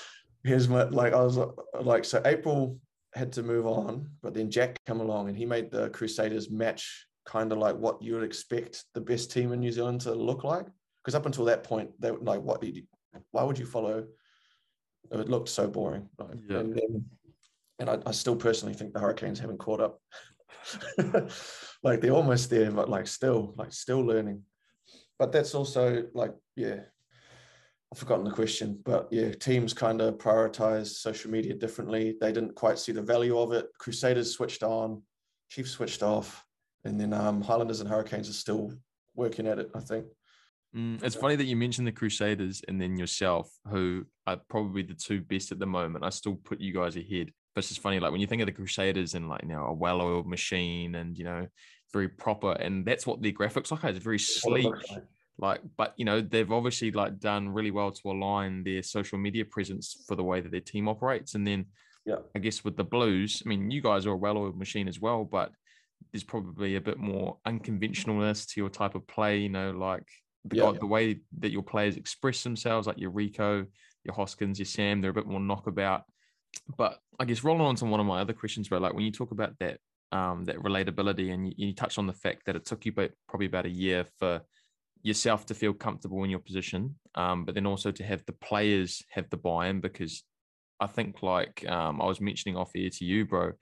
here's 0.43 0.67
my 0.67 0.83
like 0.83 1.13
I 1.13 1.21
was 1.21 1.37
like, 1.79 2.05
so 2.05 2.21
April 2.25 2.77
had 3.13 3.31
to 3.33 3.43
move 3.43 3.67
on, 3.67 4.09
but 4.21 4.33
then 4.33 4.49
Jack 4.49 4.79
come 4.85 5.01
along 5.01 5.29
and 5.29 5.37
he 5.37 5.45
made 5.45 5.69
the 5.69 5.89
Crusaders 5.89 6.49
match 6.49 7.07
kind 7.25 7.51
of 7.51 7.57
like 7.57 7.75
what 7.75 8.01
you 8.01 8.15
would 8.15 8.23
expect 8.23 8.85
the 8.93 9.01
best 9.01 9.31
team 9.31 9.51
in 9.51 9.59
New 9.59 9.71
Zealand 9.71 10.01
to 10.01 10.13
look 10.13 10.43
like. 10.43 10.65
Because 11.03 11.15
up 11.15 11.25
until 11.25 11.45
that 11.45 11.63
point, 11.63 11.89
they 11.99 12.11
were 12.11 12.19
like, 12.19 12.41
what 12.41 12.61
did 12.61 12.75
you, 12.75 12.83
why 13.31 13.43
would 13.43 13.57
you 13.57 13.65
follow 13.65 14.05
it 15.09 15.29
looked 15.29 15.49
so 15.49 15.67
boring. 15.67 16.07
Yeah. 16.19 16.59
And, 16.59 16.75
then, 16.75 17.05
and 17.81 17.89
I, 17.89 17.97
I, 18.05 18.11
still 18.11 18.35
personally 18.35 18.75
think 18.75 18.93
the 18.93 18.99
Hurricanes 18.99 19.39
haven't 19.39 19.57
caught 19.57 19.81
up. 19.81 19.99
like 21.83 21.99
they're 21.99 22.11
almost 22.11 22.49
there, 22.49 22.71
but 22.71 22.89
like 22.89 23.07
still, 23.07 23.53
like 23.57 23.73
still 23.73 24.01
learning. 24.01 24.43
But 25.17 25.31
that's 25.31 25.55
also 25.55 26.05
like, 26.13 26.33
yeah, 26.55 26.81
I've 27.91 27.99
forgotten 27.99 28.25
the 28.25 28.31
question, 28.31 28.79
but 28.85 29.07
yeah, 29.11 29.33
teams 29.33 29.73
kind 29.73 29.99
of 29.99 30.17
prioritize 30.17 30.87
social 30.87 31.31
media 31.31 31.55
differently. 31.55 32.15
They 32.21 32.31
didn't 32.31 32.55
quite 32.55 32.79
see 32.79 32.91
the 32.91 33.01
value 33.01 33.37
of 33.37 33.51
it. 33.51 33.67
Crusaders 33.79 34.31
switched 34.31 34.63
on, 34.63 35.01
Chiefs 35.49 35.71
switched 35.71 36.03
off, 36.03 36.45
and 36.85 36.99
then 36.99 37.13
um, 37.13 37.41
Highlanders 37.41 37.81
and 37.81 37.89
Hurricanes 37.89 38.29
are 38.29 38.33
still 38.33 38.71
working 39.15 39.47
at 39.47 39.59
it, 39.59 39.69
I 39.75 39.79
think. 39.79 40.05
Mm, 40.75 41.03
it's 41.03 41.15
funny 41.15 41.35
that 41.35 41.45
you 41.45 41.57
mentioned 41.57 41.85
the 41.85 41.91
Crusaders 41.91 42.61
and 42.67 42.79
then 42.79 42.97
yourself, 42.97 43.51
who 43.69 44.05
are 44.25 44.39
probably 44.49 44.83
the 44.83 44.93
two 44.93 45.21
best 45.21 45.51
at 45.51 45.59
the 45.59 45.65
moment. 45.65 46.05
I 46.05 46.09
still 46.09 46.35
put 46.35 46.61
you 46.61 46.73
guys 46.73 46.95
ahead. 46.95 47.31
But 47.53 47.59
it's 47.59 47.69
just 47.69 47.81
funny, 47.81 47.99
like 47.99 48.11
when 48.11 48.21
you 48.21 48.27
think 48.27 48.41
of 48.41 48.45
the 48.45 48.53
Crusaders 48.53 49.13
and 49.13 49.27
like 49.27 49.43
you 49.43 49.49
know 49.49 49.65
a 49.65 49.73
well-oiled 49.73 50.27
machine 50.27 50.95
and 50.95 51.17
you 51.17 51.25
know 51.25 51.47
very 51.91 52.07
proper, 52.07 52.53
and 52.53 52.85
that's 52.85 53.05
what 53.05 53.21
their 53.21 53.33
graphics 53.33 53.71
like. 53.71 53.83
It's 53.83 54.03
very 54.03 54.19
sleek, 54.19 54.73
like. 55.37 55.61
But 55.77 55.93
you 55.97 56.05
know 56.05 56.21
they've 56.21 56.51
obviously 56.51 56.91
like 56.91 57.19
done 57.19 57.49
really 57.49 57.71
well 57.71 57.91
to 57.91 58.11
align 58.11 58.63
their 58.63 58.83
social 58.83 59.17
media 59.17 59.45
presence 59.45 60.03
for 60.07 60.15
the 60.15 60.23
way 60.23 60.39
that 60.41 60.51
their 60.51 60.61
team 60.61 60.87
operates. 60.87 61.35
And 61.35 61.45
then, 61.45 61.65
yeah, 62.05 62.17
I 62.35 62.39
guess 62.39 62.63
with 62.63 62.77
the 62.77 62.83
Blues, 62.83 63.43
I 63.45 63.49
mean, 63.49 63.69
you 63.69 63.81
guys 63.81 64.05
are 64.05 64.11
a 64.11 64.17
well-oiled 64.17 64.57
machine 64.57 64.87
as 64.87 64.99
well, 64.99 65.25
but 65.25 65.51
there's 66.11 66.23
probably 66.23 66.75
a 66.75 66.81
bit 66.81 66.97
more 66.97 67.37
unconventionalness 67.45 68.47
to 68.53 68.61
your 68.61 68.69
type 68.69 68.95
of 68.95 69.05
play. 69.07 69.39
You 69.39 69.49
know, 69.49 69.71
like 69.71 70.07
the, 70.45 70.57
yeah. 70.57 70.71
the 70.79 70.87
way 70.87 71.19
that 71.39 71.51
your 71.51 71.63
players 71.63 71.97
express 71.97 72.43
themselves, 72.43 72.87
like 72.87 72.97
your 72.97 73.11
Rieko 73.11 73.67
your 74.03 74.15
Hoskins, 74.15 74.59
your 74.59 74.65
Sam, 74.65 75.01
they're 75.01 75.11
a 75.11 75.13
bit 75.13 75.27
more 75.27 75.39
knockabout. 75.39 76.03
But 76.77 76.99
I 77.19 77.25
guess 77.25 77.43
rolling 77.43 77.61
on 77.61 77.75
to 77.75 77.85
one 77.85 77.99
of 77.99 78.05
my 78.05 78.21
other 78.21 78.33
questions, 78.33 78.69
bro, 78.69 78.79
like 78.79 78.93
when 78.93 79.05
you 79.05 79.11
talk 79.11 79.31
about 79.31 79.57
that 79.59 79.79
um, 80.11 80.45
that 80.45 80.57
relatability, 80.57 81.33
and 81.33 81.47
you, 81.47 81.53
you 81.57 81.73
touch 81.73 81.97
on 81.97 82.07
the 82.07 82.13
fact 82.13 82.45
that 82.45 82.55
it 82.55 82.65
took 82.65 82.85
you 82.85 82.91
about, 82.91 83.11
probably 83.29 83.47
about 83.47 83.65
a 83.65 83.69
year 83.69 84.05
for 84.19 84.41
yourself 85.03 85.45
to 85.47 85.53
feel 85.53 85.73
comfortable 85.73 86.23
in 86.23 86.29
your 86.29 86.39
position, 86.39 86.95
um, 87.15 87.45
but 87.45 87.55
then 87.55 87.65
also 87.65 87.91
to 87.91 88.03
have 88.03 88.23
the 88.25 88.33
players 88.33 89.01
have 89.09 89.29
the 89.29 89.37
buy-in 89.37 89.79
because 89.79 90.23
I 90.79 90.87
think 90.87 91.23
like 91.23 91.67
um, 91.69 92.01
I 92.01 92.05
was 92.05 92.19
mentioning 92.19 92.57
off 92.57 92.71
air 92.75 92.89
to 92.89 93.05
you, 93.05 93.25
bro, 93.25 93.53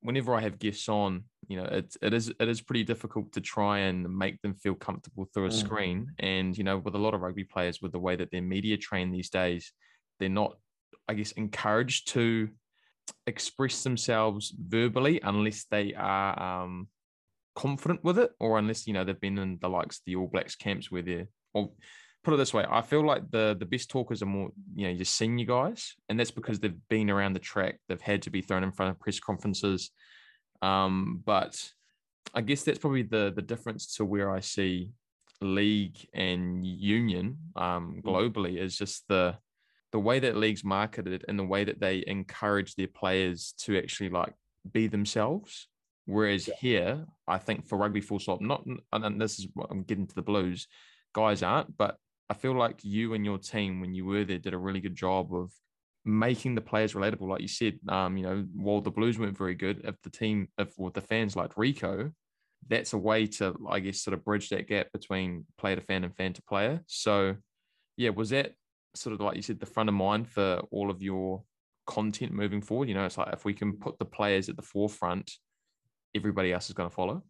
whenever 0.00 0.34
I 0.34 0.40
have 0.40 0.58
guests 0.58 0.88
on, 0.88 1.24
you 1.48 1.56
know, 1.56 1.64
it, 1.64 1.94
it 2.02 2.14
is 2.14 2.32
it 2.38 2.48
is 2.48 2.60
pretty 2.60 2.84
difficult 2.84 3.32
to 3.32 3.40
try 3.40 3.80
and 3.80 4.16
make 4.16 4.40
them 4.42 4.54
feel 4.54 4.74
comfortable 4.74 5.26
through 5.32 5.46
a 5.46 5.50
mm. 5.50 5.52
screen. 5.52 6.12
And 6.18 6.56
you 6.56 6.64
know, 6.64 6.78
with 6.78 6.94
a 6.94 6.98
lot 6.98 7.14
of 7.14 7.20
rugby 7.20 7.44
players, 7.44 7.80
with 7.82 7.92
the 7.92 7.98
way 7.98 8.16
that 8.16 8.30
they're 8.30 8.42
media 8.42 8.76
trained 8.76 9.14
these 9.14 9.30
days, 9.30 9.72
they're 10.18 10.28
not, 10.28 10.56
I 11.08 11.14
guess, 11.14 11.32
encouraged 11.32 12.08
to 12.12 12.48
express 13.26 13.82
themselves 13.82 14.54
verbally 14.58 15.20
unless 15.22 15.64
they 15.70 15.94
are 15.94 16.62
um, 16.62 16.88
confident 17.54 18.02
with 18.04 18.18
it, 18.18 18.30
or 18.40 18.58
unless 18.58 18.86
you 18.86 18.92
know 18.92 19.04
they've 19.04 19.20
been 19.20 19.38
in 19.38 19.58
the 19.60 19.68
likes 19.68 19.96
of 19.96 20.02
the 20.06 20.16
All 20.16 20.28
Blacks 20.28 20.56
camps 20.56 20.90
where 20.90 21.02
they're. 21.02 21.28
Or 21.54 21.70
put 22.24 22.34
it 22.34 22.36
this 22.36 22.54
way, 22.54 22.64
I 22.68 22.82
feel 22.82 23.04
like 23.04 23.30
the 23.30 23.56
the 23.58 23.66
best 23.66 23.90
talkers 23.90 24.22
are 24.22 24.26
more 24.26 24.50
you 24.74 24.86
know 24.86 24.92
your 24.92 25.04
senior 25.04 25.46
guys, 25.46 25.94
and 26.08 26.18
that's 26.18 26.30
because 26.30 26.60
they've 26.60 26.88
been 26.88 27.10
around 27.10 27.34
the 27.34 27.40
track. 27.40 27.78
They've 27.88 28.00
had 28.00 28.22
to 28.22 28.30
be 28.30 28.42
thrown 28.42 28.64
in 28.64 28.72
front 28.72 28.90
of 28.90 29.00
press 29.00 29.20
conferences. 29.20 29.90
Um, 30.62 31.22
but 31.24 31.70
I 32.34 32.40
guess 32.40 32.62
that's 32.62 32.78
probably 32.78 33.02
the 33.02 33.32
the 33.34 33.42
difference 33.42 33.96
to 33.96 34.04
where 34.04 34.30
I 34.30 34.40
see 34.40 34.90
league 35.42 35.98
and 36.14 36.64
union 36.64 37.36
um, 37.56 37.96
mm. 37.96 38.02
globally 38.02 38.58
is 38.58 38.76
just 38.76 39.06
the 39.08 39.36
the 39.92 40.00
way 40.00 40.18
that 40.18 40.36
leagues 40.36 40.64
marketed 40.64 41.24
and 41.28 41.38
the 41.38 41.44
way 41.44 41.64
that 41.64 41.80
they 41.80 42.02
encourage 42.06 42.74
their 42.74 42.88
players 42.88 43.54
to 43.58 43.78
actually 43.78 44.08
like 44.08 44.32
be 44.72 44.86
themselves. 44.86 45.68
Whereas 46.06 46.48
yeah. 46.48 46.54
here, 46.58 47.06
I 47.28 47.38
think 47.38 47.68
for 47.68 47.78
rugby 47.78 48.00
full 48.00 48.18
stop, 48.18 48.40
not 48.40 48.64
and 48.92 49.20
this 49.20 49.38
is 49.38 49.46
what 49.54 49.68
I'm 49.70 49.82
getting 49.82 50.06
to 50.06 50.14
the 50.14 50.22
blues, 50.22 50.66
guys 51.14 51.42
aren't, 51.42 51.76
but 51.76 51.96
I 52.28 52.34
feel 52.34 52.54
like 52.54 52.80
you 52.82 53.14
and 53.14 53.24
your 53.24 53.38
team 53.38 53.80
when 53.80 53.94
you 53.94 54.04
were 54.06 54.24
there 54.24 54.38
did 54.38 54.54
a 54.54 54.58
really 54.58 54.80
good 54.80 54.96
job 54.96 55.34
of 55.34 55.52
making 56.04 56.54
the 56.54 56.60
players 56.60 56.94
relatable. 56.94 57.28
Like 57.28 57.42
you 57.42 57.48
said, 57.48 57.78
um, 57.88 58.16
you 58.16 58.24
know, 58.24 58.46
while 58.54 58.80
the 58.80 58.90
Blues 58.90 59.18
weren't 59.18 59.36
very 59.36 59.54
good, 59.54 59.82
if 59.84 60.00
the 60.02 60.10
team, 60.10 60.48
if 60.58 60.76
with 60.78 60.94
the 60.94 61.00
fans 61.00 61.36
like 61.36 61.54
Rieko, 61.54 62.12
that's 62.68 62.92
a 62.92 62.98
way 62.98 63.26
to, 63.26 63.54
I 63.68 63.80
guess, 63.80 64.00
sort 64.00 64.14
of 64.14 64.24
bridge 64.24 64.48
that 64.48 64.68
gap 64.68 64.86
between 64.92 65.46
player 65.58 65.76
to 65.76 65.82
fan 65.82 66.04
and 66.04 66.16
fan 66.16 66.32
to 66.32 66.42
player. 66.42 66.80
So, 66.86 67.36
yeah, 67.96 68.10
was 68.10 68.30
that 68.30 68.52
sort 68.94 69.14
of 69.14 69.20
like 69.20 69.36
you 69.36 69.42
said, 69.42 69.60
the 69.60 69.66
front 69.66 69.88
of 69.88 69.94
mind 69.94 70.28
for 70.28 70.60
all 70.70 70.90
of 70.90 71.02
your 71.02 71.42
content 71.86 72.32
moving 72.32 72.60
forward? 72.60 72.88
You 72.88 72.94
know, 72.94 73.04
it's 73.04 73.18
like 73.18 73.32
if 73.32 73.44
we 73.44 73.54
can 73.54 73.74
put 73.74 73.98
the 73.98 74.04
players 74.04 74.48
at 74.48 74.56
the 74.56 74.62
forefront, 74.62 75.30
everybody 76.14 76.52
else 76.52 76.68
is 76.68 76.74
going 76.74 76.88
to 76.88 76.94
follow. 76.94 77.22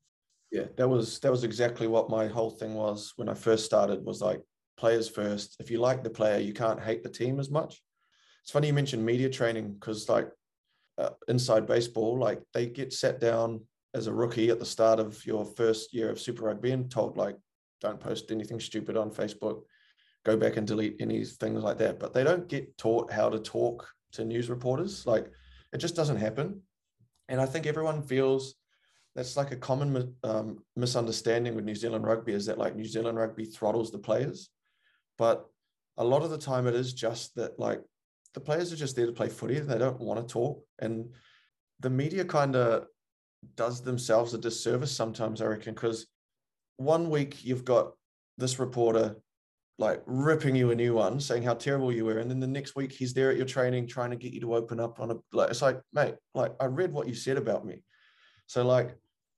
Yeah, 0.51 0.67
that 0.77 0.89
was 0.89 1.19
that 1.21 1.31
was 1.31 1.45
exactly 1.45 1.87
what 1.87 2.11
my 2.11 2.27
whole 2.27 2.51
thing 2.51 2.75
was 2.75 3.13
when 3.17 3.29
I 3.29 3.35
first 3.35 3.65
started. 3.65 4.05
Was 4.05 4.21
like 4.21 4.43
players 4.77 5.09
first. 5.09 5.57
If 5.61 5.71
you 5.71 5.79
like 5.79 6.03
the 6.03 6.11
player, 6.11 6.39
you 6.39 6.53
can't 6.53 6.81
hate 6.81 7.03
the 7.03 7.09
team 7.09 7.41
as 7.41 7.51
much. 7.51 7.81
It's 8.43 8.51
funny 8.51 8.67
you 8.67 8.75
mentioned 8.75 9.05
media 9.05 9.31
training 9.31 9.75
because 9.75 10.09
like 10.09 10.31
uh, 10.99 11.11
inside 11.29 11.67
baseball, 11.67 12.19
like 12.19 12.43
they 12.53 12.67
get 12.67 12.93
sat 12.93 13.21
down 13.21 13.61
as 13.95 14.07
a 14.07 14.13
rookie 14.13 14.51
at 14.51 14.59
the 14.59 14.67
start 14.67 14.99
of 14.99 15.25
your 15.25 15.45
first 15.45 15.95
year 15.95 16.11
of 16.11 16.21
Super 16.21 16.47
Rugby 16.47 16.73
and 16.73 16.91
told 16.91 17.17
like, 17.17 17.37
don't 17.81 18.01
post 18.01 18.31
anything 18.31 18.61
stupid 18.61 18.97
on 18.97 19.11
Facebook, 19.11 19.63
go 20.25 20.37
back 20.37 20.57
and 20.57 20.67
delete 20.67 20.97
any 21.01 21.25
things 21.25 21.63
like 21.63 21.79
that. 21.79 21.99
But 21.99 22.13
they 22.13 22.25
don't 22.25 22.49
get 22.49 22.77
taught 22.79 23.13
how 23.13 23.29
to 23.29 23.39
talk 23.39 23.89
to 24.13 24.25
news 24.25 24.51
reporters. 24.51 25.07
Like 25.07 25.31
it 25.73 25.79
just 25.79 25.97
doesn't 25.97 26.17
happen. 26.17 26.63
And 27.29 27.41
I 27.41 27.47
think 27.47 27.67
everyone 27.67 28.03
feels 28.03 28.55
that's 29.15 29.37
like 29.37 29.51
a 29.51 29.57
common 29.57 30.15
um, 30.25 30.63
misunderstanding 30.75 31.55
with 31.55 31.65
New 31.65 31.75
Zealand 31.75 32.07
rugby 32.07 32.33
is 32.33 32.47
that 32.47 32.59
like 32.59 32.75
New 32.75 32.85
Zealand 32.85 33.19
rugby 33.19 33.45
throttles 33.45 33.91
the 33.91 33.99
players. 33.99 34.49
But 35.19 35.47
a 35.99 36.05
lot 36.05 36.23
of 36.23 36.31
the 36.31 36.39
time 36.39 36.67
it 36.67 36.75
is 36.75 36.95
just 36.95 37.35
that 37.37 37.59
like 37.59 37.83
the 38.35 38.41
players 38.41 38.73
are 38.73 38.77
just 38.77 38.97
there 38.97 39.07
to 39.07 39.13
play 39.13 39.29
footy 39.29 39.59
and 39.59 39.69
they 39.69 39.79
don't 39.79 40.01
want 40.01 40.27
to 40.27 40.33
talk. 40.33 40.65
And 40.79 41.11
the 41.81 41.91
media 41.91 42.25
kind 42.25 42.57
of 42.57 42.87
does 43.55 43.83
themselves 43.83 44.33
a 44.33 44.39
disservice 44.39 44.93
sometimes, 44.93 45.43
I 45.43 45.47
reckon, 45.47 45.75
because 45.75 46.07
one 46.77 47.11
week 47.11 47.45
you've 47.45 47.65
got 47.65 47.93
this 48.39 48.59
reporter 48.59 49.17
like 49.79 50.03
ripping 50.07 50.55
you 50.55 50.71
a 50.71 50.75
new 50.75 50.95
one, 50.95 51.21
saying 51.21 51.43
how 51.43 51.55
terrible 51.55 51.93
you 51.93 52.05
were, 52.05 52.19
and 52.19 52.31
then 52.31 52.41
the 52.41 52.47
next 52.47 52.77
week 52.77 52.93
he's 52.93 53.15
there 53.15 53.31
at 53.31 53.37
your 53.37 53.47
training 53.47 53.87
trying 53.87 54.11
to 54.11 54.17
get 54.17 54.33
you 54.33 54.41
to 54.41 54.55
open 54.55 54.81
up 54.81 55.01
on 55.01 55.11
a 55.11 55.17
like 55.33 55.51
it's 55.51 55.63
like, 55.63 55.81
mate, 55.93 56.15
like 56.35 56.55
I 56.61 56.67
read 56.67 56.93
what 56.93 57.09
you 57.09 57.15
said 57.15 57.37
about 57.37 57.65
me. 57.65 57.83
So 58.47 58.65
like 58.67 58.97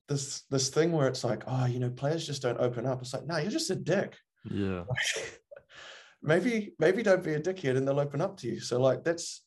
this 0.08 0.42
this 0.50 0.68
thing 0.68 0.92
where 0.92 1.08
it's 1.08 1.24
like, 1.24 1.44
oh, 1.46 1.66
you 1.66 1.78
know, 1.78 1.90
players 1.90 2.26
just 2.26 2.42
don't 2.42 2.60
open 2.60 2.86
up. 2.86 3.00
It's 3.00 3.14
like, 3.14 3.26
no, 3.26 3.38
you're 3.38 3.50
just 3.50 3.70
a 3.70 3.76
dick. 3.76 4.16
Yeah. 4.50 4.84
maybe 6.22 6.72
maybe 6.78 7.02
don't 7.02 7.22
be 7.22 7.34
a 7.34 7.40
dickhead 7.40 7.76
and 7.76 7.86
they'll 7.86 8.00
open 8.00 8.20
up 8.20 8.36
to 8.38 8.48
you. 8.48 8.60
So 8.60 8.80
like 8.80 9.04
that's 9.04 9.42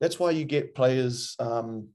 that's 0.00 0.18
why 0.18 0.30
you 0.30 0.44
get 0.44 0.74
players 0.74 1.36
um, 1.38 1.88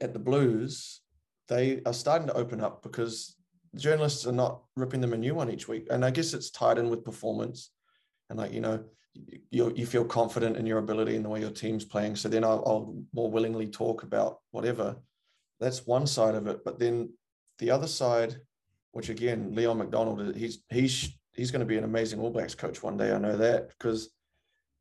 at 0.00 0.12
the 0.12 0.18
Blues. 0.18 1.00
They 1.46 1.80
are 1.86 1.94
starting 1.94 2.26
to 2.28 2.34
open 2.34 2.60
up 2.60 2.82
because 2.82 3.36
journalists 3.76 4.26
are 4.26 4.32
not 4.32 4.62
ripping 4.76 5.00
them 5.00 5.12
a 5.12 5.16
new 5.16 5.34
one 5.34 5.50
each 5.50 5.68
week. 5.68 5.86
And 5.90 6.04
I 6.04 6.10
guess 6.10 6.34
it's 6.34 6.50
tied 6.50 6.78
in 6.78 6.90
with 6.90 7.04
performance 7.04 7.70
and 8.30 8.38
like, 8.38 8.52
you 8.52 8.60
know, 8.60 8.84
you, 9.50 9.72
you 9.74 9.86
feel 9.86 10.04
confident 10.04 10.56
in 10.56 10.66
your 10.66 10.78
ability 10.78 11.16
and 11.16 11.24
the 11.24 11.28
way 11.28 11.40
your 11.40 11.50
team's 11.50 11.84
playing. 11.84 12.16
So 12.16 12.28
then 12.28 12.44
I'll, 12.44 12.62
I'll 12.66 13.02
more 13.12 13.30
willingly 13.30 13.66
talk 13.66 14.02
about 14.02 14.38
whatever. 14.50 14.96
That's 15.60 15.86
one 15.86 16.06
side 16.06 16.34
of 16.34 16.46
it. 16.46 16.64
But 16.64 16.78
then 16.78 17.10
the 17.58 17.70
other 17.70 17.86
side, 17.88 18.36
which 18.92 19.08
again, 19.08 19.54
Leon 19.54 19.78
MacDonald, 19.78 20.36
he's, 20.36 20.58
he's, 20.68 21.18
he's 21.34 21.50
going 21.50 21.60
to 21.60 21.66
be 21.66 21.78
an 21.78 21.84
amazing 21.84 22.20
All 22.20 22.30
Blacks 22.30 22.54
coach 22.54 22.82
one 22.82 22.96
day. 22.96 23.12
I 23.12 23.18
know 23.18 23.36
that 23.36 23.70
because 23.70 24.10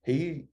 he, 0.04 0.46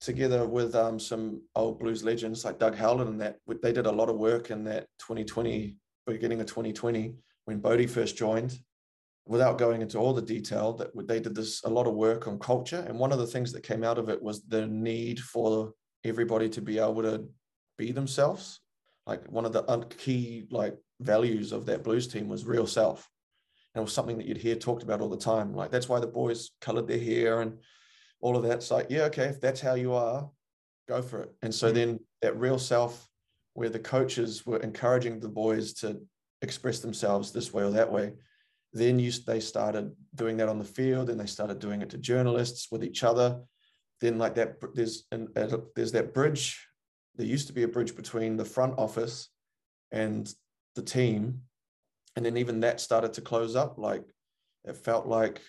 together 0.00 0.46
with 0.46 0.74
um, 0.74 1.00
some 1.00 1.42
old 1.56 1.80
Blues 1.80 2.04
legends 2.04 2.44
like 2.44 2.58
Doug 2.58 2.76
Howlett 2.76 3.08
and 3.08 3.20
that, 3.20 3.38
they 3.62 3.72
did 3.72 3.86
a 3.86 3.92
lot 3.92 4.08
of 4.08 4.16
work 4.16 4.50
in 4.50 4.64
that 4.64 4.86
2020, 5.00 5.76
beginning 6.06 6.40
of 6.40 6.46
2020 6.46 7.14
when 7.44 7.60
Bodhi 7.60 7.86
first 7.86 8.16
joined, 8.16 8.58
without 9.26 9.58
going 9.58 9.80
into 9.80 9.98
all 9.98 10.12
the 10.12 10.22
detail, 10.22 10.74
that 10.74 10.90
they 11.08 11.20
did 11.20 11.34
this 11.34 11.62
a 11.64 11.68
lot 11.68 11.86
of 11.86 11.94
work 11.94 12.26
on 12.28 12.38
culture. 12.38 12.84
And 12.86 12.98
one 12.98 13.12
of 13.12 13.18
the 13.18 13.26
things 13.26 13.52
that 13.52 13.62
came 13.62 13.82
out 13.82 13.98
of 13.98 14.08
it 14.08 14.22
was 14.22 14.42
the 14.42 14.66
need 14.66 15.18
for 15.20 15.72
everybody 16.04 16.48
to 16.50 16.60
be 16.60 16.78
able 16.78 17.02
to 17.02 17.26
be 17.78 17.92
themselves. 17.92 18.60
Like 19.06 19.24
one 19.30 19.44
of 19.44 19.52
the 19.52 19.86
key 19.98 20.46
like 20.50 20.76
values 21.00 21.52
of 21.52 21.66
that 21.66 21.84
blues 21.84 22.06
team 22.06 22.28
was 22.28 22.44
real 22.44 22.66
self. 22.66 23.08
And 23.74 23.80
it 23.80 23.84
was 23.84 23.92
something 23.92 24.18
that 24.18 24.26
you'd 24.26 24.36
hear 24.36 24.56
talked 24.56 24.82
about 24.82 25.00
all 25.00 25.08
the 25.08 25.16
time. 25.16 25.54
Like 25.54 25.70
that's 25.70 25.88
why 25.88 26.00
the 26.00 26.06
boys 26.06 26.50
colored 26.60 26.86
their 26.86 26.98
hair 26.98 27.40
and 27.40 27.58
all 28.20 28.36
of 28.36 28.42
that. 28.44 28.58
It's 28.58 28.70
like, 28.70 28.86
yeah, 28.90 29.02
okay, 29.04 29.24
if 29.24 29.40
that's 29.40 29.60
how 29.60 29.74
you 29.74 29.94
are, 29.94 30.30
go 30.86 31.02
for 31.02 31.22
it. 31.22 31.34
And 31.42 31.54
so 31.54 31.68
mm-hmm. 31.68 31.76
then 31.76 32.00
that 32.22 32.38
real 32.38 32.58
self, 32.58 33.08
where 33.54 33.68
the 33.68 33.78
coaches 33.78 34.44
were 34.44 34.58
encouraging 34.58 35.20
the 35.20 35.28
boys 35.28 35.74
to 35.74 36.00
express 36.44 36.80
themselves 36.80 37.32
this 37.32 37.52
way 37.52 37.64
or 37.64 37.70
that 37.70 37.90
way. 37.90 38.12
Then 38.72 38.98
you, 38.98 39.12
they 39.26 39.40
started 39.40 39.92
doing 40.14 40.36
that 40.38 40.48
on 40.48 40.58
the 40.58 40.64
field, 40.64 41.10
and 41.10 41.18
they 41.18 41.26
started 41.26 41.58
doing 41.58 41.82
it 41.82 41.90
to 41.90 41.98
journalists 41.98 42.68
with 42.70 42.84
each 42.84 43.04
other. 43.04 43.40
Then 44.00 44.18
like 44.18 44.34
that, 44.34 44.56
there's 44.74 45.04
an, 45.12 45.28
there's 45.76 45.92
that 45.92 46.12
bridge. 46.12 46.66
There 47.16 47.26
used 47.26 47.46
to 47.46 47.52
be 47.52 47.62
a 47.62 47.68
bridge 47.68 47.94
between 47.94 48.36
the 48.36 48.44
front 48.44 48.74
office 48.78 49.28
and 49.92 50.32
the 50.74 50.82
team, 50.82 51.42
and 52.16 52.26
then 52.26 52.36
even 52.36 52.60
that 52.60 52.80
started 52.80 53.12
to 53.14 53.20
close 53.20 53.54
up. 53.54 53.78
Like 53.78 54.04
it 54.64 54.76
felt 54.76 55.06
like 55.06 55.40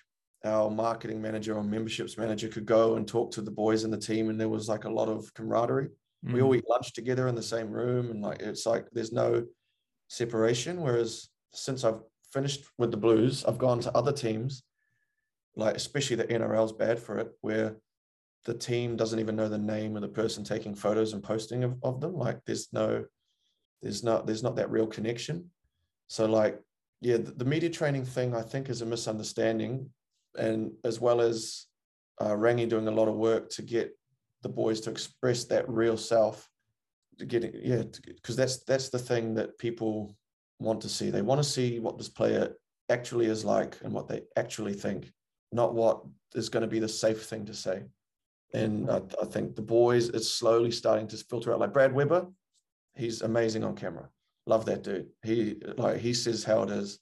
our 0.44 0.70
marketing 0.70 1.20
manager 1.20 1.56
or 1.56 1.64
memberships 1.64 2.18
manager 2.18 2.48
could 2.48 2.68
go 2.68 2.96
and 2.96 3.08
talk 3.08 3.32
to 3.32 3.42
the 3.42 3.52
boys 3.52 3.84
in 3.84 3.92
the 3.92 3.98
team, 3.98 4.30
and 4.30 4.40
there 4.40 4.50
was 4.50 4.70
like 4.70 4.86
a 4.86 4.90
lot 4.90 5.10
of 5.10 5.34
camaraderie. 5.34 5.90
Mm. 6.26 6.34
We 6.34 6.42
all 6.42 6.52
mm. 6.52 6.58
eat 6.58 6.70
lunch 6.70 6.94
together 6.94 7.28
in 7.28 7.36
the 7.36 7.42
same 7.42 7.72
room, 7.72 8.12
and 8.12 8.22
like 8.22 8.42
it's 8.42 8.68
like 8.68 8.86
there's 8.92 9.12
no 9.12 9.46
separation. 10.08 10.82
Whereas 10.82 11.30
since 11.54 11.84
I've 11.84 12.02
finished 12.32 12.66
with 12.78 12.92
the 12.92 12.98
Blues, 12.98 13.46
I've 13.46 13.58
gone 13.58 13.80
to 13.82 13.98
other 13.98 14.12
teams, 14.12 14.64
like 15.56 15.76
especially 15.76 16.18
the 16.18 16.26
NRL's 16.26 16.74
bad 16.74 17.00
for 17.00 17.18
it, 17.20 17.32
where 17.42 17.78
the 18.46 18.54
team 18.54 18.96
doesn't 18.96 19.20
even 19.20 19.36
know 19.36 19.50
the 19.50 19.58
name 19.58 19.96
of 19.96 20.02
the 20.02 20.08
person 20.08 20.44
taking 20.44 20.76
photos 20.76 21.14
and 21.14 21.24
posting 21.24 21.64
of, 21.64 21.76
of 21.84 22.02
them. 22.02 22.16
Like 22.16 22.40
there's 22.46 22.68
no, 22.72 23.06
there's 23.82 24.04
not, 24.04 24.28
there's 24.28 24.44
not 24.44 24.56
that 24.58 24.70
real 24.70 24.88
connection. 24.88 25.50
So 26.08 26.26
like, 26.26 26.60
yeah, 27.02 27.18
the, 27.18 27.32
the 27.32 27.46
media 27.46 27.70
training 27.70 28.06
thing 28.06 28.36
I 28.36 28.42
think 28.42 28.70
is 28.70 28.82
a 28.82 28.86
misunderstanding, 28.86 29.90
and 30.38 30.72
as 30.84 31.00
well 31.00 31.22
as 31.22 31.66
uh, 32.20 32.32
Rangi 32.32 32.70
doing 32.70 32.88
a 32.88 32.92
lot 32.92 33.08
of 33.08 33.16
work 33.16 33.50
to 33.52 33.62
get 33.62 33.98
the 34.42 34.50
boys 34.50 34.80
to 34.82 34.92
express 34.92 35.46
that 35.46 35.68
real 35.68 35.98
self 35.98 36.48
getting 37.28 37.52
yeah 37.64 37.84
because 38.08 38.36
that's 38.36 38.64
that's 38.64 38.90
the 38.90 39.00
thing 39.00 39.34
that 39.36 39.58
people 39.58 40.16
want 40.60 40.82
to 40.82 40.90
see. 40.90 41.10
They 41.10 41.22
want 41.22 41.42
to 41.42 41.50
see 41.50 41.80
what 41.80 41.98
this 41.98 42.10
player 42.10 42.56
actually 42.90 43.26
is 43.26 43.44
like 43.44 43.78
and 43.84 43.92
what 43.94 44.08
they 44.08 44.22
actually 44.36 44.74
think 44.74 45.12
not 45.52 45.74
what 45.74 46.02
is 46.36 46.50
going 46.50 46.62
to 46.62 46.68
be 46.68 46.80
the 46.80 46.88
safe 46.88 47.26
thing 47.26 47.46
to 47.46 47.54
say. 47.54 47.84
And 48.54 48.90
I, 48.90 49.02
I 49.22 49.26
think 49.26 49.56
the 49.56 49.62
boys 49.62 50.10
it's 50.10 50.30
slowly 50.30 50.72
starting 50.72 51.08
to 51.08 51.18
filter 51.18 51.54
out. 51.54 51.60
Like 51.60 51.74
brad 51.74 51.94
weber 51.94 52.28
he's 52.96 53.22
amazing 53.22 53.64
on 53.64 53.76
camera. 53.76 54.10
Love 54.46 54.66
that 54.66 54.84
dude. 54.84 55.08
He 55.24 55.58
like 55.78 56.00
he 56.00 56.14
says 56.14 56.44
how 56.44 56.64
it 56.64 56.70
is. 56.70 57.00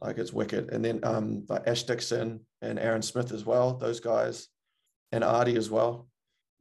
Like 0.00 0.18
it's 0.18 0.32
wicked. 0.32 0.70
And 0.70 0.84
then 0.84 1.00
um 1.02 1.44
like 1.48 1.66
ash 1.66 1.84
dixon 1.84 2.40
and 2.62 2.78
aaron 2.78 3.02
smith 3.02 3.32
as 3.32 3.44
well 3.44 3.74
those 3.74 4.00
guys 4.00 4.48
and 5.12 5.24
Ardie 5.24 5.56
as 5.56 5.70
well. 5.70 6.08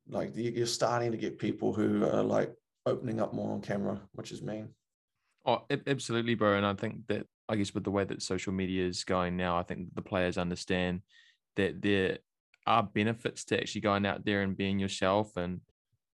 Like 0.07 0.31
you're 0.35 0.65
starting 0.65 1.11
to 1.11 1.17
get 1.17 1.39
people 1.39 1.73
who 1.73 2.05
are 2.05 2.23
like 2.23 2.53
opening 2.85 3.19
up 3.19 3.33
more 3.33 3.51
on 3.51 3.61
camera, 3.61 3.99
which 4.13 4.31
is 4.31 4.41
mean. 4.41 4.69
Oh, 5.45 5.63
absolutely, 5.87 6.35
bro. 6.35 6.55
And 6.55 6.65
I 6.65 6.73
think 6.73 7.07
that 7.07 7.25
I 7.49 7.55
guess 7.55 7.73
with 7.73 7.83
the 7.83 7.91
way 7.91 8.05
that 8.05 8.21
social 8.21 8.53
media 8.53 8.85
is 8.87 9.03
going 9.03 9.35
now, 9.35 9.57
I 9.57 9.63
think 9.63 9.93
the 9.93 10.01
players 10.01 10.37
understand 10.37 11.01
that 11.57 11.81
there 11.81 12.19
are 12.65 12.83
benefits 12.83 13.43
to 13.45 13.59
actually 13.59 13.81
going 13.81 14.05
out 14.05 14.23
there 14.23 14.41
and 14.41 14.55
being 14.55 14.79
yourself. 14.79 15.35
And 15.35 15.59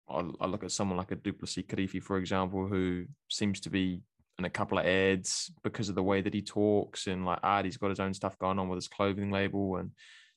I, 0.08 0.24
I 0.40 0.46
look 0.46 0.64
at 0.64 0.72
someone 0.72 0.96
like 0.96 1.12
a 1.12 1.16
Du'Plessis 1.16 1.66
Kirifi, 1.66 2.02
for 2.02 2.16
example, 2.16 2.66
who 2.66 3.04
seems 3.28 3.60
to 3.60 3.70
be 3.70 4.00
in 4.38 4.44
a 4.44 4.50
couple 4.50 4.78
of 4.78 4.86
ads 4.86 5.50
because 5.62 5.88
of 5.88 5.94
the 5.94 6.02
way 6.02 6.20
that 6.20 6.32
he 6.32 6.42
talks 6.42 7.08
and 7.08 7.24
like 7.24 7.40
art 7.42 7.64
he's 7.64 7.76
got 7.76 7.90
his 7.90 7.98
own 8.00 8.14
stuff 8.14 8.38
going 8.38 8.58
on 8.58 8.68
with 8.68 8.76
his 8.76 8.86
clothing 8.86 9.32
label 9.32 9.76
and 9.76 9.90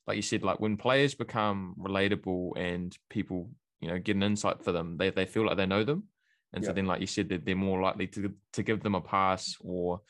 like 0.07 0.15
you 0.15 0.23
said 0.23 0.43
like 0.43 0.59
when 0.59 0.75
players 0.75 1.13
become 1.13 1.75
relatable 1.79 2.51
and 2.57 2.97
people 3.09 3.51
you 3.79 3.87
know 3.87 3.99
get 3.99 4.15
an 4.15 4.23
insight 4.23 4.63
for 4.63 4.71
them 4.71 4.97
they, 4.97 5.11
they 5.11 5.25
feel 5.25 5.45
like 5.45 5.55
they 5.55 5.67
know 5.67 5.83
them 5.83 6.03
and 6.53 6.65
so 6.65 6.73
then 6.73 6.85
like 6.85 6.99
you 6.99 7.07
said 7.07 7.29
that 7.29 7.45
they're 7.45 7.55
more 7.55 7.81
likely 7.81 8.07
to 8.07 8.33
to 8.53 8.63
give 8.63 8.83
them 8.83 8.95
a 8.95 9.01
pass 9.01 9.55
or 9.61 10.01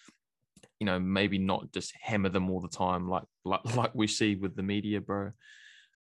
you 0.80 0.86
know 0.86 1.00
maybe 1.00 1.38
not 1.38 1.72
just 1.72 1.94
hammer 2.02 2.30
them 2.30 2.50
all 2.50 2.60
the 2.60 2.68
time 2.68 3.08
like 3.08 3.24
like 3.46 3.76
like 3.76 3.92
we 3.94 4.08
see 4.08 4.36
with 4.36 4.56
the 4.56 4.64
media 4.64 5.02
bro. 5.02 5.32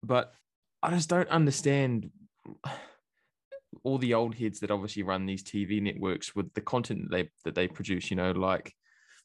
But 0.03 0.33
i 0.81 0.91
just 0.91 1.09
don't 1.09 1.29
understand 1.29 2.11
all 3.83 3.99
the 3.99 4.15
old 4.15 4.35
heads 4.35 4.61
that 4.61 4.71
obviously 4.71 5.03
run 5.03 5.27
these 5.27 5.43
TV 5.43 5.81
networks 5.83 6.35
with 6.35 6.53
the 6.55 6.61
content 6.61 7.03
that 7.03 7.11
they 7.11 7.31
that 7.45 7.55
they 7.55 7.69
produce, 7.69 8.11
you 8.11 8.17
know, 8.17 8.33
like 8.33 8.75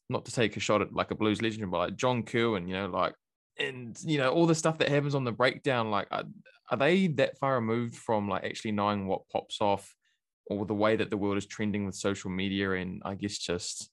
not 0.09 0.25
to 0.25 0.31
take 0.31 0.57
a 0.57 0.59
shot 0.59 0.81
at 0.81 0.93
like 0.93 1.11
a 1.11 1.15
blues 1.15 1.41
legend, 1.41 1.71
but 1.71 1.77
like 1.77 1.95
John 1.95 2.23
Kirwan, 2.23 2.67
you 2.67 2.73
know, 2.73 2.87
like 2.87 3.13
and 3.57 3.97
you 4.03 4.17
know 4.17 4.31
all 4.31 4.45
the 4.45 4.55
stuff 4.55 4.77
that 4.79 4.89
happens 4.89 5.15
on 5.15 5.23
the 5.23 5.31
breakdown, 5.31 5.91
like 5.91 6.07
are, 6.11 6.23
are 6.69 6.77
they 6.77 7.07
that 7.07 7.37
far 7.37 7.55
removed 7.55 7.95
from 7.95 8.29
like 8.29 8.43
actually 8.43 8.71
knowing 8.71 9.07
what 9.07 9.29
pops 9.29 9.61
off 9.61 9.95
or 10.47 10.65
the 10.65 10.73
way 10.73 10.95
that 10.95 11.09
the 11.09 11.17
world 11.17 11.37
is 11.37 11.45
trending 11.45 11.85
with 11.85 11.95
social 11.95 12.29
media 12.29 12.71
and 12.73 13.01
I 13.05 13.15
guess 13.15 13.37
just 13.37 13.89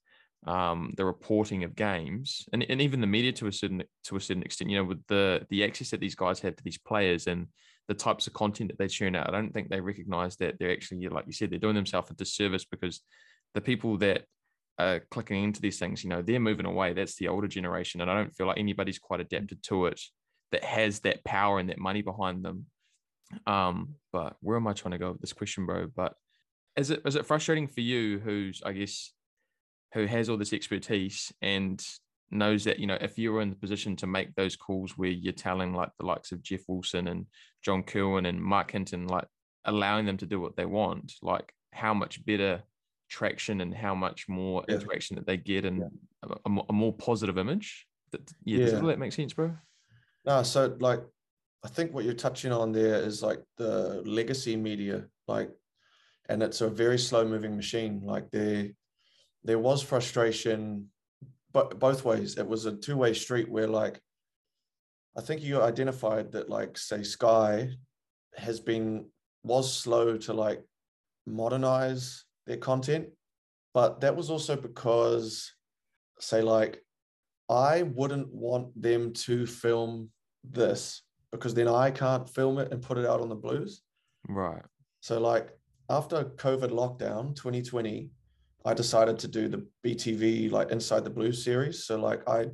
um, 0.47 0.93
the 0.97 1.05
reporting 1.05 1.63
of 1.63 1.75
games 1.75 2.47
and, 2.51 2.65
and 2.67 2.81
even 2.81 2.99
the 2.99 3.07
media 3.07 3.31
to 3.33 3.47
a 3.47 3.51
certain 3.51 3.83
to 4.05 4.15
a 4.15 4.19
certain 4.19 4.43
extent, 4.43 4.71
you 4.71 4.77
know, 4.77 4.83
with 4.83 5.05
the 5.07 5.45
the 5.49 5.63
access 5.63 5.91
that 5.91 5.99
these 5.99 6.15
guys 6.15 6.39
have 6.39 6.55
to 6.55 6.63
these 6.63 6.79
players 6.79 7.27
and 7.27 7.47
the 7.87 7.93
types 7.93 8.27
of 8.27 8.33
content 8.33 8.69
that 8.69 8.77
they 8.77 8.87
churn 8.87 9.15
out. 9.15 9.27
I 9.27 9.31
don't 9.31 9.53
think 9.53 9.69
they 9.69 9.81
recognize 9.81 10.37
that 10.37 10.57
they're 10.59 10.71
actually, 10.71 11.07
like 11.09 11.25
you 11.27 11.33
said, 11.33 11.51
they're 11.51 11.59
doing 11.59 11.75
themselves 11.75 12.09
a 12.09 12.13
disservice 12.13 12.65
because 12.65 13.01
the 13.53 13.61
people 13.61 13.97
that 13.97 14.23
are 14.79 15.01
clicking 15.11 15.43
into 15.43 15.61
these 15.61 15.77
things, 15.77 16.03
you 16.03 16.09
know, 16.09 16.21
they're 16.21 16.39
moving 16.39 16.65
away. 16.65 16.93
That's 16.93 17.15
the 17.15 17.27
older 17.27 17.47
generation. 17.47 18.01
And 18.01 18.09
I 18.09 18.15
don't 18.15 18.33
feel 18.33 18.47
like 18.47 18.57
anybody's 18.57 18.99
quite 18.99 19.19
adapted 19.19 19.61
to 19.63 19.87
it 19.87 19.99
that 20.51 20.63
has 20.63 21.01
that 21.01 21.23
power 21.23 21.59
and 21.59 21.69
that 21.69 21.79
money 21.79 22.01
behind 22.01 22.43
them. 22.43 22.65
Um, 23.45 23.95
but 24.11 24.35
where 24.41 24.57
am 24.57 24.67
I 24.67 24.73
trying 24.73 24.93
to 24.93 24.97
go 24.97 25.11
with 25.11 25.21
this 25.21 25.33
question, 25.33 25.65
bro? 25.65 25.87
But 25.93 26.13
is 26.77 26.91
it 26.91 27.01
is 27.05 27.15
it 27.15 27.25
frustrating 27.25 27.67
for 27.67 27.81
you 27.81 28.19
who's 28.19 28.61
I 28.65 28.71
guess 28.71 29.11
who 29.93 30.05
has 30.05 30.29
all 30.29 30.37
this 30.37 30.53
expertise 30.53 31.31
and 31.41 31.83
knows 32.29 32.63
that 32.63 32.79
you 32.79 32.87
know 32.87 32.97
if 33.01 33.17
you're 33.17 33.41
in 33.41 33.49
the 33.49 33.55
position 33.55 33.95
to 33.97 34.07
make 34.07 34.33
those 34.35 34.55
calls 34.55 34.97
where 34.97 35.09
you're 35.09 35.33
telling 35.33 35.73
like 35.73 35.89
the 35.99 36.05
likes 36.05 36.31
of 36.31 36.41
Jeff 36.41 36.61
Wilson 36.67 37.07
and 37.07 37.25
John 37.63 37.83
Kirwan 37.83 38.25
and 38.25 38.41
Mark 38.41 38.71
Hinton 38.71 39.07
like 39.07 39.27
allowing 39.65 40.05
them 40.05 40.17
to 40.17 40.25
do 40.25 40.39
what 40.39 40.55
they 40.55 40.65
want, 40.65 41.13
like 41.21 41.53
how 41.73 41.93
much 41.93 42.25
better 42.25 42.61
traction 43.09 43.61
and 43.61 43.73
how 43.73 43.93
much 43.93 44.27
more 44.27 44.63
yeah. 44.67 44.75
interaction 44.75 45.15
that 45.15 45.27
they 45.27 45.37
get 45.37 45.65
and 45.65 45.79
yeah. 45.79 46.35
a, 46.45 46.59
a, 46.69 46.73
more 46.73 46.93
positive 46.93 47.37
image. 47.37 47.85
That 48.11 48.21
yeah, 48.43 48.59
yeah. 48.59 48.65
does 48.65 48.81
that 48.81 48.99
make 48.99 49.13
sense, 49.13 49.33
bro? 49.33 49.53
No, 50.25 50.43
so 50.43 50.75
like 50.79 51.01
I 51.63 51.67
think 51.67 51.93
what 51.93 52.05
you're 52.05 52.13
touching 52.13 52.51
on 52.51 52.71
there 52.71 52.95
is 52.95 53.21
like 53.21 53.43
the 53.57 54.01
legacy 54.05 54.55
media, 54.55 55.05
like, 55.27 55.51
and 56.29 56.41
it's 56.43 56.61
a 56.61 56.69
very 56.69 56.97
slow 56.97 57.25
moving 57.25 57.55
machine. 57.55 58.01
Like 58.03 58.29
there, 58.31 58.69
there 59.43 59.59
was 59.59 59.81
frustration 59.81 60.89
but 61.53 61.79
both 61.79 62.05
ways. 62.05 62.37
It 62.37 62.47
was 62.47 62.65
a 62.65 62.75
two 62.75 62.97
way 62.97 63.13
street 63.13 63.49
where 63.49 63.67
like 63.67 63.99
I 65.17 65.21
think 65.21 65.41
you 65.41 65.61
identified 65.61 66.31
that 66.31 66.49
like 66.49 66.77
say 66.77 67.03
Sky 67.03 67.69
has 68.35 68.59
been 68.59 69.07
was 69.43 69.73
slow 69.73 70.17
to 70.17 70.33
like 70.33 70.63
modernize 71.25 72.23
their 72.47 72.57
content, 72.57 73.07
but 73.73 74.01
that 74.01 74.15
was 74.15 74.29
also 74.29 74.55
because 74.55 75.51
say 76.19 76.41
like 76.41 76.81
I 77.49 77.83
wouldn't 77.83 78.33
want 78.33 78.81
them 78.81 79.11
to 79.13 79.45
film 79.45 80.09
this 80.43 81.03
because 81.31 81.53
then 81.53 81.67
I 81.67 81.91
can't 81.91 82.29
film 82.29 82.59
it 82.59 82.71
and 82.71 82.81
put 82.81 82.97
it 82.97 83.05
out 83.05 83.21
on 83.21 83.29
the 83.29 83.35
blues. 83.35 83.81
Right. 84.27 84.63
So 85.01 85.19
like 85.19 85.49
after 85.91 86.23
COVID 86.23 86.71
lockdown 86.71 87.35
2020, 87.35 88.09
I 88.63 88.73
decided 88.73 89.19
to 89.19 89.27
do 89.27 89.49
the 89.49 89.67
BTV 89.85 90.49
like 90.49 90.71
Inside 90.71 91.03
the 91.03 91.09
Blue 91.09 91.33
series. 91.33 91.83
So 91.83 91.99
like 91.99 92.27
I, 92.29 92.45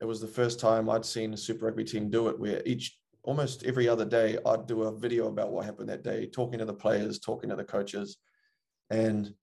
it 0.00 0.06
was 0.06 0.20
the 0.20 0.26
first 0.26 0.58
time 0.58 0.88
I'd 0.88 1.04
seen 1.04 1.34
a 1.34 1.36
Super 1.36 1.66
Rugby 1.66 1.84
team 1.84 2.08
do 2.08 2.28
it, 2.28 2.38
where 2.38 2.62
each 2.64 2.98
almost 3.24 3.64
every 3.64 3.88
other 3.88 4.06
day 4.06 4.38
I'd 4.46 4.66
do 4.66 4.84
a 4.84 4.98
video 4.98 5.28
about 5.28 5.52
what 5.52 5.66
happened 5.66 5.90
that 5.90 6.02
day, 6.02 6.26
talking 6.26 6.58
to 6.60 6.64
the 6.64 6.72
players, 6.72 7.18
talking 7.18 7.50
to 7.50 7.56
the 7.56 7.64
coaches, 7.64 8.16
and 8.88 9.34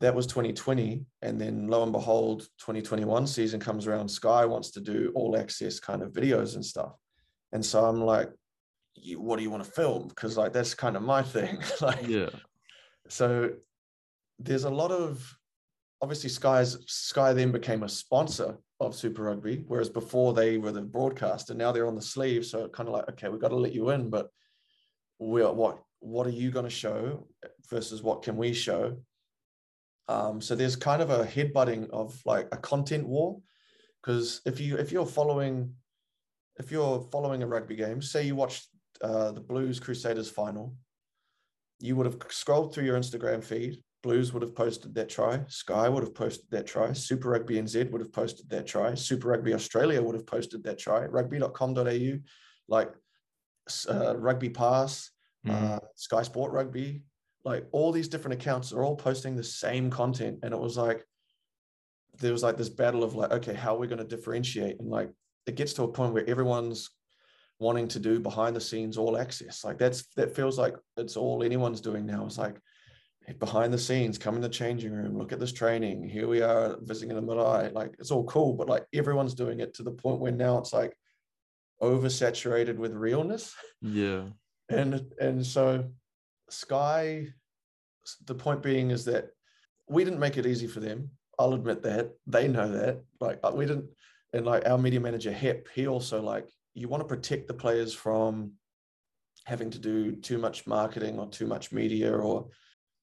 that 0.00 0.14
was 0.14 0.26
2020. 0.26 1.04
And 1.20 1.38
then 1.38 1.68
lo 1.68 1.82
and 1.82 1.92
behold, 1.92 2.48
2021 2.58 3.26
season 3.26 3.60
comes 3.60 3.86
around. 3.86 4.08
Sky 4.08 4.46
wants 4.46 4.70
to 4.72 4.80
do 4.80 5.12
all 5.14 5.36
access 5.36 5.78
kind 5.78 6.02
of 6.02 6.12
videos 6.12 6.54
and 6.54 6.64
stuff, 6.64 6.94
and 7.52 7.64
so 7.64 7.84
I'm 7.84 8.00
like, 8.00 8.30
what 9.16 9.36
do 9.36 9.42
you 9.42 9.50
want 9.50 9.62
to 9.62 9.70
film? 9.70 10.08
Because 10.08 10.38
like 10.38 10.54
that's 10.54 10.72
kind 10.72 10.96
of 10.96 11.02
my 11.02 11.22
thing. 11.36 11.58
like 11.82 12.06
yeah. 12.08 12.30
So 13.08 13.50
there's 14.38 14.64
a 14.64 14.70
lot 14.70 14.90
of 14.90 15.36
obviously 16.00 16.30
Sky's 16.30 16.78
Sky 16.86 17.32
then 17.32 17.52
became 17.52 17.84
a 17.84 17.88
sponsor 17.88 18.58
of 18.80 18.94
Super 18.94 19.22
Rugby, 19.22 19.64
whereas 19.68 19.88
before 19.88 20.32
they 20.32 20.58
were 20.58 20.72
the 20.72 20.82
broadcaster. 20.82 21.54
Now 21.54 21.70
they're 21.70 21.86
on 21.86 21.94
the 21.94 22.02
sleeve, 22.02 22.44
so 22.44 22.68
kind 22.68 22.88
of 22.88 22.94
like 22.94 23.08
okay, 23.10 23.28
we've 23.28 23.40
got 23.40 23.48
to 23.48 23.56
let 23.56 23.72
you 23.72 23.90
in, 23.90 24.10
but 24.10 24.28
we 25.18 25.42
what 25.42 25.78
what 26.00 26.26
are 26.26 26.30
you 26.30 26.50
going 26.50 26.64
to 26.64 26.70
show 26.70 27.28
versus 27.70 28.02
what 28.02 28.22
can 28.22 28.36
we 28.36 28.52
show? 28.52 28.96
Um, 30.08 30.40
so 30.40 30.56
there's 30.56 30.74
kind 30.74 31.00
of 31.00 31.10
a 31.10 31.24
headbutting 31.24 31.88
of 31.90 32.20
like 32.26 32.48
a 32.50 32.56
content 32.56 33.06
war, 33.06 33.40
because 34.02 34.40
if 34.44 34.60
you 34.60 34.76
if 34.76 34.90
you're 34.90 35.06
following 35.06 35.74
if 36.58 36.70
you're 36.70 37.08
following 37.12 37.42
a 37.42 37.46
rugby 37.46 37.76
game, 37.76 38.02
say 38.02 38.24
you 38.26 38.34
watch 38.34 38.66
uh, 39.02 39.30
the 39.32 39.40
Blues 39.40 39.78
Crusaders 39.80 40.28
final, 40.28 40.74
you 41.82 41.96
would 41.96 42.06
have 42.06 42.16
scrolled 42.30 42.72
through 42.72 42.84
your 42.84 42.98
Instagram 42.98 43.42
feed 43.42 43.82
Blues 44.02 44.32
would 44.32 44.42
have 44.42 44.54
posted 44.54 44.94
that 44.94 45.08
try. 45.08 45.44
Sky 45.46 45.88
would 45.88 46.02
have 46.02 46.14
posted 46.14 46.50
that 46.50 46.66
try. 46.66 46.92
Super 46.92 47.30
Rugby 47.30 47.54
NZ 47.54 47.90
would 47.90 48.00
have 48.00 48.12
posted 48.12 48.48
that 48.50 48.66
try. 48.66 48.94
Super 48.94 49.28
Rugby 49.28 49.54
Australia 49.54 50.02
would 50.02 50.16
have 50.16 50.26
posted 50.26 50.64
that 50.64 50.78
try. 50.78 51.04
Rugby.com.au, 51.04 52.18
like 52.68 52.92
uh, 53.88 54.16
Rugby 54.16 54.50
Pass, 54.50 55.10
mm. 55.46 55.52
uh, 55.52 55.78
Sky 55.94 56.22
Sport 56.22 56.52
Rugby, 56.52 57.04
like 57.44 57.66
all 57.70 57.92
these 57.92 58.08
different 58.08 58.40
accounts 58.40 58.72
are 58.72 58.82
all 58.82 58.96
posting 58.96 59.36
the 59.36 59.44
same 59.44 59.88
content. 59.88 60.40
And 60.42 60.52
it 60.52 60.60
was 60.60 60.76
like, 60.76 61.04
there 62.18 62.32
was 62.32 62.42
like 62.42 62.56
this 62.56 62.68
battle 62.68 63.04
of 63.04 63.14
like, 63.14 63.30
okay, 63.30 63.54
how 63.54 63.76
are 63.76 63.78
we 63.78 63.86
going 63.86 63.98
to 63.98 64.04
differentiate? 64.04 64.80
And 64.80 64.88
like, 64.88 65.10
it 65.46 65.54
gets 65.54 65.74
to 65.74 65.84
a 65.84 65.88
point 65.88 66.12
where 66.12 66.28
everyone's 66.28 66.90
wanting 67.62 67.88
to 67.88 67.98
do 67.98 68.20
behind 68.20 68.54
the 68.54 68.60
scenes 68.60 68.98
all 68.98 69.16
access. 69.16 69.64
Like 69.64 69.78
that's, 69.78 70.06
that 70.16 70.36
feels 70.36 70.58
like 70.58 70.74
it's 70.96 71.16
all 71.16 71.42
anyone's 71.42 71.80
doing 71.80 72.04
now. 72.04 72.26
It's 72.26 72.38
like, 72.38 72.60
behind 73.38 73.72
the 73.72 73.78
scenes, 73.78 74.18
come 74.18 74.34
in 74.34 74.40
the 74.40 74.48
changing 74.48 74.92
room, 74.92 75.16
look 75.16 75.32
at 75.32 75.40
this 75.40 75.52
training. 75.52 76.08
Here 76.08 76.26
we 76.26 76.42
are 76.42 76.76
visiting 76.80 77.14
the 77.14 77.22
marae. 77.22 77.70
Like 77.72 77.94
it's 77.98 78.10
all 78.10 78.24
cool, 78.24 78.54
but 78.54 78.68
like 78.68 78.84
everyone's 78.92 79.34
doing 79.34 79.60
it 79.60 79.74
to 79.74 79.82
the 79.82 79.90
point 79.90 80.20
where 80.20 80.32
now 80.32 80.58
it's 80.58 80.72
like 80.72 80.96
oversaturated 81.80 82.76
with 82.76 82.92
realness. 82.92 83.54
Yeah. 83.80 84.24
And 84.68 85.12
and 85.20 85.44
so 85.44 85.90
Sky, 86.48 87.26
the 88.24 88.34
point 88.34 88.62
being 88.62 88.90
is 88.90 89.04
that 89.04 89.26
we 89.86 90.02
didn't 90.02 90.20
make 90.20 90.38
it 90.38 90.46
easy 90.46 90.66
for 90.66 90.80
them. 90.80 91.10
I'll 91.38 91.52
admit 91.52 91.82
that. 91.82 92.12
They 92.26 92.48
know 92.48 92.70
that. 92.70 93.02
Like 93.20 93.40
uh, 93.42 93.52
we 93.52 93.66
didn't, 93.66 93.90
and 94.32 94.46
like 94.46 94.66
our 94.66 94.78
media 94.78 95.00
manager 95.00 95.32
Hep, 95.32 95.68
he 95.74 95.86
also 95.86 96.22
like 96.22 96.48
you 96.74 96.88
want 96.88 97.02
to 97.02 97.14
protect 97.14 97.48
the 97.48 97.54
players 97.54 97.92
from 97.92 98.52
having 99.44 99.70
to 99.70 99.78
do 99.78 100.12
too 100.16 100.38
much 100.38 100.66
marketing 100.66 101.18
or 101.18 101.28
too 101.28 101.46
much 101.46 101.72
media 101.72 102.12
or 102.12 102.48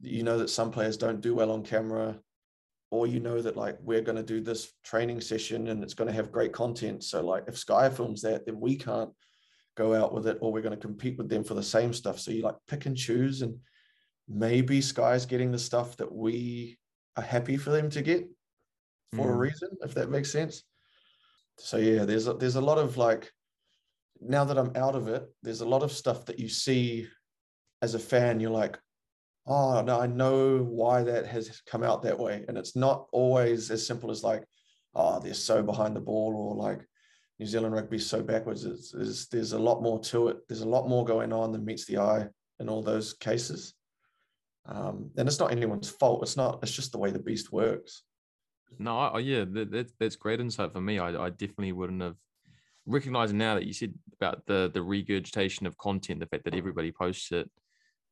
you 0.02 0.24
know 0.24 0.38
that 0.38 0.50
some 0.50 0.72
players 0.72 0.98
don't 0.98 1.22
do 1.22 1.36
well 1.36 1.52
on 1.52 1.64
camera 1.64 2.18
or 2.92 3.06
you 3.06 3.20
know 3.20 3.42
that 3.42 3.58
like 3.58 3.78
we're 3.82 4.02
going 4.02 4.16
to 4.16 4.24
do 4.24 4.42
this 4.42 4.74
training 4.84 5.22
session 5.22 5.68
and 5.68 5.84
it's 5.84 5.94
going 5.94 6.08
to 6.08 6.14
have 6.14 6.32
great 6.32 6.54
content. 6.54 7.04
So 7.04 7.22
like 7.22 7.44
if 7.48 7.58
sky 7.58 7.90
films 7.90 8.22
that 8.22 8.46
then 8.46 8.60
we 8.60 8.76
can't 8.76 9.12
go 9.78 9.94
out 9.94 10.14
with 10.14 10.28
it 10.28 10.38
or 10.42 10.52
we're 10.52 10.62
going 10.62 10.76
to 10.76 10.88
compete 10.88 11.18
with 11.18 11.30
them 11.30 11.44
for 11.44 11.54
the 11.54 11.64
same 11.64 11.94
stuff. 11.94 12.20
So 12.20 12.32
you 12.32 12.42
like 12.42 12.56
pick 12.68 12.86
and 12.86 12.98
choose 12.98 13.42
and 13.42 13.56
maybe 14.28 14.82
sky's 14.82 15.26
getting 15.26 15.52
the 15.52 15.60
stuff 15.60 15.98
that 15.98 16.12
we 16.12 16.78
are 17.16 17.24
happy 17.24 17.58
for 17.58 17.70
them 17.70 17.90
to 17.92 18.02
get 18.02 18.28
for 19.14 19.26
mm. 19.26 19.34
a 19.34 19.38
reason 19.38 19.70
if 19.82 19.94
that 19.96 20.10
makes 20.10 20.32
sense. 20.32 20.64
So 21.60 21.78
yeah 21.78 22.06
there's 22.06 22.28
a, 22.28 22.34
there's 22.34 22.56
a 22.56 22.62
lot 22.62 22.78
of 22.80 22.98
like 22.98 23.32
now 24.22 24.44
that 24.44 24.58
i'm 24.58 24.72
out 24.76 24.96
of 24.96 25.08
it 25.08 25.24
there's 25.44 25.62
a 25.62 25.68
lot 25.68 25.84
of 25.84 25.92
stuff 25.92 26.26
that 26.26 26.40
you 26.40 26.50
see 26.50 27.08
as 27.82 27.94
a 27.94 28.00
fan 28.00 28.40
you're 28.40 28.52
like 28.52 28.78
oh 29.48 29.82
no 29.82 30.00
i 30.00 30.08
know 30.08 30.60
why 30.60 31.04
that 31.04 31.26
has 31.26 31.62
come 31.66 31.84
out 31.84 32.04
that 32.04 32.18
way. 32.18 32.46
And 32.48 32.58
it's 32.58 32.76
not 32.76 33.08
always 33.12 33.72
as 33.72 33.86
simple 33.86 34.12
as 34.12 34.24
like 34.24 34.44
oh 34.96 35.20
they're 35.20 35.34
so 35.34 35.62
behind 35.64 35.96
the 35.96 36.02
ball 36.02 36.36
or 36.36 36.56
like 36.56 36.86
new 37.40 37.46
zealand 37.46 37.74
rugby 37.74 37.98
is 37.98 38.06
so 38.06 38.22
backwards. 38.22 38.66
It's, 38.66 38.94
it's, 38.94 39.28
there's 39.28 39.54
a 39.54 39.60
lot 39.60 39.82
more 39.82 40.00
to 40.02 40.30
it. 40.30 40.48
There's 40.48 40.62
a 40.62 40.68
lot 40.68 40.88
more 40.88 41.06
going 41.06 41.34
on 41.34 41.52
than 41.52 41.66
meets 41.66 41.86
the 41.86 41.98
eye 41.98 42.28
in 42.60 42.70
all 42.70 42.84
those 42.84 43.14
cases. 43.14 43.74
Um, 44.66 45.10
and 45.18 45.28
it's 45.28 45.40
not 45.40 45.52
anyone's 45.52 45.90
fault. 45.90 46.22
It's 46.22 46.38
not 46.38 46.60
it's 46.62 46.76
just 46.76 46.92
the 46.92 46.98
way 47.00 47.12
the 47.12 47.20
beast 47.20 47.52
works. 47.52 48.04
No, 48.78 49.00
I, 49.00 49.20
yeah, 49.20 49.46
that, 49.50 49.92
that's 50.00 50.16
great 50.16 50.40
insight 50.40 50.74
for 50.74 50.82
me. 50.82 51.00
I, 51.00 51.26
I 51.26 51.30
definitely 51.30 51.72
wouldn't 51.72 52.04
have 52.04 52.18
recognizing 52.90 53.38
now 53.38 53.56
that 53.56 53.66
you 53.66 53.74
said 53.74 53.94
about 54.20 54.46
the 54.46 54.70
the 54.74 54.82
regurgitation 54.82 55.66
of 55.66 55.78
content, 55.78 56.20
the 56.20 56.26
fact 56.26 56.44
that 56.46 56.56
everybody 56.56 56.92
posts 56.92 57.32
it, 57.32 57.50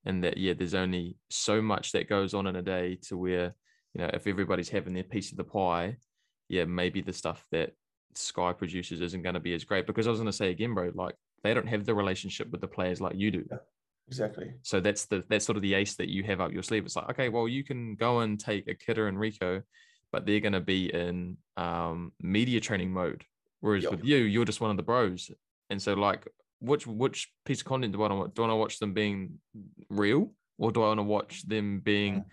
and 0.06 0.24
that 0.24 0.38
yeah, 0.38 0.54
there's 0.54 0.74
only 0.74 1.18
so 1.30 1.62
much 1.62 1.92
that 1.92 2.08
goes 2.08 2.34
on 2.34 2.48
in 2.48 2.56
a 2.56 2.62
day 2.62 2.98
to 3.08 3.18
where 3.18 3.56
you 3.94 4.02
know 4.02 4.10
if 4.14 4.28
everybody's 4.28 4.70
having 4.70 4.94
their 4.94 5.04
piece 5.04 5.32
of 5.32 5.38
the 5.38 5.44
pie, 5.44 5.98
yeah, 6.48 6.66
maybe 6.66 7.02
the 7.02 7.14
stuff 7.14 7.44
that 7.52 7.72
Sky 8.16 8.54
produces 8.54 9.02
isn't 9.02 9.24
going 9.24 9.36
to 9.36 9.40
be 9.40 9.54
as 9.54 9.64
great. 9.64 9.88
Because 9.88 10.08
I 10.08 10.12
was 10.12 10.20
going 10.20 10.32
to 10.32 10.38
say 10.38 10.52
again, 10.52 10.74
bro, 10.74 10.92
like 10.94 11.16
they 11.44 11.54
don't 11.54 11.68
have 11.68 11.86
the 11.86 11.96
relationship 11.96 12.50
with 12.52 12.62
the 12.62 12.68
players 12.68 13.02
like 13.02 13.16
you 13.16 13.32
do. 13.32 13.46
Yeah, 13.50 13.58
exactly. 14.08 14.54
So 14.62 14.80
that's 14.80 15.06
the 15.06 15.24
that's 15.30 15.46
sort 15.46 15.58
of 15.58 15.64
the 15.64 15.74
ace 15.74 15.96
that 15.96 16.10
you 16.10 16.24
have 16.24 16.40
up 16.40 16.54
your 16.54 16.64
sleeve. 16.64 16.86
It's 16.86 16.96
like 16.96 17.10
okay, 17.10 17.30
well 17.30 17.48
you 17.48 17.64
can 17.64 17.96
go 17.96 18.20
and 18.20 18.40
take 18.40 18.68
Akira 18.68 19.08
and 19.08 19.18
Rieko, 19.18 19.64
but 20.12 20.26
they're 20.26 20.40
going 20.40 20.54
to 20.54 20.62
be 20.62 20.94
in 20.94 21.38
um, 21.58 22.14
media 22.22 22.60
training 22.60 22.92
mode 22.92 23.24
Whereas 23.62 23.84
yep. 23.84 23.92
with 23.92 24.06
you, 24.06 24.18
you're 24.18 24.46
just 24.46 24.62
one 24.62 24.72
of 24.72 24.78
the 24.78 24.84
bros. 24.84 25.32
And 25.70 25.82
so 25.82 25.94
like 25.94 26.28
which 26.60 26.88
which 26.88 27.32
piece 27.46 27.62
of 27.62 27.66
content 27.66 27.94
do 27.94 28.02
I 28.02 28.12
want 28.12 28.34
do 28.34 28.44
I 28.44 28.48
want 28.48 28.52
to 28.52 28.56
watch 28.56 28.80
them 28.80 28.94
being 28.94 29.40
real 29.90 30.32
or 30.58 30.72
do 30.72 30.84
I 30.84 30.88
want 30.88 31.00
to 31.00 31.04
watch 31.04 31.48
them 31.48 31.82
being, 31.82 32.26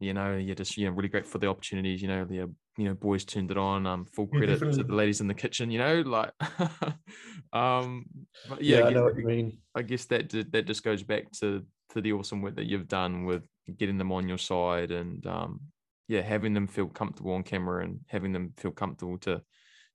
you 0.00 0.14
know, 0.14 0.36
you're 0.36 0.54
just 0.54 0.76
you 0.76 0.86
know 0.86 0.92
really 0.92 1.08
great 1.08 1.26
for 1.26 1.38
the 1.38 1.48
opportunities, 1.48 2.00
you 2.00 2.08
know, 2.08 2.24
the 2.24 2.50
you 2.76 2.84
know, 2.84 2.94
boys 2.94 3.24
turned 3.24 3.50
it 3.50 3.58
on. 3.58 3.86
Um, 3.86 4.04
full 4.04 4.28
credit 4.28 4.60
to 4.60 4.84
the 4.84 4.94
ladies 4.94 5.20
in 5.20 5.26
the 5.26 5.34
kitchen, 5.34 5.70
you 5.70 5.78
know, 5.78 6.00
like 6.02 6.32
um 7.52 8.06
but 8.48 8.62
yeah, 8.62 8.78
yeah 8.78 8.84
I, 8.84 8.88
guess, 8.88 8.94
know 8.94 9.04
what 9.04 9.16
you 9.16 9.24
mean. 9.24 9.58
I 9.74 9.82
guess 9.82 10.04
that 10.06 10.30
that 10.52 10.66
just 10.66 10.84
goes 10.84 11.02
back 11.02 11.30
to 11.40 11.64
to 11.90 12.00
the 12.00 12.12
awesome 12.12 12.42
work 12.42 12.56
that 12.56 12.66
you've 12.66 12.88
done 12.88 13.24
with 13.24 13.44
getting 13.76 13.98
them 13.98 14.12
on 14.12 14.28
your 14.28 14.38
side 14.38 14.90
and 14.92 15.26
um 15.26 15.60
yeah, 16.08 16.22
having 16.22 16.54
them 16.54 16.66
feel 16.66 16.86
comfortable 16.86 17.32
on 17.32 17.42
camera 17.42 17.84
and 17.84 18.00
having 18.08 18.32
them 18.32 18.54
feel 18.56 18.70
comfortable 18.70 19.18
to 19.18 19.42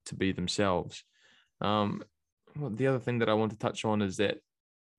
to 0.08 0.16
be 0.16 0.32
themselves. 0.32 1.04
Um, 1.62 2.04
well, 2.58 2.70
the 2.70 2.88
other 2.88 3.00
thing 3.00 3.20
that 3.20 3.30
I 3.30 3.34
want 3.34 3.52
to 3.52 3.58
touch 3.58 3.86
on 3.86 4.02
is 4.02 4.18
that 4.18 4.38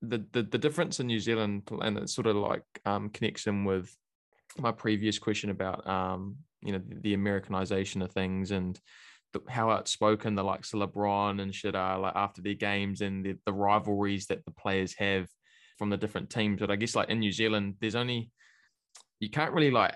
the 0.01 0.25
the, 0.31 0.43
the 0.43 0.57
difference 0.57 0.99
in 0.99 1.07
New 1.07 1.19
Zealand 1.19 1.63
and 1.81 1.97
it 1.97 2.09
sort 2.09 2.27
of 2.27 2.35
like 2.35 2.63
um, 2.85 3.09
connects 3.09 3.47
in 3.47 3.65
with 3.65 3.95
my 4.57 4.71
previous 4.71 5.19
question 5.19 5.49
about 5.49 5.87
um, 5.87 6.37
you 6.61 6.71
know 6.71 6.81
the, 6.85 6.95
the 7.01 7.13
Americanization 7.13 8.01
of 8.01 8.11
things 8.11 8.51
and 8.51 8.79
the, 9.33 9.41
how 9.49 9.69
outspoken 9.69 10.35
the 10.35 10.43
likes 10.43 10.73
of 10.73 10.79
LeBron 10.79 11.41
and 11.41 11.53
shit 11.53 11.75
are 11.75 11.99
like 11.99 12.15
after 12.15 12.41
their 12.41 12.53
games 12.53 13.01
and 13.01 13.25
the, 13.25 13.37
the 13.45 13.53
rivalries 13.53 14.27
that 14.27 14.45
the 14.45 14.51
players 14.51 14.93
have 14.97 15.27
from 15.77 15.89
the 15.89 15.97
different 15.97 16.29
teams. 16.29 16.59
But 16.59 16.71
I 16.71 16.77
guess 16.77 16.95
like 16.95 17.09
in 17.09 17.19
New 17.19 17.31
Zealand, 17.31 17.75
there's 17.79 17.95
only 17.95 18.31
you 19.19 19.29
can't 19.29 19.53
really 19.53 19.71
like 19.71 19.95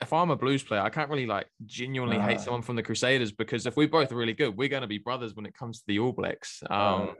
if 0.00 0.12
I'm 0.12 0.30
a 0.30 0.36
blues 0.36 0.62
player, 0.62 0.80
I 0.80 0.90
can't 0.90 1.10
really 1.10 1.26
like 1.26 1.46
genuinely 1.66 2.18
hate 2.18 2.40
someone 2.40 2.62
from 2.62 2.76
the 2.76 2.82
Crusaders 2.82 3.32
because 3.32 3.66
if 3.66 3.76
we're 3.76 3.88
both 3.88 4.12
really 4.12 4.32
good, 4.32 4.56
we're 4.56 4.68
going 4.68 4.82
to 4.82 4.88
be 4.88 4.98
brothers 4.98 5.34
when 5.34 5.46
it 5.46 5.54
comes 5.54 5.78
to 5.78 5.84
the 5.88 5.98
All 5.98 6.12
Blacks. 6.12 6.62
Um, 6.70 7.16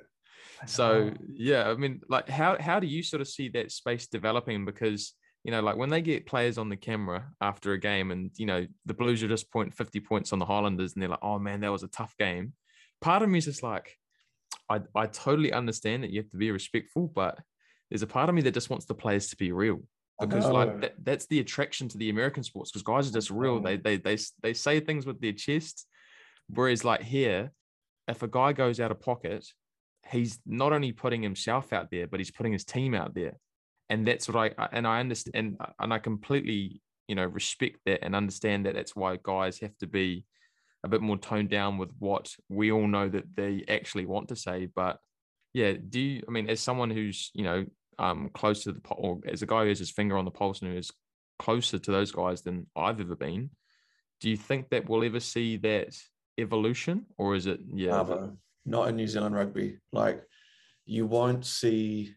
so 0.66 1.12
yeah, 1.32 1.68
I 1.68 1.74
mean, 1.74 2.00
like, 2.08 2.28
how 2.28 2.56
how 2.60 2.78
do 2.78 2.86
you 2.86 3.02
sort 3.02 3.20
of 3.20 3.28
see 3.28 3.48
that 3.50 3.72
space 3.72 4.06
developing? 4.06 4.64
Because 4.64 5.14
you 5.44 5.50
know, 5.50 5.60
like 5.60 5.76
when 5.76 5.88
they 5.88 6.02
get 6.02 6.26
players 6.26 6.58
on 6.58 6.68
the 6.68 6.76
camera 6.76 7.28
after 7.40 7.72
a 7.72 7.80
game, 7.80 8.10
and 8.12 8.30
you 8.36 8.46
know, 8.46 8.66
the 8.86 8.94
Blues 8.94 9.22
are 9.22 9.28
just 9.28 9.50
point 9.50 9.74
fifty 9.74 10.00
points 10.00 10.32
on 10.32 10.38
the 10.38 10.46
Highlanders, 10.46 10.94
and 10.94 11.02
they're 11.02 11.10
like, 11.10 11.18
"Oh 11.22 11.38
man, 11.38 11.60
that 11.60 11.72
was 11.72 11.82
a 11.82 11.88
tough 11.88 12.14
game." 12.18 12.52
Part 13.00 13.22
of 13.22 13.28
me 13.28 13.38
is 13.38 13.44
just 13.44 13.62
like, 13.62 13.96
I 14.68 14.80
I 14.94 15.06
totally 15.06 15.52
understand 15.52 16.04
that 16.04 16.10
you 16.10 16.20
have 16.20 16.30
to 16.30 16.36
be 16.36 16.52
respectful, 16.52 17.10
but 17.12 17.38
there's 17.90 18.02
a 18.02 18.06
part 18.06 18.28
of 18.28 18.34
me 18.34 18.42
that 18.42 18.54
just 18.54 18.70
wants 18.70 18.86
the 18.86 18.94
players 18.94 19.28
to 19.28 19.36
be 19.36 19.50
real 19.50 19.80
because 20.20 20.46
like 20.46 20.80
that, 20.80 20.94
that's 21.02 21.26
the 21.26 21.40
attraction 21.40 21.88
to 21.88 21.98
the 21.98 22.10
American 22.10 22.42
sports 22.42 22.70
because 22.70 22.82
guys 22.82 23.08
are 23.08 23.12
just 23.12 23.30
real. 23.30 23.60
They 23.60 23.76
they 23.76 23.96
they 23.96 24.18
they 24.42 24.52
say 24.52 24.80
things 24.80 25.06
with 25.06 25.20
their 25.20 25.32
chest, 25.32 25.86
whereas 26.48 26.84
like 26.84 27.02
here, 27.02 27.52
if 28.08 28.22
a 28.22 28.28
guy 28.28 28.52
goes 28.52 28.80
out 28.80 28.90
of 28.90 29.00
pocket, 29.00 29.46
he's 30.10 30.40
not 30.44 30.72
only 30.72 30.92
putting 30.92 31.22
himself 31.22 31.72
out 31.72 31.90
there, 31.90 32.06
but 32.06 32.18
he's 32.18 32.32
putting 32.32 32.52
his 32.52 32.64
team 32.64 32.94
out 32.94 33.14
there, 33.14 33.34
and 33.88 34.06
that's 34.06 34.28
what 34.28 34.54
I 34.58 34.68
and 34.72 34.86
I 34.86 35.00
understand 35.00 35.34
and, 35.34 35.56
and 35.78 35.92
I 35.92 35.98
completely 35.98 36.80
you 37.06 37.14
know 37.14 37.26
respect 37.26 37.78
that 37.86 38.04
and 38.04 38.16
understand 38.16 38.66
that 38.66 38.74
that's 38.74 38.96
why 38.96 39.18
guys 39.22 39.60
have 39.60 39.76
to 39.78 39.86
be 39.86 40.24
a 40.84 40.88
bit 40.88 41.00
more 41.00 41.16
toned 41.16 41.50
down 41.50 41.78
with 41.78 41.90
what 41.98 42.34
we 42.48 42.70
all 42.72 42.86
know 42.86 43.08
that 43.08 43.24
they 43.36 43.64
actually 43.68 44.06
want 44.06 44.28
to 44.28 44.36
say, 44.36 44.68
but 44.74 44.98
yeah 45.54 45.72
do 45.88 45.98
you 45.98 46.22
i 46.28 46.30
mean 46.30 46.48
as 46.48 46.60
someone 46.60 46.90
who's 46.90 47.30
you 47.34 47.42
know 47.42 47.64
um, 47.98 48.30
close 48.32 48.62
to 48.64 48.72
the 48.72 48.80
or 48.90 49.20
as 49.26 49.42
a 49.42 49.46
guy 49.46 49.62
who 49.62 49.68
has 49.68 49.78
his 49.78 49.90
finger 49.90 50.16
on 50.16 50.24
the 50.24 50.30
pulse 50.30 50.62
and 50.62 50.72
who 50.72 50.78
is 50.78 50.92
closer 51.38 51.78
to 51.78 51.90
those 51.90 52.12
guys 52.12 52.42
than 52.42 52.66
I've 52.76 53.00
ever 53.00 53.16
been. 53.16 53.50
Do 54.20 54.30
you 54.30 54.36
think 54.36 54.70
that 54.70 54.88
we'll 54.88 55.04
ever 55.04 55.20
see 55.20 55.56
that 55.58 55.94
evolution, 56.38 57.06
or 57.16 57.34
is 57.34 57.46
it 57.46 57.60
yeah? 57.72 57.96
Never. 57.96 58.32
Not 58.64 58.88
in 58.88 58.96
New 58.96 59.06
Zealand 59.06 59.34
rugby. 59.34 59.78
Like 59.92 60.22
you 60.84 61.06
won't 61.06 61.44
see 61.44 62.14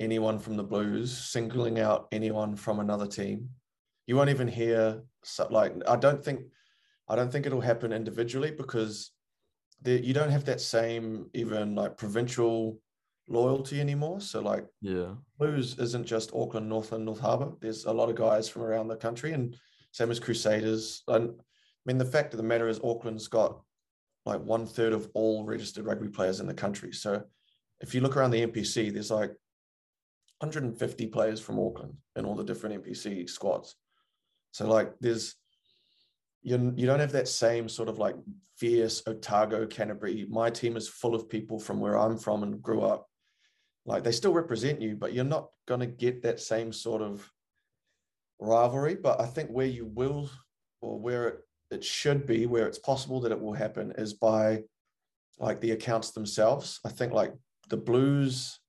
anyone 0.00 0.38
from 0.38 0.56
the 0.56 0.64
Blues 0.64 1.16
singling 1.16 1.78
out 1.78 2.08
anyone 2.10 2.56
from 2.56 2.80
another 2.80 3.06
team. 3.06 3.50
You 4.06 4.16
won't 4.16 4.30
even 4.30 4.48
hear 4.48 5.02
like 5.50 5.74
I 5.86 5.96
don't 5.96 6.24
think 6.24 6.40
I 7.08 7.16
don't 7.16 7.30
think 7.30 7.46
it'll 7.46 7.60
happen 7.60 7.92
individually 7.92 8.50
because 8.50 9.12
you 9.84 10.12
don't 10.12 10.30
have 10.30 10.44
that 10.46 10.60
same 10.60 11.30
even 11.34 11.74
like 11.74 11.96
provincial 11.96 12.80
loyalty 13.30 13.80
anymore. 13.80 14.20
So 14.20 14.40
like 14.40 14.66
yeah, 14.82 15.14
Blues 15.38 15.78
isn't 15.78 16.06
just 16.06 16.34
Auckland, 16.34 16.68
Northland, 16.68 17.04
North 17.04 17.20
Harbour. 17.20 17.52
There's 17.60 17.86
a 17.86 17.92
lot 17.92 18.10
of 18.10 18.16
guys 18.16 18.48
from 18.48 18.62
around 18.62 18.88
the 18.88 18.96
country, 18.96 19.32
and 19.32 19.56
same 19.92 20.10
as 20.10 20.20
Crusaders. 20.20 21.02
And 21.08 21.30
I 21.30 21.42
mean, 21.86 21.96
the 21.96 22.04
fact 22.04 22.34
of 22.34 22.38
the 22.38 22.44
matter 22.44 22.68
is, 22.68 22.80
Auckland's 22.82 23.28
got 23.28 23.60
like 24.26 24.40
one 24.40 24.66
third 24.66 24.92
of 24.92 25.08
all 25.14 25.44
registered 25.44 25.86
rugby 25.86 26.08
players 26.08 26.40
in 26.40 26.46
the 26.46 26.54
country. 26.54 26.92
So 26.92 27.22
if 27.80 27.94
you 27.94 28.02
look 28.02 28.16
around 28.16 28.32
the 28.32 28.46
NPC, 28.46 28.92
there's 28.92 29.10
like 29.10 29.30
150 30.40 31.06
players 31.06 31.40
from 31.40 31.58
Auckland 31.58 31.94
in 32.16 32.24
all 32.24 32.34
the 32.34 32.44
different 32.44 32.84
NPC 32.84 33.30
squads. 33.30 33.76
So 34.50 34.66
like 34.66 34.92
there's 35.00 35.36
you 36.42 36.72
you 36.76 36.86
don't 36.86 37.00
have 37.00 37.12
that 37.12 37.28
same 37.28 37.68
sort 37.68 37.88
of 37.88 37.98
like 37.98 38.16
fierce 38.58 39.02
Otago 39.06 39.66
Canterbury. 39.66 40.26
My 40.28 40.50
team 40.50 40.76
is 40.76 40.88
full 40.88 41.14
of 41.14 41.28
people 41.28 41.58
from 41.58 41.78
where 41.78 41.96
I'm 41.96 42.18
from 42.18 42.42
and 42.42 42.60
grew 42.60 42.82
up 42.82 43.09
like 43.90 44.04
they 44.04 44.12
still 44.12 44.32
represent 44.32 44.80
you, 44.80 44.94
but 44.94 45.12
you're 45.12 45.24
not 45.24 45.48
going 45.66 45.80
to 45.80 45.86
get 45.86 46.22
that 46.22 46.38
same 46.38 46.72
sort 46.72 47.02
of 47.02 47.28
rivalry. 48.38 48.94
But 48.94 49.20
I 49.20 49.26
think 49.26 49.50
where 49.50 49.66
you 49.66 49.84
will, 49.84 50.30
or 50.80 50.98
where 51.00 51.26
it, 51.26 51.38
it 51.72 51.84
should 51.84 52.24
be, 52.24 52.46
where 52.46 52.68
it's 52.68 52.78
possible 52.78 53.20
that 53.22 53.32
it 53.32 53.40
will 53.40 53.52
happen, 53.52 53.92
is 53.98 54.14
by 54.14 54.62
like 55.40 55.60
the 55.60 55.72
accounts 55.72 56.12
themselves. 56.12 56.78
I 56.84 56.90
think 56.90 57.12
like 57.12 57.34
the 57.68 57.76
Blues, 57.76 58.60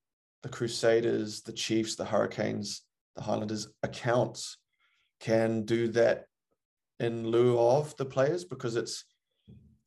the 0.42 0.50
Crusaders, 0.50 1.42
the 1.42 1.54
Chiefs, 1.54 1.96
the 1.96 2.06
Hurricanes, 2.06 2.82
the 3.16 3.22
Highlanders 3.22 3.68
accounts 3.84 4.58
can 5.20 5.66
do 5.66 5.88
that 5.90 6.26
in 7.00 7.28
lieu 7.28 7.60
of 7.60 7.96
the 7.98 8.06
players 8.06 8.44
because 8.44 8.76
it's 8.76 9.06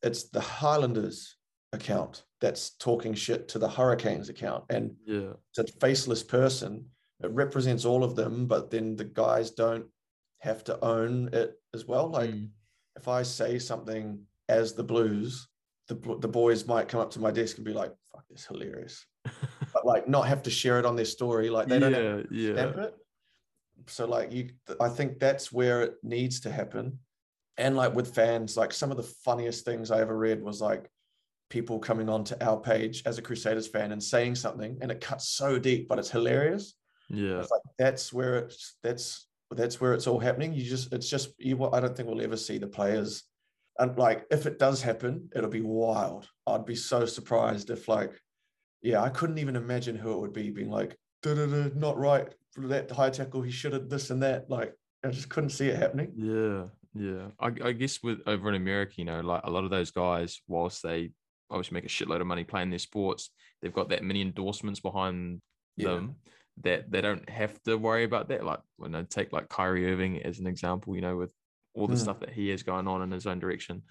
it's 0.01 0.29
the 0.29 0.39
Highlanders 0.39 1.35
account 1.73 2.23
that's 2.45 2.75
talking 2.77 3.15
shit 3.15 3.47
to 3.47 3.57
the 3.57 3.67
Hurricanes 3.67 4.29
account. 4.29 4.65
And 4.69 4.95
yeah, 5.03 5.33
it's 5.49 5.71
a 5.71 5.79
faceless 5.79 6.21
person. 6.21 6.85
It 7.23 7.31
represents 7.31 7.85
all 7.85 8.03
of 8.03 8.15
them, 8.15 8.45
but 8.45 8.69
then 8.69 8.95
the 8.95 9.03
guys 9.03 9.49
don't 9.49 9.85
have 10.41 10.63
to 10.65 10.79
own 10.85 11.31
it 11.33 11.55
as 11.73 11.87
well. 11.87 12.07
Like 12.07 12.29
mm. 12.29 12.49
if 12.97 13.07
I 13.07 13.23
say 13.23 13.57
something 13.57 14.19
as 14.47 14.73
the 14.73 14.83
blues, 14.83 15.47
the, 15.87 15.95
the 16.19 16.27
boys 16.27 16.67
might 16.67 16.87
come 16.87 16.99
up 16.99 17.09
to 17.11 17.19
my 17.19 17.31
desk 17.31 17.57
and 17.57 17.65
be 17.65 17.73
like, 17.73 17.91
fuck, 18.11 18.23
this 18.29 18.45
hilarious. 18.45 19.03
but 19.73 19.83
like 19.83 20.07
not 20.07 20.27
have 20.27 20.43
to 20.43 20.51
share 20.51 20.77
it 20.77 20.85
on 20.85 20.95
their 20.95 21.05
story. 21.05 21.49
Like 21.49 21.67
they 21.67 21.79
don't 21.79 21.93
yeah, 21.93 22.21
yeah. 22.29 22.53
stamp 22.53 22.77
it. 22.77 22.95
So 23.87 24.05
like 24.05 24.31
you 24.31 24.51
I 24.79 24.89
think 24.89 25.19
that's 25.19 25.51
where 25.51 25.81
it 25.81 25.95
needs 26.03 26.41
to 26.41 26.51
happen. 26.51 26.99
And 27.57 27.75
like 27.75 27.95
with 27.95 28.13
fans, 28.13 28.55
like 28.55 28.71
some 28.71 28.91
of 28.91 28.97
the 28.97 29.11
funniest 29.23 29.65
things 29.65 29.89
I 29.89 30.01
ever 30.01 30.15
read 30.15 30.43
was 30.43 30.61
like 30.61 30.91
people 31.49 31.79
coming 31.79 32.09
onto 32.09 32.35
our 32.41 32.59
page 32.59 33.03
as 33.05 33.17
a 33.17 33.21
Crusaders 33.21 33.67
fan 33.67 33.91
and 33.91 34.01
saying 34.01 34.35
something, 34.35 34.77
and 34.81 34.91
it 34.91 35.01
cuts 35.01 35.29
so 35.29 35.59
deep, 35.59 35.87
but 35.87 35.99
it's 35.99 36.11
hilarious. 36.11 36.75
Yeah, 37.09 37.39
it's 37.39 37.51
like 37.51 37.61
that's 37.77 38.11
where 38.11 38.39
it's 38.39 38.77
that's 38.81 39.27
that's 39.51 39.79
where 39.79 39.93
it's 39.93 40.07
all 40.07 40.19
happening. 40.19 40.53
You 40.53 40.63
just 40.63 40.91
it's 40.93 41.09
just 41.09 41.29
you. 41.37 41.63
I 41.65 41.79
don't 41.79 41.95
think 41.95 42.09
we'll 42.09 42.21
ever 42.21 42.37
see 42.37 42.57
the 42.57 42.67
players, 42.67 43.23
and 43.77 43.97
like 43.97 44.25
if 44.31 44.45
it 44.45 44.59
does 44.59 44.81
happen, 44.81 45.29
it'll 45.35 45.49
be 45.49 45.61
wild. 45.61 46.27
I'd 46.47 46.65
be 46.65 46.75
so 46.75 47.05
surprised 47.05 47.69
if 47.69 47.87
like, 47.87 48.11
yeah, 48.81 49.01
I 49.01 49.09
couldn't 49.09 49.37
even 49.37 49.55
imagine 49.55 49.95
who 49.95 50.13
it 50.13 50.19
would 50.19 50.33
be 50.33 50.49
being 50.49 50.71
like, 50.71 50.97
not 51.23 51.97
right 51.97 52.27
for 52.51 52.67
that 52.67 52.89
high 52.91 53.09
tackle. 53.09 53.41
He 53.41 53.51
should 53.51 53.73
have 53.73 53.89
this 53.89 54.09
and 54.09 54.23
that. 54.23 54.49
Like 54.49 54.73
I 55.03 55.09
just 55.09 55.29
couldn't 55.29 55.51
see 55.51 55.67
it 55.67 55.77
happening. 55.77 56.11
Yeah, 56.15 56.65
yeah. 56.95 57.27
I, 57.39 57.67
I, 57.67 57.71
guess 57.73 58.01
with 58.01 58.19
over 58.25 58.49
in 58.49 58.55
America, 58.55 58.93
you 58.97 59.05
know, 59.05 59.21
like 59.21 59.41
a 59.43 59.51
lot 59.51 59.63
of 59.63 59.69
those 59.69 59.91
guys, 59.91 60.41
whilst 60.47 60.81
they 60.81 61.11
obviously 61.49 61.75
make 61.75 61.85
a 61.85 61.87
shitload 61.87 62.21
of 62.21 62.27
money 62.27 62.43
playing 62.43 62.69
their 62.69 62.79
sports. 62.79 63.29
They've 63.61 63.73
got 63.73 63.89
that 63.89 64.03
many 64.03 64.21
endorsements 64.21 64.79
behind 64.79 65.41
yeah. 65.77 65.89
them 65.89 66.15
that 66.63 66.89
they 66.89 67.01
don't 67.01 67.29
have 67.29 67.61
to 67.63 67.77
worry 67.77 68.03
about 68.03 68.29
that. 68.29 68.45
Like 68.45 68.59
when 68.77 68.95
I 68.95 69.03
take 69.03 69.33
like 69.33 69.49
Kyrie 69.49 69.91
Irving 69.91 70.21
as 70.23 70.39
an 70.39 70.47
example, 70.47 70.95
you 70.95 71.01
know, 71.01 71.17
with 71.17 71.31
all 71.73 71.87
the 71.87 71.95
Mm. 71.95 71.99
stuff 71.99 72.19
that 72.21 72.31
he 72.31 72.49
has 72.49 72.63
going 72.63 72.87
on 72.87 73.01
in 73.01 73.11
his 73.11 73.27
own 73.27 73.39
direction. 73.39 73.83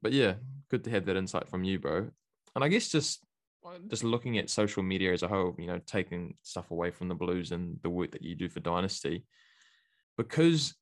But 0.00 0.12
yeah, 0.12 0.34
good 0.70 0.84
to 0.84 0.90
have 0.90 1.06
that 1.06 1.16
insight 1.16 1.48
from 1.48 1.64
you, 1.64 1.78
bro. 1.78 2.08
And 2.54 2.64
I 2.64 2.68
guess 2.68 2.88
just 2.88 3.24
just 3.88 4.04
looking 4.04 4.38
at 4.38 4.48
social 4.48 4.82
media 4.82 5.12
as 5.12 5.22
a 5.22 5.28
whole, 5.28 5.54
you 5.58 5.66
know, 5.66 5.78
taking 5.84 6.36
stuff 6.42 6.70
away 6.70 6.90
from 6.90 7.08
the 7.08 7.14
Blues 7.14 7.52
and 7.52 7.78
the 7.82 7.90
work 7.90 8.12
that 8.12 8.22
you 8.22 8.34
do 8.34 8.48
for 8.48 8.60
Dynasty, 8.60 9.26
because 10.16 10.74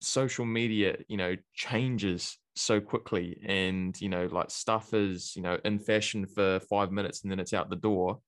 social 0.00 0.44
media, 0.44 0.96
you 1.06 1.16
know, 1.16 1.36
changes 1.52 2.38
so 2.56 2.80
quickly 2.80 3.40
and, 3.44 4.00
you 4.00 4.08
know, 4.08 4.26
like 4.30 4.50
stuff 4.50 4.94
is, 4.94 5.34
you 5.36 5.42
know, 5.42 5.58
in 5.64 5.78
fashion 5.78 6.26
for 6.26 6.60
five 6.60 6.92
minutes 6.92 7.22
and 7.22 7.30
then 7.30 7.40
it's 7.40 7.52
out 7.52 7.70
the 7.70 7.76
door. 7.76 8.20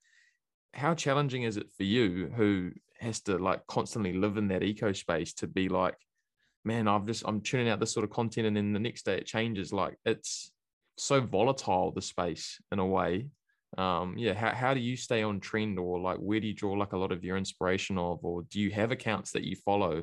How 0.74 0.94
challenging 0.94 1.44
is 1.44 1.56
it 1.56 1.70
for 1.76 1.84
you 1.84 2.30
who 2.36 2.72
has 3.00 3.20
to 3.22 3.38
like 3.38 3.66
constantly 3.66 4.12
live 4.12 4.36
in 4.36 4.48
that 4.48 4.62
eco 4.62 4.92
space 4.92 5.32
to 5.34 5.46
be 5.46 5.68
like, 5.68 5.96
man, 6.64 6.88
I've 6.88 7.06
just, 7.06 7.22
I'm 7.26 7.40
tuning 7.40 7.68
out 7.68 7.78
this 7.78 7.92
sort 7.92 8.04
of 8.04 8.10
content 8.10 8.46
and 8.46 8.56
then 8.56 8.72
the 8.72 8.80
next 8.80 9.04
day 9.04 9.16
it 9.16 9.26
changes. 9.26 9.72
Like 9.72 9.96
it's 10.04 10.50
so 10.98 11.20
volatile, 11.20 11.92
the 11.92 12.02
space 12.02 12.60
in 12.72 12.78
a 12.78 12.86
way. 12.86 13.28
Um, 13.78 14.14
yeah, 14.16 14.34
how, 14.34 14.52
how 14.54 14.74
do 14.74 14.80
you 14.80 14.96
stay 14.96 15.22
on 15.22 15.38
trend 15.38 15.78
or 15.78 16.00
like 16.00 16.18
where 16.18 16.40
do 16.40 16.46
you 16.48 16.54
draw 16.54 16.72
like 16.72 16.92
a 16.92 16.98
lot 16.98 17.12
of 17.12 17.22
your 17.22 17.36
inspiration 17.36 17.98
of, 17.98 18.24
or 18.24 18.42
do 18.50 18.60
you 18.60 18.70
have 18.70 18.90
accounts 18.90 19.32
that 19.32 19.44
you 19.44 19.54
follow 19.56 20.02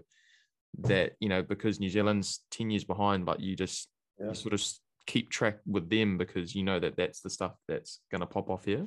that, 0.80 1.14
you 1.20 1.30
know, 1.30 1.44
because 1.44 1.80
New 1.80 1.90
Zealand's 1.90 2.42
10 2.52 2.72
years 2.72 2.84
behind, 2.84 3.26
but 3.26 3.40
you 3.40 3.56
just 3.56 3.90
Yeah. 4.24 4.30
you 4.30 4.36
sort 4.36 4.54
of 4.54 4.64
keep 5.06 5.30
track 5.30 5.60
with 5.66 5.90
them 5.90 6.18
because 6.18 6.56
you 6.56 6.64
know 6.64 6.80
that 6.80 6.96
that's 6.96 7.22
the 7.22 7.30
stuff 7.30 7.56
that's 7.68 8.00
going 8.10 8.22
to 8.22 8.28
pop 8.28 8.50
off 8.50 8.66
here? 8.66 8.86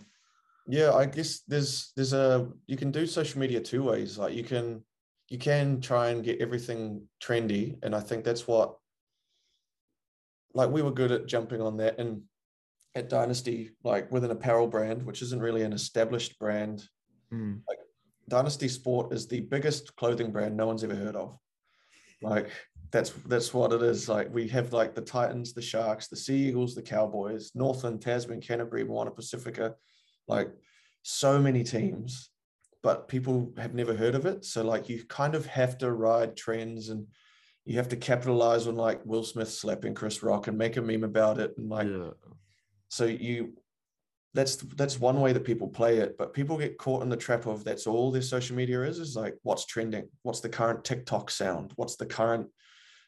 Yeah, 0.68 0.94
I 0.94 1.06
guess 1.06 1.40
there's 1.46 1.92
there's 1.94 2.12
a 2.12 2.48
you 2.66 2.76
can 2.76 2.90
do 2.90 3.06
social 3.06 3.38
media 3.38 3.60
two 3.60 3.82
ways. 3.84 4.18
Like 4.18 4.34
you 4.34 4.42
can 4.42 4.82
you 5.28 5.38
can 5.38 5.80
try 5.80 6.08
and 6.08 6.24
get 6.24 6.40
everything 6.40 7.02
trendy, 7.22 7.76
and 7.82 7.94
I 7.94 8.00
think 8.00 8.24
that's 8.24 8.48
what 8.48 8.76
like 10.54 10.70
we 10.70 10.82
were 10.82 10.90
good 10.90 11.12
at 11.12 11.26
jumping 11.26 11.60
on 11.60 11.76
that 11.76 11.98
and 11.98 12.22
at 12.94 13.10
Dynasty, 13.10 13.72
like 13.84 14.10
with 14.10 14.24
an 14.24 14.30
apparel 14.30 14.66
brand, 14.66 15.04
which 15.04 15.20
isn't 15.20 15.40
really 15.40 15.62
an 15.62 15.74
established 15.74 16.38
brand. 16.38 16.88
Mm. 17.32 17.60
Dynasty 18.28 18.68
Sport 18.68 19.12
is 19.12 19.28
the 19.28 19.40
biggest 19.40 19.94
clothing 19.96 20.32
brand 20.32 20.56
no 20.56 20.66
one's 20.66 20.82
ever 20.82 20.94
heard 20.94 21.14
of. 21.14 21.38
Like 22.22 22.50
that's 22.90 23.10
that's 23.26 23.52
what 23.52 23.72
it 23.72 23.82
is. 23.82 24.08
Like 24.08 24.32
we 24.32 24.48
have 24.48 24.72
like 24.72 24.94
the 24.94 25.00
Titans, 25.00 25.52
the 25.52 25.62
Sharks, 25.62 26.08
the 26.08 26.16
Sea 26.16 26.48
Eagles, 26.48 26.74
the 26.74 26.82
Cowboys, 26.82 27.52
Northland, 27.54 28.00
Tasman, 28.00 28.40
Canterbury, 28.40 28.84
Moana 28.84 29.10
Pacifica, 29.10 29.74
like 30.28 30.50
so 31.02 31.38
many 31.38 31.64
teams, 31.64 32.30
but 32.82 33.08
people 33.08 33.52
have 33.56 33.74
never 33.74 33.94
heard 33.94 34.14
of 34.14 34.26
it. 34.26 34.44
So 34.44 34.62
like 34.62 34.88
you 34.88 35.04
kind 35.04 35.34
of 35.34 35.46
have 35.46 35.78
to 35.78 35.92
ride 35.92 36.36
trends 36.36 36.88
and 36.88 37.06
you 37.64 37.76
have 37.76 37.88
to 37.88 37.96
capitalize 37.96 38.66
on 38.66 38.76
like 38.76 39.04
Will 39.04 39.24
Smith 39.24 39.50
slapping 39.50 39.94
Chris 39.94 40.22
Rock 40.22 40.46
and 40.46 40.56
make 40.56 40.76
a 40.76 40.82
meme 40.82 41.04
about 41.04 41.38
it 41.38 41.52
and 41.58 41.68
like 41.68 41.88
yeah. 41.88 42.10
so 42.88 43.04
you 43.04 43.54
that's 44.34 44.56
that's 44.56 45.00
one 45.00 45.20
way 45.20 45.32
that 45.32 45.44
people 45.44 45.66
play 45.66 45.96
it 45.96 46.16
but 46.18 46.34
people 46.34 46.56
get 46.58 46.78
caught 46.78 47.02
in 47.02 47.08
the 47.08 47.16
trap 47.16 47.46
of 47.46 47.64
that's 47.64 47.86
all 47.86 48.12
their 48.12 48.22
social 48.22 48.54
media 48.54 48.82
is 48.82 48.98
is 48.98 49.16
like 49.16 49.34
what's 49.42 49.64
trending 49.64 50.06
what's 50.22 50.40
the 50.40 50.48
current 50.48 50.84
tiktok 50.84 51.30
sound 51.30 51.72
what's 51.76 51.96
the 51.96 52.06
current 52.06 52.46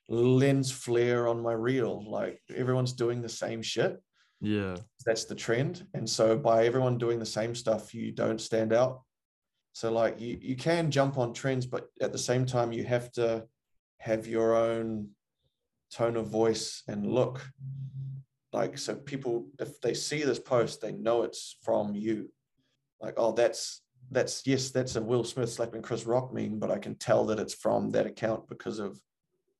lens 0.08 0.70
flare 0.70 1.28
on 1.28 1.42
my 1.42 1.52
reel. 1.52 2.04
Like 2.08 2.40
everyone's 2.54 2.92
doing 2.92 3.20
the 3.20 3.28
same 3.28 3.62
shit. 3.62 4.00
Yeah. 4.40 4.76
that's 5.04 5.24
the 5.24 5.34
trend. 5.34 5.86
And 5.94 6.08
so 6.08 6.36
by 6.36 6.64
everyone 6.64 6.96
doing 6.96 7.18
the 7.18 7.26
same 7.26 7.54
stuff 7.54 7.94
you 7.94 8.12
don't 8.12 8.40
stand 8.40 8.72
out. 8.72 9.02
So 9.72 9.92
like 9.92 10.20
you 10.20 10.38
you 10.40 10.56
can 10.56 10.90
jump 10.90 11.18
on 11.18 11.32
trends 11.32 11.66
but 11.66 11.88
at 12.00 12.12
the 12.12 12.18
same 12.18 12.46
time 12.46 12.72
you 12.72 12.84
have 12.84 13.12
to 13.12 13.44
have 13.98 14.26
your 14.26 14.56
own 14.56 15.08
tone 15.92 16.16
of 16.16 16.28
voice 16.28 16.82
and 16.88 17.06
look. 17.06 17.46
Like 18.52 18.78
so 18.78 18.94
people 18.94 19.48
if 19.58 19.80
they 19.80 19.94
see 19.94 20.22
this 20.22 20.38
post 20.38 20.80
they 20.80 20.92
know 20.92 21.22
it's 21.22 21.56
from 21.62 21.94
you. 21.94 22.30
Like 23.00 23.14
oh 23.16 23.32
that's 23.32 23.82
that's 24.10 24.46
yes 24.46 24.70
that's 24.70 24.96
a 24.96 25.02
will 25.02 25.22
smith 25.22 25.52
slapping 25.52 25.82
chris 25.82 26.06
rock 26.06 26.32
meme 26.32 26.58
but 26.58 26.70
i 26.70 26.78
can 26.78 26.94
tell 26.94 27.26
that 27.26 27.38
it's 27.38 27.52
from 27.52 27.90
that 27.90 28.06
account 28.06 28.48
because 28.48 28.78
of 28.78 28.98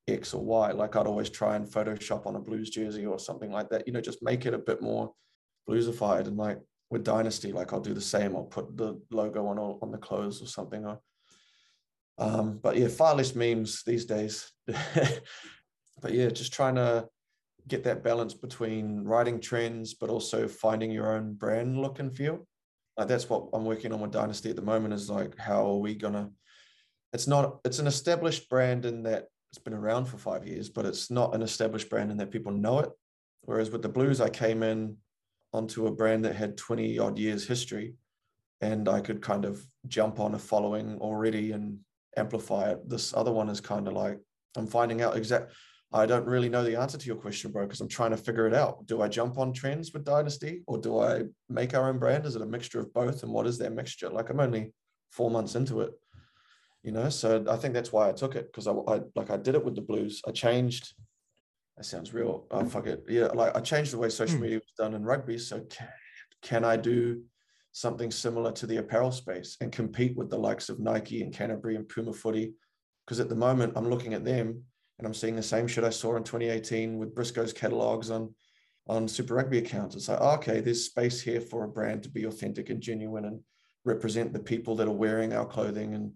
x 0.08 0.34
or 0.34 0.44
y 0.44 0.72
like 0.72 0.96
i'd 0.96 1.06
always 1.06 1.30
try 1.30 1.56
and 1.56 1.66
photoshop 1.66 2.26
on 2.26 2.36
a 2.36 2.40
blues 2.40 2.70
jersey 2.70 3.06
or 3.06 3.18
something 3.18 3.50
like 3.50 3.68
that 3.68 3.86
you 3.86 3.92
know 3.92 4.00
just 4.00 4.22
make 4.22 4.46
it 4.46 4.54
a 4.54 4.58
bit 4.58 4.82
more 4.82 5.12
bluesified. 5.68 6.26
And 6.26 6.36
like 6.36 6.58
with 6.90 7.04
dynasty 7.04 7.52
like 7.52 7.72
i'll 7.72 7.80
do 7.80 7.94
the 7.94 8.00
same. 8.00 8.34
I'll 8.34 8.44
put 8.44 8.76
the 8.76 9.00
logo 9.10 9.46
on 9.46 9.58
on 9.58 9.90
the 9.92 9.98
clothes 9.98 10.42
or 10.42 10.46
something 10.46 10.84
or 10.86 11.00
um 12.18 12.58
but 12.62 12.76
yeah 12.76 12.88
far 12.88 13.14
less 13.14 13.34
memes 13.34 13.82
these 13.84 14.04
days. 14.04 14.50
But 16.00 16.14
yeah 16.14 16.28
just 16.28 16.52
trying 16.52 16.76
to 16.76 17.08
get 17.66 17.82
that 17.84 18.04
balance 18.04 18.32
between 18.32 19.02
writing 19.02 19.40
trends 19.40 19.94
but 19.94 20.10
also 20.10 20.46
finding 20.46 20.92
your 20.92 21.12
own 21.12 21.34
brand 21.34 21.76
look 21.76 21.98
and 21.98 22.16
feel. 22.16 22.46
Like 22.96 23.08
that's 23.08 23.28
what 23.28 23.48
i'm 23.52 23.64
working 23.64 23.92
on 23.92 24.00
with 24.00 24.12
dynasty 24.12 24.50
at 24.50 24.56
the 24.56 24.62
moment 24.62 24.94
is 24.94 25.10
like 25.10 25.36
how 25.36 25.66
are 25.66 25.78
we 25.78 25.96
gonna 25.96 26.30
it's 27.12 27.26
not 27.26 27.58
it's 27.64 27.80
an 27.80 27.86
established 27.86 28.48
brand 28.48 28.84
in 28.84 29.02
that 29.04 29.26
it's 29.58 29.64
been 29.64 29.74
around 29.74 30.04
for 30.04 30.18
five 30.18 30.46
years 30.46 30.68
but 30.68 30.86
it's 30.86 31.10
not 31.10 31.34
an 31.34 31.42
established 31.42 31.90
brand 31.90 32.12
and 32.12 32.20
that 32.20 32.30
people 32.30 32.52
know 32.52 32.78
it 32.78 32.90
whereas 33.42 33.70
with 33.70 33.82
the 33.82 33.88
blues 33.88 34.20
i 34.20 34.28
came 34.28 34.62
in 34.62 34.96
onto 35.52 35.88
a 35.88 35.90
brand 35.90 36.24
that 36.24 36.36
had 36.36 36.56
20 36.56 36.96
odd 37.00 37.18
years 37.18 37.46
history 37.46 37.94
and 38.60 38.88
i 38.88 39.00
could 39.00 39.20
kind 39.20 39.44
of 39.44 39.60
jump 39.88 40.20
on 40.20 40.34
a 40.36 40.38
following 40.38 40.96
already 41.00 41.50
and 41.50 41.78
amplify 42.16 42.70
it 42.70 42.88
this 42.88 43.12
other 43.14 43.32
one 43.32 43.48
is 43.48 43.60
kind 43.60 43.88
of 43.88 43.94
like 43.94 44.18
i'm 44.56 44.66
finding 44.66 45.02
out 45.02 45.16
exact 45.16 45.52
I 45.90 46.04
don't 46.04 46.26
really 46.26 46.50
know 46.50 46.62
the 46.62 46.78
answer 46.78 46.98
to 46.98 47.06
your 47.06 47.16
question, 47.16 47.50
bro, 47.50 47.64
because 47.64 47.80
I'm 47.80 47.88
trying 47.88 48.10
to 48.10 48.18
figure 48.18 48.46
it 48.46 48.52
out. 48.52 48.86
Do 48.86 49.00
I 49.00 49.08
jump 49.08 49.38
on 49.38 49.54
trends 49.54 49.94
with 49.94 50.04
Dynasty 50.04 50.62
or 50.66 50.76
do 50.76 50.98
I 50.98 51.22
make 51.48 51.72
our 51.72 51.88
own 51.88 51.98
brand? 51.98 52.26
Is 52.26 52.36
it 52.36 52.42
a 52.42 52.46
mixture 52.46 52.78
of 52.78 52.92
both? 52.92 53.22
And 53.22 53.32
what 53.32 53.46
is 53.46 53.56
that 53.56 53.72
mixture? 53.72 54.10
Like 54.10 54.28
I'm 54.28 54.38
only 54.38 54.74
four 55.12 55.30
months 55.30 55.54
into 55.54 55.80
it, 55.80 55.92
you 56.82 56.92
know? 56.92 57.08
So 57.08 57.44
I 57.48 57.56
think 57.56 57.74
that's 57.74 57.92
why 57.92 58.08
I 58.08 58.12
took 58.12 58.36
it 58.36 58.46
because 58.46 58.66
I, 58.66 58.72
I 58.72 59.00
like 59.14 59.30
I 59.30 59.36
did 59.36 59.54
it 59.54 59.64
with 59.64 59.74
the 59.74 59.82
blues. 59.82 60.22
I 60.26 60.30
changed. 60.32 60.94
That 61.76 61.84
sounds 61.84 62.12
real. 62.12 62.46
Oh, 62.50 62.64
fuck 62.64 62.86
it. 62.86 63.04
Yeah. 63.08 63.26
Like 63.26 63.56
I 63.56 63.60
changed 63.60 63.92
the 63.92 63.98
way 63.98 64.08
social 64.08 64.36
Hmm. 64.36 64.42
media 64.42 64.58
was 64.58 64.72
done 64.76 64.94
in 64.94 65.04
rugby. 65.04 65.38
So 65.38 65.60
can, 65.60 65.88
can 66.42 66.64
I 66.64 66.76
do 66.76 67.22
something 67.72 68.10
similar 68.10 68.50
to 68.52 68.66
the 68.66 68.78
apparel 68.78 69.12
space 69.12 69.56
and 69.60 69.70
compete 69.70 70.16
with 70.16 70.30
the 70.30 70.38
likes 70.38 70.68
of 70.68 70.80
Nike 70.80 71.22
and 71.22 71.32
Canterbury 71.32 71.76
and 71.76 71.88
Puma 71.88 72.12
Footy? 72.12 72.52
Because 73.06 73.20
at 73.20 73.28
the 73.28 73.36
moment 73.36 73.74
I'm 73.76 73.88
looking 73.88 74.14
at 74.14 74.24
them 74.24 74.62
and 74.98 75.06
I'm 75.06 75.14
seeing 75.14 75.36
the 75.36 75.42
same 75.42 75.68
shit 75.68 75.84
I 75.84 75.90
saw 75.90 76.16
in 76.16 76.24
2018 76.24 76.98
with 76.98 77.14
Briscoe's 77.14 77.52
catalogs 77.52 78.10
on 78.10 78.34
on 78.88 79.06
Super 79.06 79.34
Rugby 79.34 79.58
accounts. 79.58 79.94
It's 79.94 80.08
like, 80.08 80.18
oh, 80.20 80.36
okay, 80.36 80.60
there's 80.60 80.86
space 80.86 81.20
here 81.20 81.42
for 81.42 81.64
a 81.64 81.68
brand 81.68 82.02
to 82.04 82.08
be 82.08 82.24
authentic 82.24 82.70
and 82.70 82.80
genuine 82.80 83.26
and 83.26 83.40
represent 83.84 84.32
the 84.32 84.38
people 84.38 84.74
that 84.76 84.88
are 84.88 84.92
wearing 84.92 85.34
our 85.34 85.44
clothing 85.44 85.92
and 85.94 86.10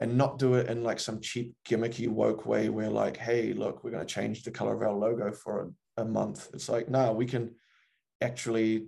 and 0.00 0.18
not 0.18 0.38
do 0.38 0.54
it 0.54 0.68
in 0.68 0.82
like 0.82 0.98
some 0.98 1.20
cheap 1.20 1.54
gimmicky 1.66 2.08
woke 2.08 2.46
way 2.46 2.68
where 2.68 2.90
like, 2.90 3.16
hey, 3.16 3.52
look, 3.52 3.84
we're 3.84 3.90
going 3.90 4.06
to 4.06 4.14
change 4.14 4.42
the 4.42 4.50
color 4.50 4.74
of 4.74 4.82
our 4.82 4.92
logo 4.92 5.32
for 5.32 5.72
a, 5.96 6.02
a 6.02 6.04
month. 6.04 6.48
It's 6.52 6.68
like, 6.68 6.88
no, 6.88 7.12
we 7.12 7.26
can 7.26 7.54
actually 8.20 8.86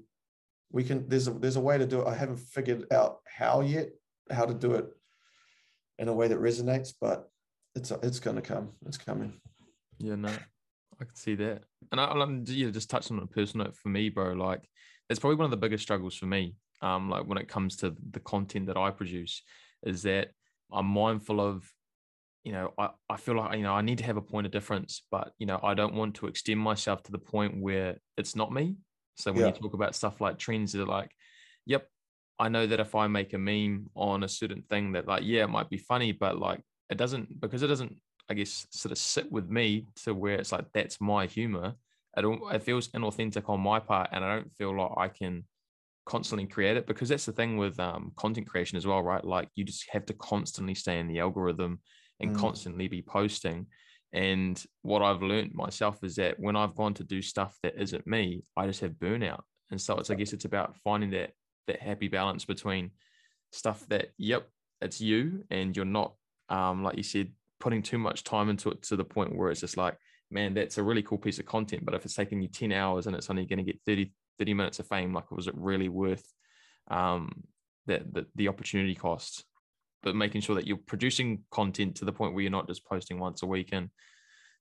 we 0.70 0.84
can 0.84 1.08
there's 1.08 1.28
a 1.28 1.30
there's 1.32 1.56
a 1.56 1.60
way 1.60 1.78
to 1.78 1.86
do 1.86 2.02
it. 2.02 2.08
I 2.08 2.14
haven't 2.14 2.38
figured 2.38 2.92
out 2.92 3.18
how 3.26 3.60
yet, 3.60 3.90
how 4.30 4.44
to 4.44 4.54
do 4.54 4.74
it 4.74 4.86
in 5.98 6.08
a 6.08 6.12
way 6.12 6.28
that 6.28 6.40
resonates, 6.40 6.92
but 7.00 7.30
it's 7.74 7.90
it's 8.02 8.20
gonna 8.20 8.42
come. 8.42 8.70
It's 8.86 8.98
coming. 8.98 9.40
Yeah, 9.98 10.16
no, 10.16 10.28
I 10.28 11.04
can 11.04 11.14
see 11.14 11.34
that. 11.36 11.62
And 11.92 12.00
I, 12.00 12.06
I'm 12.06 12.44
yeah, 12.46 12.70
just 12.70 12.90
touching 12.90 13.16
on 13.16 13.22
a 13.22 13.26
personal 13.26 13.66
note 13.66 13.76
for 13.76 13.88
me, 13.88 14.08
bro. 14.08 14.32
Like, 14.32 14.68
it's 15.08 15.20
probably 15.20 15.36
one 15.36 15.46
of 15.46 15.50
the 15.50 15.56
biggest 15.56 15.82
struggles 15.82 16.16
for 16.16 16.26
me. 16.26 16.56
Um, 16.82 17.08
like 17.08 17.24
when 17.24 17.38
it 17.38 17.48
comes 17.48 17.76
to 17.78 17.94
the 18.10 18.20
content 18.20 18.66
that 18.66 18.76
I 18.76 18.90
produce, 18.90 19.42
is 19.82 20.02
that 20.02 20.32
I'm 20.72 20.86
mindful 20.86 21.40
of, 21.40 21.72
you 22.44 22.52
know, 22.52 22.72
I, 22.78 22.90
I 23.10 23.16
feel 23.16 23.36
like 23.36 23.56
you 23.56 23.64
know 23.64 23.74
I 23.74 23.82
need 23.82 23.98
to 23.98 24.04
have 24.04 24.16
a 24.16 24.22
point 24.22 24.46
of 24.46 24.52
difference, 24.52 25.02
but 25.10 25.32
you 25.38 25.46
know 25.46 25.60
I 25.62 25.74
don't 25.74 25.94
want 25.94 26.16
to 26.16 26.26
extend 26.26 26.60
myself 26.60 27.02
to 27.04 27.12
the 27.12 27.18
point 27.18 27.60
where 27.60 27.98
it's 28.16 28.36
not 28.36 28.52
me. 28.52 28.76
So 29.16 29.32
when 29.32 29.44
Yeah. 29.44 29.46
you 29.46 29.52
talk 29.52 29.74
about 29.74 29.94
stuff 29.94 30.20
like 30.20 30.38
trends, 30.38 30.72
they're 30.72 30.84
like, 30.86 31.10
yep, 31.64 31.88
I 32.38 32.48
know 32.48 32.66
that 32.66 32.80
if 32.80 32.94
I 32.94 33.06
make 33.06 33.32
a 33.32 33.38
meme 33.38 33.88
on 33.94 34.22
a 34.22 34.28
certain 34.28 34.62
thing, 34.62 34.92
that 34.92 35.06
like 35.06 35.22
yeah, 35.24 35.44
it 35.44 35.48
might 35.50 35.70
be 35.70 35.78
funny, 35.78 36.12
but 36.12 36.38
like 36.38 36.62
it 36.90 36.98
doesn't 36.98 37.40
because 37.40 37.62
it 37.62 37.68
doesn't 37.68 37.98
I 38.28 38.34
guess 38.34 38.66
sort 38.70 38.92
of 38.92 38.98
sit 38.98 39.30
with 39.30 39.48
me 39.48 39.86
to 40.04 40.14
where 40.14 40.34
it's 40.36 40.52
like 40.52 40.66
that's 40.72 41.00
my 41.00 41.26
humor. 41.26 41.74
It 42.16 42.24
it 42.24 42.62
feels 42.62 42.88
inauthentic 42.88 43.48
on 43.48 43.60
my 43.60 43.80
part, 43.80 44.10
and 44.12 44.24
I 44.24 44.36
don't 44.36 44.52
feel 44.54 44.76
like 44.76 44.92
I 44.96 45.08
can 45.08 45.44
constantly 46.06 46.46
create 46.46 46.76
it 46.76 46.86
because 46.86 47.08
that's 47.08 47.26
the 47.26 47.32
thing 47.32 47.56
with 47.56 47.78
um, 47.80 48.12
content 48.16 48.48
creation 48.48 48.76
as 48.78 48.86
well, 48.86 49.02
right? 49.02 49.24
Like 49.24 49.50
you 49.56 49.64
just 49.64 49.86
have 49.90 50.06
to 50.06 50.14
constantly 50.14 50.74
stay 50.74 50.98
in 51.00 51.08
the 51.08 51.20
algorithm 51.20 51.80
and 52.20 52.30
Mm. 52.30 52.34
constantly 52.34 52.88
be 52.88 53.02
posting. 53.02 53.66
And 54.12 54.62
what 54.82 55.02
I've 55.02 55.22
learned 55.22 55.54
myself 55.54 56.02
is 56.04 56.16
that 56.16 56.38
when 56.40 56.56
I've 56.56 56.74
gone 56.76 56.94
to 56.94 57.04
do 57.04 57.20
stuff 57.20 57.58
that 57.62 57.76
isn't 57.76 58.06
me, 58.06 58.44
I 58.56 58.66
just 58.66 58.80
have 58.80 58.92
burnout. 58.92 59.42
And 59.70 59.80
so 59.80 59.98
it's 59.98 60.10
I 60.10 60.14
guess 60.14 60.32
it's 60.32 60.44
about 60.44 60.76
finding 60.76 61.10
that 61.10 61.32
that 61.66 61.80
happy 61.82 62.08
balance 62.08 62.44
between 62.44 62.92
stuff 63.52 63.86
that 63.88 64.10
yep, 64.18 64.48
it's 64.80 65.00
you 65.00 65.44
and 65.50 65.76
you're 65.76 65.84
not 65.84 66.14
um 66.48 66.84
like 66.84 66.96
you 66.96 67.02
said 67.02 67.32
putting 67.58 67.82
too 67.82 67.98
much 67.98 68.22
time 68.24 68.48
into 68.48 68.70
it 68.70 68.82
to 68.82 68.96
the 68.96 69.04
point 69.04 69.34
where 69.34 69.50
it's 69.50 69.60
just 69.60 69.76
like 69.76 69.98
man, 70.30 70.54
that's 70.54 70.76
a 70.76 70.82
really 70.82 71.04
cool 71.04 71.18
piece 71.18 71.38
of 71.38 71.46
content. 71.46 71.84
But 71.84 71.94
if 71.94 72.04
it's 72.04 72.16
taking 72.16 72.42
you 72.42 72.48
10 72.48 72.72
hours 72.72 73.06
and 73.06 73.14
it's 73.14 73.30
only 73.30 73.46
going 73.46 73.58
to 73.58 73.62
get 73.62 73.80
30, 73.86 74.12
30 74.38 74.54
minutes 74.54 74.78
of 74.78 74.86
fame, 74.86 75.12
like 75.12 75.30
was 75.30 75.46
it 75.46 75.54
really 75.56 75.88
worth 75.88 76.24
um, 76.88 77.44
that 77.86 78.12
the, 78.12 78.26
the 78.34 78.48
opportunity 78.48 78.94
cost? 78.94 79.44
But 80.02 80.14
making 80.14 80.42
sure 80.42 80.54
that 80.54 80.66
you're 80.66 80.76
producing 80.76 81.42
content 81.50 81.96
to 81.96 82.04
the 82.04 82.12
point 82.12 82.34
where 82.34 82.42
you're 82.42 82.50
not 82.50 82.68
just 82.68 82.86
posting 82.86 83.18
once 83.18 83.42
a 83.42 83.46
week. 83.46 83.70
And 83.72 83.90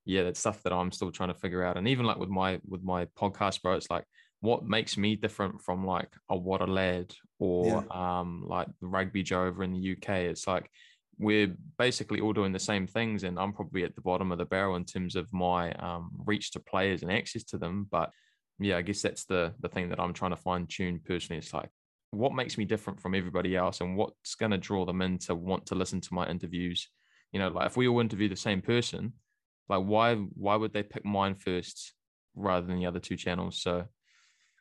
yeah, 0.06 0.24
that's 0.24 0.40
stuff 0.40 0.64
that 0.64 0.74
I'm 0.74 0.92
still 0.92 1.12
trying 1.12 1.34
to 1.34 1.40
figure 1.40 1.64
out. 1.64 1.78
And 1.78 1.88
even 1.88 2.06
like 2.06 2.18
with 2.18 2.30
my 2.30 2.60
with 2.68 2.84
my 2.84 3.06
podcast, 3.18 3.62
bro, 3.62 3.74
it's 3.74 3.90
like 3.90 4.06
what 4.42 4.66
makes 4.66 4.98
me 4.98 5.16
different 5.16 5.62
from 5.62 5.86
like 5.86 6.10
a 6.30 6.38
water 6.38 6.68
lad 6.68 7.14
or 7.40 7.86
yeah. 7.92 8.20
um 8.20 8.44
like 8.48 8.68
rugby 8.82 9.24
Joe 9.24 9.46
over 9.46 9.64
in 9.64 9.74
the 9.74 9.92
UK. 9.92 10.10
It's 10.10 10.48
like 10.48 10.70
we're 11.18 11.56
basically 11.78 12.20
all 12.20 12.34
doing 12.34 12.52
the 12.52 12.60
same 12.60 12.86
things 12.88 13.24
and 13.24 13.40
i'm 13.40 13.54
probably 13.54 13.84
at 13.84 13.96
the 13.96 14.02
bottom 14.02 14.32
of 14.32 14.38
the 14.38 14.46
barrel 14.46 14.76
in 14.76 14.86
terms 14.86 15.16
of 15.16 15.32
my 15.32 15.72
um, 15.74 16.12
reach 16.26 16.52
to 16.52 16.60
players 16.60 17.02
and 17.02 17.12
access 17.12 17.44
to 17.44 17.58
them 17.58 17.88
but 17.90 18.12
yeah 18.60 18.78
i 18.78 18.82
guess 18.82 19.02
that's 19.02 19.26
the 19.26 19.54
the 19.60 19.70
thing 19.70 19.90
that 19.90 20.00
i'm 20.00 20.14
trying 20.14 20.32
to 20.32 20.38
fine 20.38 20.66
tune 20.68 21.00
personally 21.06 21.38
it's 21.38 21.54
like 21.54 21.70
what 22.12 22.34
makes 22.34 22.58
me 22.58 22.66
different 22.66 23.00
from 23.02 23.14
everybody 23.14 23.56
else 23.56 23.82
and 23.82 23.98
what's 23.98 24.36
going 24.36 24.52
to 24.52 24.58
draw 24.58 24.86
them 24.86 25.02
in 25.02 25.18
to 25.18 25.36
want 25.36 25.66
to 25.66 25.76
listen 25.76 26.00
to 26.00 26.14
my 26.14 26.28
interviews 26.28 26.88
you 27.32 27.40
know 27.40 27.50
like 27.50 27.68
if 27.68 27.76
we 27.76 27.88
all 27.88 28.00
interview 28.00 28.30
the 28.30 28.36
same 28.36 28.62
person 28.62 29.14
like 29.68 29.84
why 29.84 30.16
why 30.16 30.56
would 30.56 30.74
they 30.74 30.84
pick 30.84 31.04
mine 31.04 31.36
first 31.36 31.94
rather 32.36 32.66
than 32.66 32.80
the 32.80 32.86
other 32.86 33.00
two 33.00 33.18
channels 33.18 33.62
so 33.62 33.84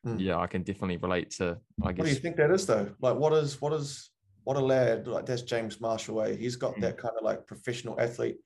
mm. 0.04 0.16
yeah 0.18 0.38
i 0.38 0.46
can 0.46 0.62
definitely 0.62 0.96
relate 0.96 1.30
to 1.30 1.56
i 1.84 1.92
guess 1.92 1.98
what 1.98 2.06
do 2.06 2.10
you 2.10 2.16
think 2.16 2.36
that 2.36 2.50
is 2.50 2.66
though 2.66 2.90
like 3.00 3.16
what 3.16 3.32
is 3.32 3.60
what 3.60 3.72
is 3.72 4.10
what 4.44 4.58
a 4.58 4.60
lad 4.60 5.06
like 5.08 5.26
that's 5.26 5.42
James 5.42 5.80
Marshall 5.80 6.16
way. 6.16 6.36
He's 6.36 6.56
got 6.56 6.74
mm. 6.74 6.82
that 6.82 6.98
kind 6.98 7.14
of 7.18 7.24
like 7.24 7.46
professional 7.46 7.98
athlete. 7.98 8.36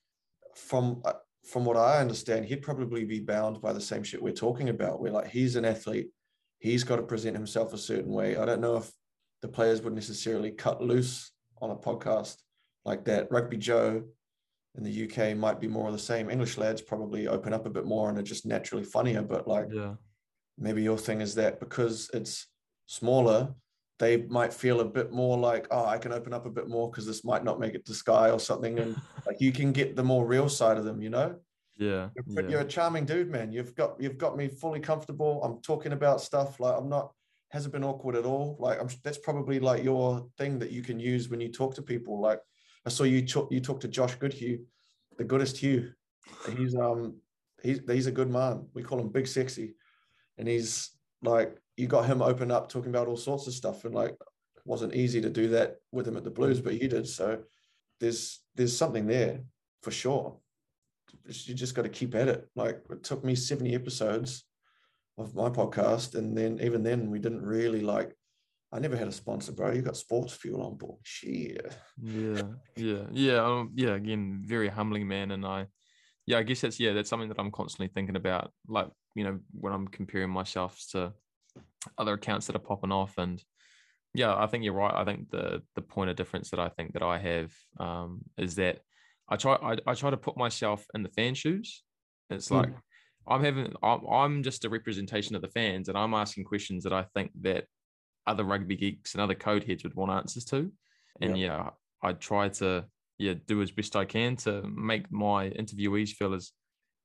From 0.55 1.03
uh, 1.05 1.13
from 1.45 1.65
what 1.65 1.77
I 1.77 2.01
understand, 2.01 2.45
he'd 2.45 2.63
probably 2.63 3.05
be 3.05 3.21
bound 3.21 3.61
by 3.61 3.73
the 3.73 3.81
same 3.81 4.03
shit 4.03 4.23
we're 4.23 4.33
talking 4.33 4.69
about. 4.69 5.01
We're 5.01 5.13
like 5.13 5.29
he's 5.29 5.57
an 5.57 5.65
athlete, 5.65 6.09
he's 6.59 6.85
got 6.85 6.97
to 6.97 7.03
present 7.03 7.37
himself 7.37 7.73
a 7.73 7.79
certain 7.79 8.13
way. 8.13 8.37
I 8.37 8.45
don't 8.45 8.61
know 8.61 8.77
if 8.77 8.91
the 9.43 9.49
players 9.49 9.83
would 9.83 9.95
necessarily 9.95 10.51
cut 10.51 10.83
loose 10.83 11.31
on 11.61 11.71
a 11.71 11.77
podcast 11.77 12.37
like 12.85 13.05
that. 13.05 13.31
Rugby 13.31 13.57
Joe 13.57 14.03
in 14.77 14.85
the 14.85 15.05
UK 15.05 15.37
might 15.37 15.61
be 15.61 15.69
more 15.69 15.87
of 15.87 15.93
the 15.93 15.99
same. 15.99 16.31
English 16.31 16.59
lads 16.59 16.83
probably 16.83 17.27
open 17.29 17.53
up 17.53 17.67
a 17.67 17.71
bit 17.71 17.85
more 17.85 18.09
and 18.09 18.19
are 18.19 18.23
just 18.23 18.47
naturally 18.47 18.85
funnier. 18.85 19.23
But 19.23 19.49
like, 19.49 19.69
yeah, 19.73 19.95
maybe 20.59 20.83
your 20.83 20.99
thing 20.99 21.21
is 21.21 21.35
that 21.37 21.61
because 21.61 22.11
it's 22.13 22.47
smaller, 22.87 23.55
they 23.99 24.19
might 24.29 24.53
feel 24.53 24.81
a 24.81 24.85
bit 24.85 25.13
more 25.13 25.37
like, 25.37 25.67
oh, 25.71 25.85
I 25.85 25.99
can 25.99 26.13
open 26.13 26.33
up 26.33 26.47
a 26.47 26.51
bit 26.51 26.69
more 26.69 26.91
because 26.91 27.07
this 27.07 27.25
might 27.25 27.45
not 27.45 27.59
make 27.59 27.75
it 27.75 27.85
to 27.87 27.95
Sky 27.95 28.31
or 28.31 28.39
something. 28.39 28.79
And 28.79 28.97
like 29.27 29.41
you 29.41 29.53
can 29.53 29.73
get 29.73 29.97
the 29.97 30.05
more 30.05 30.27
real 30.27 30.49
side 30.49 30.77
of 30.77 30.85
them, 30.85 31.03
you 31.03 31.11
know? 31.11 31.37
Yeah 31.77 32.09
you're, 32.27 32.43
yeah. 32.43 32.49
you're, 32.49 32.61
a 32.61 32.65
charming 32.65 33.05
dude, 33.05 33.31
man. 33.31 33.53
You've 33.53 33.75
got 33.75 34.01
you've 34.01 34.19
got 34.19 34.37
me 34.37 34.49
fully 34.49 34.81
comfortable. 34.81 35.43
I'm 35.45 35.63
talking 35.63 35.93
about 35.93 36.21
stuff 36.21 36.59
like 36.59 36.75
I'm 36.77 36.89
not 36.89 37.13
hasn't 37.51 37.73
been 37.73 37.85
awkward 37.85 38.17
at 38.17 38.27
all. 38.27 38.57
Like 38.59 38.81
I'm 38.81 38.89
that's 39.05 39.19
probably 39.19 39.61
like 39.61 39.85
your 39.85 40.27
thing 40.37 40.59
that 40.59 40.71
you 40.71 40.83
can 40.83 41.01
use 41.01 41.29
when 41.29 41.41
you 41.41 41.51
talk 41.51 41.75
to 41.77 41.83
people. 41.83 42.21
Like 42.21 42.41
I 42.85 42.91
saw 42.91 43.05
you 43.05 43.25
talk 43.27 43.53
you 43.53 43.61
talk 43.61 43.81
to 43.81 43.89
Josh 43.89 44.17
Goodhue, 44.17 44.59
the 45.17 45.25
goodest 45.25 45.57
Hugh. 45.59 45.93
He's 46.57 46.75
um 46.75 47.17
he's 47.63 47.81
he's 47.89 48.07
a 48.07 48.13
good 48.13 48.31
man. 48.31 48.67
We 48.75 48.83
call 48.83 49.01
him 49.01 49.09
Big 49.09 49.27
Sexy, 49.27 49.75
and 50.37 50.47
he's 50.47 50.91
like 51.23 51.57
you 51.79 51.87
got 51.87 52.07
him 52.07 52.21
open 52.21 52.51
up 52.51 52.69
talking 52.69 52.91
about 52.91 53.07
all 53.07 53.17
sorts 53.17 53.47
of 53.47 53.55
stuff 53.55 53.85
and 53.85 53.95
like 53.95 54.11
it 54.11 54.63
wasn't 54.65 54.95
easy 54.95 55.21
to 55.21 55.31
do 55.31 55.49
that 55.49 55.77
with 55.93 56.07
him 56.07 56.17
at 56.17 56.25
the 56.25 56.31
blues 56.31 56.61
but 56.61 56.81
you 56.81 56.89
did 56.89 57.07
so 57.07 57.39
there's 58.01 58.41
there's 58.55 58.77
something 58.77 59.07
there 59.07 59.41
for 59.83 59.91
sure 59.91 60.37
you 61.27 61.55
just 61.55 61.75
got 61.75 61.83
to 61.83 61.89
keep 61.89 62.15
at 62.15 62.29
it 62.29 62.49
like 62.57 62.83
it 62.91 63.03
took 63.03 63.25
me 63.25 63.35
70 63.35 63.75
episodes 63.75 64.45
of 65.17 65.35
my 65.35 65.49
podcast 65.49 66.15
and 66.15 66.37
then 66.37 66.59
even 66.61 66.83
then 66.83 67.11
we 67.11 67.19
didn't 67.19 67.43
really 67.43 67.81
like 67.81 68.15
I 68.71 68.79
never 68.79 68.97
had 68.97 69.09
a 69.09 69.13
sponsor, 69.13 69.53
bro. 69.53 69.73
You 69.73 69.81
got 69.81 69.97
sports 69.97 70.35
fuel 70.35 70.63
on 70.63 70.77
board. 70.77 70.99
Shit. 71.03 71.75
Yeah, 72.03 72.43
yeah, 72.77 73.05
yeah. 73.13 73.43
Um, 73.43 73.73
yeah. 73.75 73.95
Again, 73.95 74.43
very 74.45 74.69
humbling, 74.69 75.09
man. 75.09 75.31
And 75.31 75.47
I, 75.47 75.69
yeah, 76.27 76.37
I 76.37 76.43
guess 76.43 76.61
that's 76.61 76.79
yeah, 76.79 76.93
that's 76.93 77.09
something 77.09 77.31
that 77.31 77.39
I'm 77.39 77.51
constantly 77.51 77.89
thinking 77.89 78.17
about. 78.17 78.53
Like, 78.67 78.91
you 79.15 79.25
know, 79.25 79.39
when 79.53 79.73
I'm 79.73 79.89
comparing 79.89 80.29
myself 80.29 80.79
to 80.91 81.15
other 81.97 82.15
accounts 82.15 82.47
that 82.47 82.57
are 82.57 82.61
popping 82.61 82.93
off 82.93 83.19
and 83.19 83.43
yeah 84.15 84.35
i 84.37 84.47
think 84.47 84.65
you're 84.65 84.73
right 84.73 84.95
i 84.95 85.05
think 85.05 85.31
the 85.31 85.63
the 85.75 85.83
point 85.83 86.11
of 86.11 86.17
difference 86.17 86.51
that 86.51 86.61
i 86.61 86.69
think 86.69 86.93
that 86.93 87.03
i 87.03 87.19
have 87.19 87.53
um, 87.79 88.21
is 88.37 88.55
that 88.57 88.81
i 89.29 89.37
try 89.37 89.55
I, 89.55 89.77
I, 89.87 89.95
try 89.95 90.11
to 90.11 90.17
put 90.17 90.37
myself 90.37 90.85
in 90.95 91.03
the 91.03 91.11
fan 91.11 91.35
shoes 91.35 91.83
it's 92.31 92.49
hmm. 92.49 92.57
like 92.57 92.69
mm. 92.69 92.81
i'm 93.27 93.45
having 93.45 93.73
I'm, 93.83 94.07
I'm 94.07 94.43
just 94.43 94.65
a 94.65 94.69
representation 94.69 95.37
of 95.37 95.43
the 95.43 95.49
fans 95.49 95.89
and 95.89 95.97
i'm 95.97 96.15
asking 96.15 96.45
questions 96.45 96.85
that 96.85 96.93
i 96.93 97.05
think 97.15 97.31
that 97.43 97.65
other 98.27 98.45
rugby 98.45 98.77
geeks 98.77 99.15
and 99.15 99.23
other 99.23 99.35
code 99.35 99.65
heads 99.65 99.85
would 99.85 99.95
want 99.95 100.13
answers 100.13 100.45
to 100.47 100.71
and 101.21 101.39
yeah, 101.39 101.47
yeah 101.47 101.71
i 102.03 102.13
try 102.13 102.49
to 102.49 102.85
yeah 103.19 103.35
do 103.47 103.63
as 103.63 103.71
best 103.71 103.97
i 103.97 104.05
can 104.05 104.37
to 104.37 104.63
make 104.63 105.11
my 105.11 105.51
interviewees 105.51 106.11
feel 106.11 106.35
as 106.35 106.53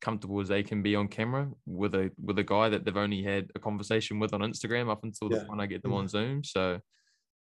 comfortable 0.04 0.42
as 0.42 0.50
they 0.50 0.62
can 0.62 0.84
be 0.84 0.96
on 0.96 1.08
camera 1.08 1.48
with 1.66 1.96
a 1.96 2.12
with 2.22 2.38
a 2.38 2.44
guy 2.44 2.68
that 2.68 2.84
they've 2.84 2.98
only 2.98 3.24
had 3.24 3.50
a 3.56 3.60
conversation 3.60 4.20
with 4.20 4.34
on 4.34 4.42
Instagram 4.42 4.90
up 4.90 5.04
until 5.04 5.32
yeah. 5.32 5.40
the 5.40 5.46
point 5.46 5.62
I 5.62 5.66
get 5.66 5.82
them 5.82 5.94
on 5.94 6.10
Zoom. 6.10 6.44
So 6.44 6.80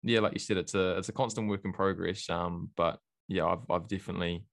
yeah, 0.04 0.20
like 0.20 0.34
you 0.34 0.40
said, 0.40 0.58
it's 0.58 0.76
a 0.76 0.98
it's 1.00 1.10
a 1.10 1.14
constant 1.14 1.50
work 1.50 1.66
in 1.66 1.74
progress. 1.74 2.30
Um, 2.30 2.70
but 2.78 3.00
yeah, 3.28 3.48
I've 3.48 3.70
I've 3.70 3.88
definitely 3.88 4.46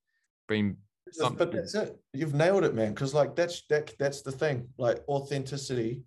been. 0.49 0.79
But 1.19 1.53
that's 1.53 1.75
it. 1.75 1.99
You've 2.13 2.35
nailed 2.35 2.65
it, 2.65 2.75
man. 2.75 2.93
Because 2.95 3.15
like 3.15 3.37
that's 3.37 3.63
that 3.69 3.93
that's 3.99 4.23
the 4.23 4.33
thing. 4.33 4.69
Like 4.79 5.05
authenticity. 5.09 6.03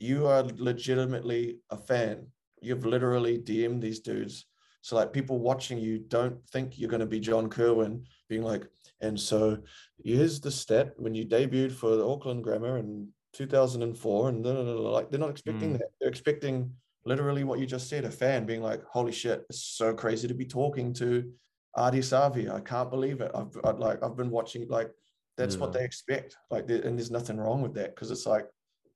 You 0.00 0.26
are 0.26 0.44
legitimately 0.56 1.58
a 1.70 1.76
fan. 1.76 2.28
You've 2.60 2.86
literally 2.86 3.38
DM'd 3.38 3.82
these 3.82 4.00
dudes. 4.00 4.46
So 4.80 4.94
like 4.94 5.12
people 5.12 5.40
watching 5.40 5.78
you 5.78 5.98
don't 5.98 6.38
think 6.50 6.78
you're 6.78 6.90
going 6.90 7.00
to 7.00 7.06
be 7.06 7.18
John 7.18 7.50
Kirwan 7.50 8.04
being 8.28 8.42
like, 8.42 8.64
and 9.00 9.18
so 9.18 9.58
here's 10.02 10.40
the 10.40 10.50
stat 10.50 10.94
when 10.96 11.14
you 11.14 11.24
debuted 11.24 11.72
for 11.72 11.96
the 11.96 12.06
Auckland 12.06 12.44
Grammar 12.44 12.78
in 12.78 13.08
2004, 13.34 14.28
and 14.28 14.44
like 14.44 15.10
they're 15.10 15.20
not 15.20 15.30
expecting 15.30 15.74
mm. 15.74 15.78
that. 15.78 15.88
They're 16.00 16.08
expecting 16.08 16.72
literally 17.04 17.44
what 17.44 17.58
you 17.58 17.66
just 17.66 17.88
said, 17.88 18.04
a 18.04 18.10
fan 18.10 18.46
being 18.46 18.62
like, 18.62 18.82
"Holy 18.84 19.12
shit, 19.12 19.44
it's 19.48 19.62
so 19.62 19.94
crazy 19.94 20.28
to 20.28 20.34
be 20.34 20.46
talking 20.46 20.92
to 20.94 21.30
Ardie 21.76 21.98
Savea. 21.98 22.52
I 22.52 22.60
can't 22.60 22.90
believe 22.90 23.20
it. 23.20 23.30
I've, 23.34 23.56
I've 23.64 23.78
like 23.78 24.02
I've 24.02 24.16
been 24.16 24.30
watching 24.30 24.66
like 24.68 24.90
that's 25.36 25.54
yeah. 25.54 25.60
what 25.60 25.72
they 25.72 25.84
expect. 25.84 26.36
Like, 26.50 26.68
and 26.68 26.98
there's 26.98 27.10
nothing 27.10 27.38
wrong 27.38 27.62
with 27.62 27.74
that 27.74 27.94
because 27.94 28.10
it's 28.10 28.26
like 28.26 28.46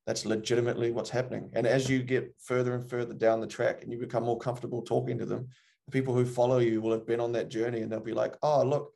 that's 0.06 0.26
legitimately 0.26 0.90
what's 0.90 1.10
happening. 1.10 1.50
And 1.52 1.66
as 1.66 1.88
you 1.88 2.02
get 2.02 2.34
further 2.42 2.74
and 2.74 2.88
further 2.88 3.14
down 3.14 3.40
the 3.40 3.46
track 3.46 3.82
and 3.82 3.92
you 3.92 3.98
become 3.98 4.24
more 4.24 4.38
comfortable 4.38 4.82
talking 4.82 5.16
to 5.18 5.24
them, 5.24 5.48
the 5.86 5.92
people 5.92 6.14
who 6.14 6.24
follow 6.24 6.58
you 6.58 6.80
will 6.80 6.90
have 6.90 7.06
been 7.06 7.20
on 7.20 7.32
that 7.32 7.48
journey 7.48 7.82
and 7.82 7.92
they'll 7.92 8.00
be 8.00 8.12
like, 8.12 8.34
"Oh, 8.42 8.64
look, 8.64 8.92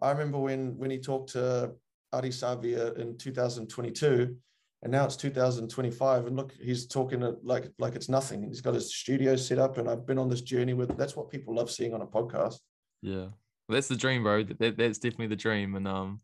I 0.00 0.10
remember 0.10 0.38
when 0.38 0.76
when 0.78 0.90
he 0.90 0.98
talked 0.98 1.30
to 1.32 1.72
Ardie 2.14 2.28
Savea 2.28 2.96
in 2.98 3.16
2022, 3.18 4.36
and 4.82 4.92
now 4.92 5.04
it's 5.04 5.16
2025, 5.16 6.26
and 6.26 6.36
look, 6.36 6.52
he's 6.52 6.86
talking 6.86 7.20
like 7.42 7.70
like 7.78 7.94
it's 7.94 8.08
nothing. 8.08 8.44
He's 8.44 8.60
got 8.60 8.74
his 8.74 8.94
studio 8.94 9.36
set 9.36 9.58
up, 9.58 9.78
and 9.78 9.88
I've 9.88 10.06
been 10.06 10.18
on 10.18 10.28
this 10.28 10.42
journey 10.42 10.74
with. 10.74 10.96
That's 10.96 11.16
what 11.16 11.30
people 11.30 11.54
love 11.54 11.70
seeing 11.70 11.94
on 11.94 12.02
a 12.02 12.06
podcast. 12.06 12.56
Yeah, 13.02 13.26
well, 13.68 13.74
that's 13.74 13.88
the 13.88 13.96
dream, 13.96 14.22
bro. 14.22 14.44
That, 14.44 14.76
that's 14.76 14.98
definitely 14.98 15.28
the 15.28 15.36
dream, 15.36 15.74
and 15.74 15.88
um, 15.88 16.20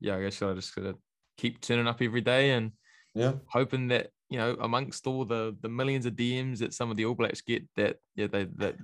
yeah, 0.00 0.16
I 0.16 0.22
guess 0.22 0.42
I 0.42 0.52
just 0.54 0.74
gotta 0.74 0.96
keep 1.38 1.60
turning 1.60 1.86
up 1.86 2.02
every 2.02 2.20
day 2.20 2.50
and 2.50 2.72
yeah, 3.14 3.34
hoping 3.46 3.88
that 3.88 4.10
you 4.32 4.38
know, 4.38 4.56
amongst 4.60 5.06
all 5.06 5.26
the 5.26 5.54
the 5.60 5.68
millions 5.68 6.06
of 6.06 6.14
DMs 6.14 6.58
that 6.60 6.72
some 6.72 6.90
of 6.90 6.96
the 6.96 7.04
All 7.04 7.14
Blacks 7.14 7.42
get, 7.42 7.68
that 7.76 7.96
yeah, 8.16 8.28
they 8.28 8.44
that 8.56 8.76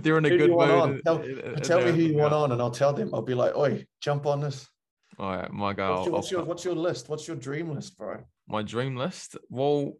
they're 0.02 0.16
in 0.16 0.24
a 0.24 0.30
who 0.30 0.38
good 0.38 0.50
mood. 0.50 1.02
Tell, 1.04 1.22
tell 1.62 1.84
me 1.84 1.92
who 1.92 2.06
you 2.08 2.16
want 2.16 2.32
on, 2.32 2.50
and 2.52 2.62
I'll 2.62 2.70
tell 2.70 2.94
them. 2.94 3.10
I'll 3.12 3.20
be 3.20 3.34
like, 3.34 3.54
"Oi, 3.54 3.84
jump 4.00 4.24
on 4.24 4.40
this." 4.40 4.66
All 5.18 5.36
right, 5.36 5.52
my 5.52 5.74
guy. 5.74 5.90
What's 5.90 6.06
your, 6.06 6.14
what's, 6.14 6.30
your, 6.30 6.44
what's 6.44 6.64
your 6.64 6.74
list? 6.74 7.08
What's 7.10 7.28
your 7.28 7.36
dream 7.36 7.70
list, 7.70 7.98
bro? 7.98 8.16
My 8.48 8.62
dream 8.62 8.96
list. 8.96 9.36
Well, 9.50 9.92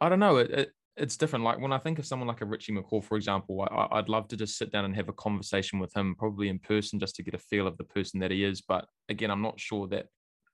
I 0.00 0.08
don't 0.08 0.20
know. 0.20 0.36
It, 0.36 0.50
it 0.52 0.72
it's 0.96 1.16
different. 1.16 1.44
Like 1.44 1.60
when 1.60 1.72
I 1.72 1.78
think 1.78 1.98
of 1.98 2.06
someone 2.06 2.28
like 2.28 2.42
a 2.42 2.46
Richie 2.46 2.72
McCaw, 2.72 3.02
for 3.02 3.16
example, 3.16 3.66
I, 3.68 3.96
would 3.96 4.08
love 4.08 4.28
to 4.28 4.36
just 4.36 4.58
sit 4.58 4.70
down 4.70 4.84
and 4.84 4.94
have 4.94 5.08
a 5.08 5.14
conversation 5.14 5.80
with 5.80 5.96
him, 5.96 6.14
probably 6.16 6.48
in 6.48 6.60
person, 6.60 7.00
just 7.00 7.16
to 7.16 7.24
get 7.24 7.34
a 7.34 7.38
feel 7.38 7.66
of 7.66 7.76
the 7.78 7.84
person 7.84 8.20
that 8.20 8.30
he 8.30 8.44
is. 8.44 8.60
But 8.60 8.86
again, 9.08 9.30
I'm 9.30 9.42
not 9.42 9.58
sure 9.58 9.88
that 9.88 10.06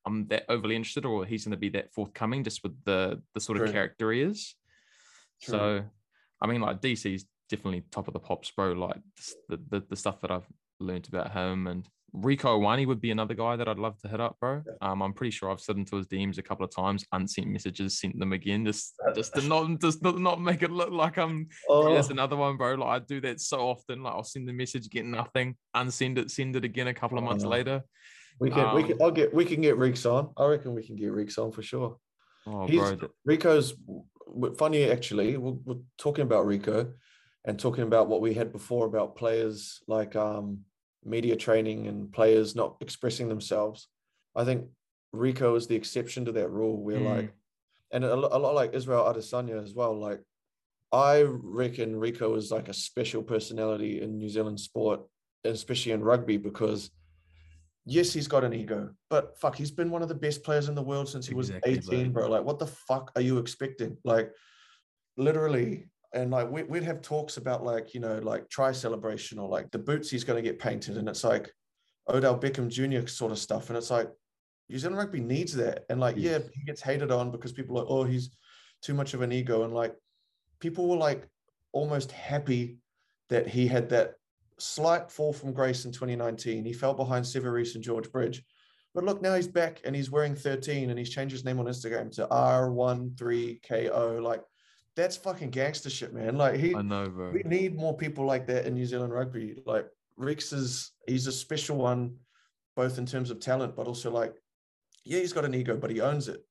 I'm 0.07 0.26
that 0.28 0.44
overly 0.48 0.76
interested 0.76 1.04
or 1.04 1.24
he's 1.26 1.44
going 1.44 1.50
to 1.50 1.57
be 1.57 1.68
that 1.70 1.92
forthcoming 1.92 2.44
just 2.44 2.62
with 2.62 2.72
the 2.84 3.20
the 3.34 3.40
sort 3.40 3.59
True. 3.59 3.66
of 3.66 3.72
character 3.72 4.12
he 4.12 4.22
is. 4.22 4.54
True. 5.42 5.52
So, 5.52 5.84
I 6.40 6.46
mean, 6.46 6.61
like 6.61 6.80
DC's 6.80 7.26
definitely 7.50 7.82
top 7.90 8.09
of 8.09 8.14
the 8.14 8.20
pops, 8.20 8.50
bro. 8.50 8.72
Like 8.72 9.00
the, 9.48 9.61
the, 9.68 9.82
the 9.90 9.96
stuff 9.96 10.20
that 10.20 10.30
I've 10.30 10.46
learned 10.78 11.09
about 11.09 11.32
him 11.32 11.66
and 11.66 11.86
Rieko 12.14 12.61
Ioane 12.61 12.86
would 12.86 13.00
be 13.00 13.11
another 13.11 13.34
guy 13.34 13.57
that 13.57 13.68
I'd 13.68 13.78
love 13.78 13.98
to 14.00 14.09
hit 14.09 14.20
up, 14.20 14.36
bro. 14.40 14.62
Yeah. 14.64 14.90
Um, 14.90 15.02
I'm 15.02 15.12
pretty 15.12 15.32
sure 15.32 15.50
I've 15.50 15.61
slid 15.61 15.76
into 15.76 15.96
his 15.96 16.07
DMs 16.07 16.38
a 16.38 16.42
couple 16.42 16.64
of 16.64 16.74
times, 16.74 17.04
unsent 17.12 17.48
messages, 17.48 18.00
sent 18.00 18.18
them 18.18 18.32
again, 18.32 18.64
just 18.64 18.94
just 19.14 19.34
to 19.34 19.42
not 19.42 19.80
just 19.80 20.02
not, 20.02 20.18
not 20.18 20.40
make 20.40 20.62
it 20.62 20.70
look 20.70 20.90
like 20.90 21.18
I'm. 21.18 21.48
Oh. 21.68 21.92
That's 21.92 22.11
another 22.11 22.36
one, 22.36 22.57
bro. 22.57 22.74
Like 22.74 23.02
I 23.02 23.04
do 23.04 23.20
that 23.22 23.40
so 23.40 23.59
often. 23.68 24.02
Like 24.02 24.14
I'll 24.14 24.24
send 24.24 24.48
the 24.48 24.52
message, 24.52 24.88
get 24.88 25.04
nothing, 25.04 25.57
unsend 25.74 26.18
it, 26.18 26.30
send 26.30 26.57
it 26.57 26.64
again 26.64 26.86
a 26.86 26.94
couple 26.94 27.18
of 27.18 27.24
months 27.24 27.44
oh. 27.44 27.48
later 27.48 27.82
We 28.39 28.51
can, 28.51 28.74
we 28.74 28.82
can, 28.82 28.93
Um, 28.95 29.03
I'll 29.03 29.11
get, 29.11 29.32
we 29.32 29.45
can 29.45 29.61
get 29.61 29.78
Reeks 29.78 30.05
on. 30.05 30.30
I 30.37 30.47
reckon 30.47 30.74
we 30.74 30.84
can 30.84 30.97
get 30.97 31.12
Reeks 31.12 31.39
on 31.39 31.53
for 31.53 31.62
sure. 31.62 31.99
Oh, 32.47 32.66
He's 32.66 32.93
bro, 32.93 33.09
Rieko's 33.28 33.74
funny 34.59 34.91
actually. 34.91 35.37
We're, 35.37 35.59
we're 35.64 35.82
talking 35.99 36.22
about 36.22 36.47
Rieko 36.47 36.93
and 37.45 37.59
talking 37.59 37.84
about 37.84 38.09
what 38.09 38.20
we 38.20 38.34
had 38.34 38.53
before 38.53 38.87
about 38.87 39.16
players 39.16 39.80
like 39.89 40.16
um, 40.16 40.61
media 41.05 41.37
training 41.37 41.87
and 41.87 42.12
players 42.12 42.55
not 42.55 42.76
expressing 42.80 43.28
themselves. 43.28 43.89
I 44.34 44.45
think 44.45 44.66
Rieko 45.14 45.57
is 45.57 45.66
the 45.66 45.76
exception 45.76 46.24
to 46.26 46.32
that 46.32 46.51
rule. 46.51 46.76
Where 46.76 46.99
Mm. 46.99 47.16
like, 47.16 47.32
and 47.93 48.05
a, 48.05 48.12
a 48.14 48.39
lot 48.39 48.55
like 48.55 48.74
Israel 48.74 49.05
Adesanya 49.05 49.62
as 49.62 49.72
well. 49.74 49.99
Like, 49.99 50.20
I 50.93 51.22
reckon 51.22 51.95
Rieko 51.95 52.37
is 52.37 52.51
like 52.51 52.68
a 52.68 52.74
special 52.74 53.22
personality 53.22 54.03
in 54.03 54.18
New 54.18 54.28
Zealand 54.28 54.61
sport, 54.61 55.01
especially 55.45 55.93
in 55.93 56.03
rugby, 56.03 56.37
because 56.37 56.91
yes, 57.87 58.12
he's 58.12 58.28
got 58.28 58.45
an 58.45 58.53
ego, 58.53 58.91
but 59.09 59.39
fuck, 59.39 59.57
he's 59.57 59.70
been 59.70 59.91
one 59.91 60.03
of 60.03 60.09
the 60.09 60.14
best 60.14 60.43
players 60.43 60.68
in 60.68 60.74
the 60.74 60.82
world 60.82 61.09
since 61.09 61.26
he 61.26 61.34
was 61.34 61.51
Exactly, 61.51 61.99
18, 62.01 62.12
bro. 62.12 62.28
Like, 62.28 62.45
what 62.45 62.59
the 62.59 62.66
fuck 62.66 63.12
are 63.14 63.22
you 63.22 63.39
expecting? 63.39 63.97
Like, 64.05 64.32
literally, 65.16 65.89
and 66.12 66.30
like 66.30 66.51
we, 66.51 66.64
we'd 66.64 66.82
have 66.82 67.01
talks 67.01 67.37
about 67.37 67.64
like, 67.64 67.95
you 67.95 68.01
know, 68.01 68.18
like 68.18 68.49
try 68.49 68.72
celebration 68.72 69.39
or 69.39 69.49
like 69.49 69.70
the 69.70 69.78
boots 69.78 70.11
he's 70.11 70.24
going 70.24 70.43
to 70.43 70.49
get 70.49 70.59
painted. 70.59 70.97
And 70.97 71.09
it's 71.09 71.24
like 71.24 71.53
Odell 72.09 72.39
Beckham 72.39 72.68
Jr. 72.68 73.07
sort 73.07 73.32
of 73.32 73.39
stuff. 73.39 73.68
And 73.68 73.76
it's 73.76 73.91
like, 73.91 74.09
New 74.68 74.78
Zealand 74.78 74.99
rugby 74.99 75.20
needs 75.20 75.53
that. 75.55 75.84
And 75.89 76.01
like, 76.01 76.16
yeah, 76.18 76.39
he 76.53 76.64
gets 76.64 76.82
hated 76.82 77.12
on 77.12 77.30
because 77.30 77.53
people 77.53 77.76
are 77.76 77.82
like, 77.82 77.91
oh, 77.91 78.05
he's 78.05 78.30
too 78.82 78.95
much 78.95 79.14
of 79.14 79.22
an 79.22 79.30
ego. 79.30 79.62
And 79.62 79.72
like, 79.72 79.95
people 80.59 80.89
were 80.89 80.97
like 80.97 81.28
almost 81.72 82.11
happy 82.11 82.78
that 83.28 83.47
he 83.47 83.68
had 83.68 83.91
that 83.91 84.14
slight 84.59 85.11
fall 85.11 85.32
from 85.32 85.52
grace 85.52 85.84
in 85.84 85.92
2019. 85.92 86.64
He 86.64 86.72
fell 86.72 86.94
behind 86.94 87.24
Sevu 87.24 87.52
Reece 87.52 87.74
and 87.74 87.84
George 87.84 88.11
Bridge. 88.11 88.42
But 88.94 89.04
look, 89.04 89.20
now 89.20 89.34
he's 89.34 89.48
back 89.48 89.82
and 89.84 89.94
he's 89.94 90.11
wearing 90.11 90.34
13 90.34 90.88
and 90.88 90.98
he's 90.98 91.11
changed 91.11 91.32
his 91.32 91.44
name 91.44 91.59
on 91.61 91.66
Instagram 91.66 92.11
to 92.16 92.26
R13KO. 92.26 94.22
Like, 94.22 94.42
that's 94.94 95.18
fucking 95.18 95.50
gangster 95.50 95.90
shit, 95.90 96.14
man. 96.14 96.36
Like, 96.36 96.59
he, 96.59 96.74
I 96.74 96.80
know, 96.80 97.07
bro. 97.09 97.30
we 97.30 97.42
need 97.42 97.76
more 97.76 97.94
people 97.94 98.24
like 98.24 98.46
that 98.46 98.64
in 98.64 98.74
New 98.74 98.86
Zealand 98.86 99.12
rugby. 99.12 99.62
Like, 99.66 99.86
Rex 100.16 100.54
is, 100.54 100.92
he's 101.07 101.26
a 101.26 101.32
special 101.32 101.76
one, 101.76 102.16
both 102.74 102.96
in 102.96 103.04
terms 103.04 103.30
of 103.30 103.38
talent, 103.38 103.76
but 103.76 103.86
also 103.86 104.11
like, 104.11 104.34
yeah, 105.04 105.20
he's 105.20 105.34
got 105.34 105.44
an 105.44 105.54
ego, 105.54 105.76
but 105.76 105.90
he 105.90 106.00
owns 106.00 106.28
it. 106.28 106.42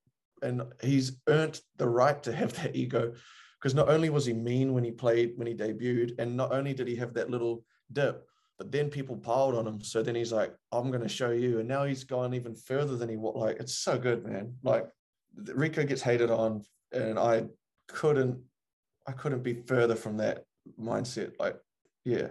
And 0.42 0.62
he's 0.80 1.18
earned 1.26 1.60
the 1.78 1.88
right 1.88 2.22
to 2.22 2.32
have 2.32 2.52
that 2.62 2.76
ego 2.76 3.14
because 3.58 3.74
not 3.74 3.88
only 3.88 4.10
was 4.10 4.26
he 4.26 4.32
mean 4.32 4.72
when 4.72 4.84
he 4.84 4.92
played, 4.92 5.32
when 5.34 5.48
he 5.48 5.54
debuted, 5.54 6.12
and 6.20 6.36
not 6.36 6.52
only 6.52 6.74
did 6.74 6.86
he 6.86 6.94
have 6.96 7.14
that 7.14 7.30
little 7.30 7.64
dip, 7.92 8.26
but 8.58 8.72
then 8.72 8.88
people 8.88 9.16
piled 9.16 9.54
on 9.54 9.66
him. 9.66 9.82
So 9.82 10.02
then 10.02 10.14
he's 10.14 10.32
like, 10.32 10.54
I'm 10.72 10.90
going 10.90 11.02
to 11.02 11.08
show 11.08 11.30
you. 11.30 11.58
And 11.60 11.68
now 11.68 11.84
he's 11.84 12.04
gone 12.04 12.34
even 12.34 12.54
further 12.54 12.96
than 12.96 13.08
he 13.08 13.16
was. 13.16 13.36
Like, 13.36 13.56
it's 13.60 13.78
so 13.78 13.98
good, 13.98 14.24
man. 14.24 14.54
Like, 14.62 14.86
Rieko 15.38 15.86
gets 15.86 16.02
hated 16.02 16.30
on, 16.30 16.62
and 16.92 17.18
I 17.18 17.44
couldn't, 17.88 18.38
I 19.06 19.12
couldn't 19.12 19.42
be 19.42 19.54
further 19.66 19.94
from 19.94 20.16
that 20.18 20.44
mindset. 20.80 21.32
Like, 21.38 21.56
yeah. 22.04 22.28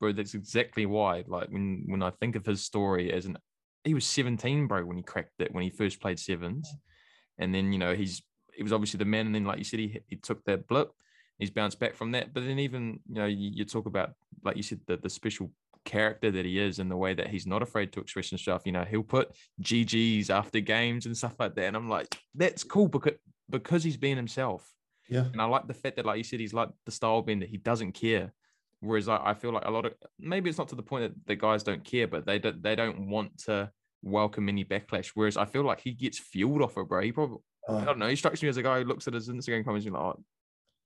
bro. 0.00 0.12
That's 0.12 0.34
exactly 0.34 0.86
why. 0.86 1.24
Like 1.26 1.48
when 1.48 1.84
when 1.86 2.02
I 2.02 2.10
think 2.10 2.36
of 2.36 2.44
his 2.44 2.62
story 2.62 3.12
as 3.12 3.26
an, 3.26 3.38
he 3.84 3.94
was 3.94 4.04
17, 4.04 4.66
bro, 4.66 4.84
when 4.84 4.96
he 4.96 5.02
cracked 5.02 5.40
it 5.40 5.54
when 5.54 5.64
he 5.64 5.70
first 5.70 6.00
played 6.00 6.18
sevens, 6.18 6.70
and 7.38 7.54
then 7.54 7.72
you 7.72 7.78
know 7.78 7.94
he's 7.94 8.22
he 8.52 8.62
was 8.62 8.72
obviously 8.72 8.98
the 8.98 9.04
man, 9.04 9.26
and 9.26 9.34
then 9.34 9.44
like 9.44 9.58
you 9.58 9.64
said, 9.64 9.80
he 9.80 10.00
he 10.06 10.16
took 10.16 10.44
that 10.44 10.66
blip, 10.66 10.90
he's 11.38 11.50
bounced 11.50 11.78
back 11.78 11.94
from 11.94 12.12
that. 12.12 12.32
But 12.34 12.44
then 12.44 12.58
even 12.58 13.00
you 13.08 13.14
know 13.16 13.26
you, 13.26 13.50
you 13.54 13.64
talk 13.64 13.86
about 13.86 14.10
like 14.44 14.56
you 14.56 14.62
said 14.62 14.80
the 14.86 14.96
the 14.96 15.10
special 15.10 15.50
character 15.84 16.30
that 16.32 16.44
he 16.44 16.58
is 16.58 16.78
and 16.80 16.90
the 16.90 16.96
way 16.96 17.14
that 17.14 17.28
he's 17.28 17.46
not 17.46 17.62
afraid 17.62 17.92
to 17.92 18.00
express 18.00 18.30
himself. 18.30 18.62
You 18.64 18.72
know 18.72 18.84
he'll 18.84 19.02
put 19.02 19.30
GGs 19.62 20.30
after 20.30 20.60
games 20.60 21.06
and 21.06 21.16
stuff 21.16 21.34
like 21.38 21.54
that, 21.56 21.64
and 21.66 21.76
I'm 21.76 21.88
like 21.88 22.16
that's 22.34 22.64
cool 22.64 22.88
because 22.88 23.14
because 23.48 23.84
he's 23.84 23.96
being 23.96 24.16
himself. 24.16 24.72
Yeah. 25.08 25.26
And 25.32 25.40
I 25.40 25.44
like 25.44 25.68
the 25.68 25.74
fact 25.74 25.94
that, 25.96 26.04
like 26.06 26.18
you 26.18 26.24
said, 26.24 26.40
he's 26.40 26.52
like 26.54 26.68
the 26.84 26.90
style 26.90 27.22
bender. 27.22 27.46
He 27.46 27.58
doesn't 27.58 27.92
care. 27.92 28.32
Whereas 28.80 29.08
I, 29.08 29.18
I 29.30 29.34
feel 29.34 29.52
like 29.52 29.64
a 29.64 29.70
lot 29.70 29.86
of 29.86 29.94
maybe 30.18 30.50
it's 30.50 30.58
not 30.58 30.68
to 30.70 30.74
the 30.74 30.82
point 30.82 31.04
that 31.04 31.26
the 31.26 31.36
guys 31.36 31.62
don't 31.62 31.84
care, 31.84 32.08
but 32.08 32.26
they 32.26 32.38
don't 32.38 32.62
they 32.62 32.74
don't 32.74 33.08
want 33.08 33.38
to 33.44 33.70
welcome 34.02 34.48
any 34.48 34.64
backlash. 34.64 35.12
Whereas 35.14 35.36
I 35.36 35.44
feel 35.44 35.62
like 35.62 35.80
he 35.80 35.92
gets 35.92 36.18
fueled 36.18 36.60
off 36.62 36.76
it, 36.76 36.88
bro. 36.88 37.02
He 37.02 37.12
probably 37.12 37.38
I 37.68 37.72
Uh, 37.72 37.84
don't 37.84 37.98
know. 37.98 38.08
He 38.08 38.16
strikes 38.16 38.42
me 38.42 38.48
as 38.48 38.56
a 38.56 38.62
guy 38.62 38.78
who 38.80 38.84
looks 38.84 39.06
at 39.08 39.14
his 39.14 39.28
Instagram 39.28 39.64
comments 39.64 39.86
and 39.86 39.94
like, 39.94 40.02
oh, 40.02 40.22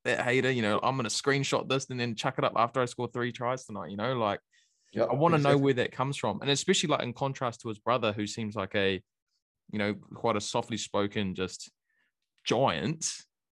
that 0.05 0.21
hater, 0.21 0.51
you 0.51 0.63
know, 0.63 0.81
I'm 0.83 0.97
gonna 0.97 1.09
screenshot 1.09 1.69
this 1.69 1.87
and 1.91 1.99
then 1.99 2.15
chuck 2.15 2.37
it 2.39 2.45
up 2.45 2.53
after 2.57 2.81
I 2.81 2.87
score 2.87 3.09
three 3.09 3.33
tries 3.33 3.65
tonight. 3.65 3.91
You 3.91 3.97
know, 3.97 4.15
like 4.15 4.41
yeah, 4.93 5.05
I 5.05 5.15
want 5.15 5.35
to 5.35 5.41
know 5.41 5.57
where 5.57 5.75
that 5.75 5.93
comes 5.93 6.17
from, 6.17 6.41
and 6.41 6.51
especially 6.51 6.89
like 6.89 7.03
in 7.03 7.13
contrast 7.13 7.61
to 7.61 7.69
his 7.69 7.79
brother, 7.79 8.13
who 8.13 8.27
seems 8.27 8.57
like 8.57 8.75
a, 8.75 9.03
you 9.71 9.79
know, 9.79 9.95
quite 10.15 10.37
a 10.37 10.41
softly 10.41 10.77
spoken, 10.77 11.35
just 11.35 11.71
giant. 12.45 13.07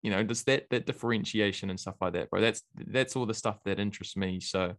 You 0.03 0.11
know, 0.12 0.22
just 0.22 0.47
that 0.47 0.66
that 0.70 0.86
differentiation 0.86 1.68
and 1.68 1.80
stuff 1.80 1.97
like 2.01 2.12
that, 2.12 2.30
bro. 2.30 2.40
That's 2.40 2.62
that's 2.74 3.16
all 3.16 3.26
the 3.26 3.34
stuff 3.34 3.59
that 3.64 3.80
interests 3.80 4.16
me. 4.16 4.40
So, 4.40 4.74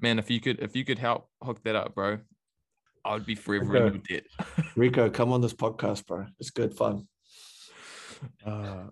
man, 0.00 0.18
if 0.18 0.30
you 0.30 0.40
could 0.40 0.60
if 0.60 0.74
you 0.74 0.84
could 0.84 0.98
help 0.98 1.28
hook 1.42 1.62
that 1.64 1.76
up, 1.76 1.94
bro, 1.94 2.18
I 3.04 3.14
would 3.14 3.26
be 3.26 3.34
forever 3.34 3.76
in 3.76 3.94
your 3.94 4.02
debt. 4.08 4.24
Rieko, 4.76 5.12
come 5.12 5.32
on 5.32 5.40
this 5.40 5.54
podcast, 5.54 6.06
bro. 6.06 6.26
It's 6.40 6.50
good 6.50 6.74
fun. 6.74 7.08
Uh, 8.46 8.84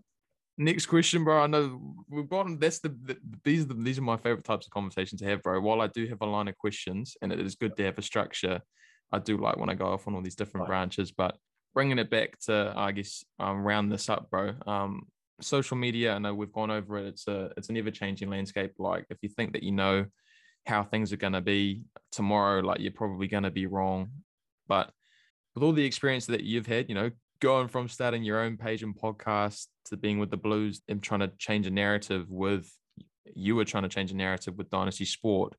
next 0.60 0.86
question, 0.86 1.24
bro. 1.24 1.42
I 1.42 1.46
know 1.46 1.94
we've 2.08 2.28
gotten 2.28 2.58
that's 2.58 2.78
the, 2.78 2.90
the 2.90 3.16
these 3.44 3.62
are 3.62 3.68
the, 3.68 3.74
these 3.74 3.98
are 3.98 4.02
my 4.02 4.16
favorite 4.16 4.44
types 4.44 4.66
of 4.66 4.72
conversations 4.72 5.20
to 5.20 5.28
have, 5.28 5.42
bro. 5.42 5.60
While 5.60 5.80
I 5.80 5.88
do 5.88 6.06
have 6.06 6.20
a 6.20 6.26
line 6.26 6.48
of 6.48 6.56
questions 6.56 7.16
and 7.22 7.32
it 7.32 7.40
is 7.40 7.54
good 7.54 7.76
to 7.76 7.84
have 7.84 7.98
a 7.98 8.02
structure, 8.02 8.60
I 9.10 9.18
do 9.18 9.36
like 9.36 9.56
when 9.56 9.70
I 9.70 9.74
go 9.74 9.86
off 9.86 10.06
on 10.06 10.14
all 10.14 10.22
these 10.22 10.36
different 10.36 10.62
Right. 10.62 10.68
branches. 10.68 11.10
But 11.10 11.36
bringing 11.74 11.98
it 11.98 12.10
back 12.10 12.38
to, 12.40 12.72
I 12.76 12.92
guess, 12.92 13.24
um, 13.38 13.62
round 13.62 13.90
this 13.90 14.08
up, 14.08 14.30
bro. 14.30 14.54
Um, 14.66 15.08
social 15.40 15.76
media. 15.76 16.14
I 16.14 16.18
know 16.18 16.34
we've 16.34 16.52
gone 16.52 16.70
over 16.70 16.98
it. 16.98 17.06
It's 17.06 17.26
a 17.26 17.50
it's 17.56 17.70
an 17.70 17.76
ever 17.76 17.90
changing 17.90 18.30
landscape. 18.30 18.72
Like 18.78 19.06
if 19.10 19.18
you 19.22 19.28
think 19.28 19.54
that 19.54 19.62
you 19.62 19.72
know 19.72 20.06
how 20.66 20.84
things 20.84 21.12
are 21.12 21.16
going 21.16 21.32
to 21.32 21.40
be 21.40 21.84
tomorrow, 22.12 22.60
like 22.60 22.80
you're 22.80 22.92
probably 22.92 23.26
going 23.26 23.44
to 23.44 23.50
be 23.50 23.66
wrong. 23.66 24.10
But 24.68 24.92
with 25.54 25.64
all 25.64 25.72
the 25.72 25.84
experience 25.84 26.26
that 26.26 26.44
you've 26.44 26.66
had, 26.66 26.88
you 26.88 26.94
know, 26.94 27.10
going 27.40 27.68
from 27.68 27.88
starting 27.88 28.22
your 28.22 28.40
own 28.40 28.56
page 28.56 28.82
and 28.82 28.96
podcast 28.96 29.66
to 29.86 29.96
being 29.96 30.18
with 30.18 30.30
the 30.30 30.36
Blues 30.36 30.82
and 30.88 31.02
trying 31.02 31.20
to 31.20 31.32
change 31.38 31.66
a 31.66 31.70
narrative 31.70 32.26
with 32.28 32.70
you 33.34 33.56
were 33.56 33.64
trying 33.64 33.82
to 33.82 33.88
change 33.88 34.10
a 34.10 34.16
narrative 34.16 34.56
with 34.56 34.70
Dynasty 34.70 35.04
Sport. 35.04 35.54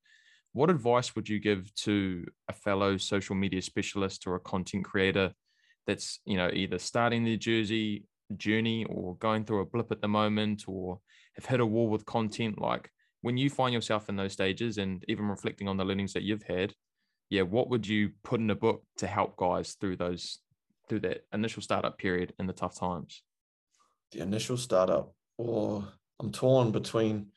What 0.53 0.69
advice 0.69 1.15
would 1.15 1.29
you 1.29 1.39
give 1.39 1.73
to 1.75 2.25
a 2.49 2.53
fellow 2.53 2.97
social 2.97 3.35
media 3.35 3.61
specialist 3.61 4.27
or 4.27 4.35
a 4.35 4.39
content 4.39 4.85
creator 4.85 5.33
that's, 5.87 6.19
you 6.25 6.37
know, 6.37 6.49
either 6.53 6.77
starting 6.77 7.23
their 7.23 7.37
jersey 7.37 8.05
journey 8.37 8.85
or 8.85 9.15
going 9.15 9.45
through 9.45 9.61
a 9.61 9.65
blip 9.65 9.91
at 9.91 10.01
the 10.01 10.07
moment 10.07 10.65
or 10.67 10.99
have 11.35 11.45
hit 11.45 11.61
a 11.61 11.65
wall 11.65 11.87
with 11.87 12.05
content? 12.05 12.59
Like 12.59 12.89
when 13.21 13.37
you 13.37 13.49
find 13.49 13.73
yourself 13.73 14.09
in 14.09 14.17
those 14.17 14.33
stages 14.33 14.77
and 14.77 15.03
even 15.07 15.25
reflecting 15.25 15.67
on 15.67 15.77
the 15.77 15.85
learnings 15.85 16.13
that 16.13 16.23
you've 16.23 16.43
had, 16.43 16.73
yeah, 17.29 17.43
what 17.43 17.69
would 17.69 17.87
you 17.87 18.11
put 18.23 18.41
in 18.41 18.49
a 18.49 18.55
book 18.55 18.83
to 18.97 19.07
help 19.07 19.37
guys 19.37 19.77
through 19.79 19.95
those 19.95 20.39
through 20.91 20.99
that 20.99 21.23
initial 21.33 21.61
startup 21.61 21.97
period 21.97 22.33
and 22.37 22.49
the 22.49 22.53
tough 22.53 22.77
times? 22.77 23.23
the 24.11 24.19
initial 24.19 24.57
startup 24.57 25.13
or 25.37 25.87
I'm 26.19 26.31
torn 26.31 26.71
between 26.71 27.27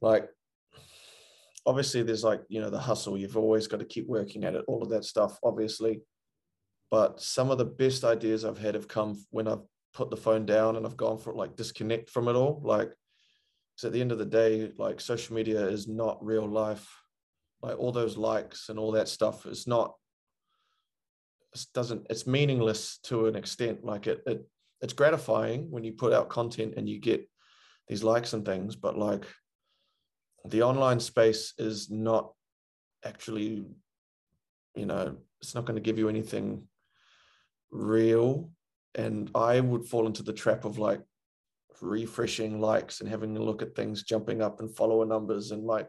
like 0.00 0.28
obviously 1.66 2.02
there's 2.02 2.24
like 2.24 2.42
you 2.48 2.60
know 2.60 2.70
the 2.70 2.78
hustle 2.78 3.18
you've 3.18 3.36
always 3.36 3.66
got 3.66 3.80
to 3.80 3.86
keep 3.86 4.06
working 4.08 4.44
at 4.44 4.54
it 4.54 4.64
all 4.66 4.82
of 4.82 4.88
that 4.90 5.04
stuff 5.04 5.38
obviously 5.42 6.00
but 6.90 7.20
some 7.20 7.50
of 7.50 7.58
the 7.58 7.64
best 7.64 8.02
ideas 8.04 8.44
I've 8.44 8.58
had 8.58 8.74
have 8.74 8.88
come 8.88 9.22
when 9.30 9.46
I've 9.46 9.62
put 9.92 10.10
the 10.10 10.16
phone 10.16 10.46
down 10.46 10.76
and 10.76 10.86
I've 10.86 10.96
gone 10.96 11.18
for 11.18 11.34
like 11.34 11.56
disconnect 11.56 12.08
from 12.08 12.28
it 12.28 12.34
all 12.34 12.60
like 12.64 12.92
so 13.76 13.88
at 13.88 13.92
the 13.92 14.00
end 14.00 14.12
of 14.12 14.18
the 14.18 14.24
day 14.24 14.72
like 14.78 15.00
social 15.00 15.36
media 15.36 15.66
is 15.66 15.86
not 15.86 16.24
real 16.24 16.48
life 16.48 16.88
like 17.60 17.78
all 17.78 17.92
those 17.92 18.16
likes 18.16 18.70
and 18.70 18.78
all 18.78 18.92
that 18.92 19.08
stuff 19.08 19.44
is 19.44 19.66
not 19.66 19.94
doesn't 21.74 22.06
it's 22.10 22.26
meaningless 22.26 22.98
to 23.02 23.26
an 23.26 23.36
extent 23.36 23.84
like 23.84 24.06
it, 24.06 24.22
it 24.26 24.46
it's 24.80 24.92
gratifying 24.92 25.70
when 25.70 25.82
you 25.82 25.92
put 25.92 26.12
out 26.12 26.28
content 26.28 26.74
and 26.76 26.88
you 26.88 26.98
get 26.98 27.28
these 27.88 28.04
likes 28.04 28.32
and 28.32 28.44
things 28.44 28.76
but 28.76 28.98
like 28.98 29.24
the 30.44 30.62
online 30.62 31.00
space 31.00 31.54
is 31.58 31.90
not 31.90 32.32
actually 33.04 33.64
you 34.74 34.86
know 34.86 35.16
it's 35.40 35.54
not 35.54 35.64
going 35.64 35.76
to 35.76 35.82
give 35.82 35.98
you 35.98 36.08
anything 36.08 36.64
real. 37.70 38.50
And 38.94 39.30
i 39.34 39.60
would 39.60 39.84
fall 39.84 40.06
into 40.06 40.22
the 40.22 40.32
trap 40.32 40.64
of 40.64 40.78
like 40.78 41.00
refreshing 41.80 42.60
likes 42.60 43.00
and 43.00 43.08
having 43.08 43.36
a 43.36 43.42
look 43.42 43.62
at 43.62 43.76
things 43.76 44.02
jumping 44.02 44.42
up 44.42 44.60
and 44.60 44.74
follower 44.74 45.06
numbers 45.06 45.52
and 45.52 45.64
like 45.64 45.88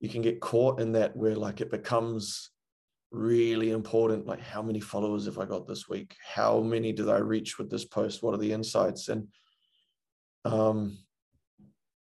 you 0.00 0.08
can 0.08 0.22
get 0.22 0.40
caught 0.40 0.80
in 0.80 0.92
that 0.92 1.14
where 1.16 1.36
like 1.36 1.60
it 1.60 1.70
becomes 1.70 2.50
really 3.10 3.70
important 3.70 4.26
like 4.26 4.40
how 4.40 4.60
many 4.60 4.80
followers 4.80 5.24
have 5.24 5.38
i 5.38 5.44
got 5.44 5.66
this 5.66 5.88
week? 5.88 6.16
How 6.22 6.60
many 6.60 6.92
did 6.92 7.08
i 7.08 7.18
reach 7.18 7.58
with 7.58 7.70
this 7.70 7.84
post? 7.84 8.22
What 8.22 8.34
are 8.34 8.38
the 8.38 8.52
insights? 8.52 9.08
And 9.08 9.28
um 10.44 10.98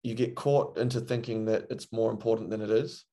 you 0.01 0.15
get 0.15 0.35
caught 0.35 0.77
into 0.77 0.99
thinking 0.99 1.45
that 1.45 1.67
it's 1.69 1.91
more 1.91 2.11
important 2.11 2.49
than 2.49 2.61
it 2.61 2.69
is. 2.69 3.05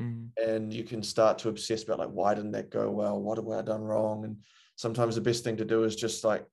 Mm. 0.00 0.30
and 0.42 0.72
you 0.72 0.82
can 0.82 1.02
start 1.02 1.36
to 1.36 1.50
obsess 1.50 1.82
about 1.82 1.98
like 1.98 2.08
why 2.08 2.32
didn't 2.32 2.52
that 2.52 2.70
go 2.70 2.90
well? 2.90 3.20
What 3.20 3.36
have 3.38 3.48
i 3.48 3.60
done 3.62 3.82
wrong? 3.82 4.24
And 4.24 4.36
sometimes 4.76 5.14
the 5.14 5.20
best 5.20 5.44
thing 5.44 5.56
to 5.58 5.64
do 5.64 5.84
is 5.84 5.96
just 5.96 6.24
like 6.24 6.46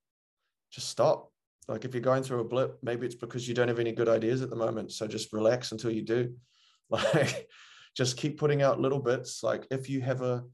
just 0.72 0.90
stop. 0.90 1.32
Like 1.68 1.86
if 1.86 1.94
you're 1.94 2.02
going 2.02 2.24
through 2.24 2.42
a 2.42 2.44
blip 2.46 2.78
maybe 2.82 3.06
it's 3.06 3.16
because 3.16 3.48
you 3.48 3.54
don't 3.54 3.68
have 3.68 3.80
any 3.80 3.92
good 3.92 4.10
ideas 4.10 4.42
at 4.42 4.50
the 4.50 4.56
moment. 4.56 4.92
So 4.92 5.08
just 5.08 5.34
relax 5.34 5.72
until 5.72 5.92
you 5.92 6.04
do. 6.04 6.34
Like 6.90 7.50
just 7.98 8.16
keep 8.16 8.38
putting 8.38 8.62
out 8.62 8.80
little 8.80 9.00
bits. 9.00 9.44
Like 9.44 9.68
if 9.70 9.90
you 9.90 10.00
have 10.00 10.22
a 10.22 10.46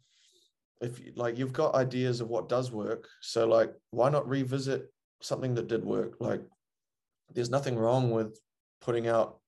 if 0.83 1.01
like 1.15 1.37
you've 1.37 1.53
got 1.53 1.75
ideas 1.75 2.21
of 2.21 2.29
what 2.29 2.49
does 2.49 2.71
work 2.71 3.07
so 3.21 3.47
like 3.47 3.73
why 3.91 4.09
not 4.09 4.27
revisit 4.27 4.89
something 5.23 5.55
that 5.55 5.67
did 5.67 5.83
work? 5.83 6.15
Like 6.19 6.41
there's 7.33 7.49
nothing 7.49 7.77
wrong 7.77 8.11
with 8.11 8.39
putting 8.81 9.07
out 9.07 9.39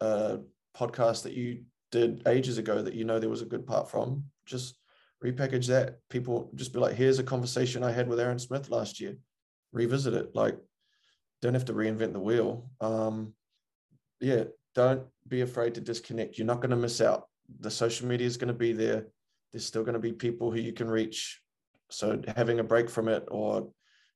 a 0.00 0.38
podcast 0.76 1.24
that 1.24 1.34
you 1.34 1.64
did 1.90 2.26
ages 2.26 2.58
ago 2.58 2.82
that 2.82 2.94
you 2.94 3.04
know 3.04 3.18
there 3.18 3.30
was 3.30 3.42
a 3.42 3.46
good 3.46 3.66
part 3.66 3.90
from. 3.90 4.24
Just 4.46 4.76
repackage 5.22 5.66
that. 5.66 5.98
People 6.08 6.50
just 6.54 6.72
be 6.72 6.78
like 6.78 6.94
here's 6.94 7.18
a 7.18 7.24
conversation 7.24 7.82
i 7.82 7.90
had 7.90 8.08
with 8.08 8.20
aaron 8.20 8.38
smith 8.38 8.70
last 8.70 9.00
year. 9.00 9.16
Revisit 9.72 10.14
it. 10.14 10.34
Like 10.34 10.56
don't 11.42 11.54
have 11.54 11.66
to 11.66 11.74
reinvent 11.74 12.12
the 12.12 12.20
wheel. 12.20 12.70
Um 12.80 13.34
yeah 14.20 14.44
don't 14.74 15.02
be 15.28 15.42
afraid 15.42 15.74
to 15.74 15.80
disconnect. 15.80 16.36
You're 16.36 16.46
not 16.46 16.60
going 16.60 16.70
to 16.70 16.76
miss 16.76 17.00
out. 17.00 17.28
The 17.60 17.70
social 17.70 18.08
media 18.08 18.26
is 18.26 18.36
going 18.36 18.48
to 18.48 18.54
be 18.54 18.72
there 18.72 19.06
there's 19.54 19.64
still 19.64 19.84
going 19.84 19.94
to 19.94 20.00
be 20.00 20.12
people 20.12 20.50
who 20.50 20.58
you 20.58 20.72
can 20.72 20.88
reach. 20.88 21.40
So 21.88 22.20
having 22.36 22.58
a 22.58 22.64
break 22.64 22.90
from 22.90 23.06
it 23.06 23.22
or 23.30 23.70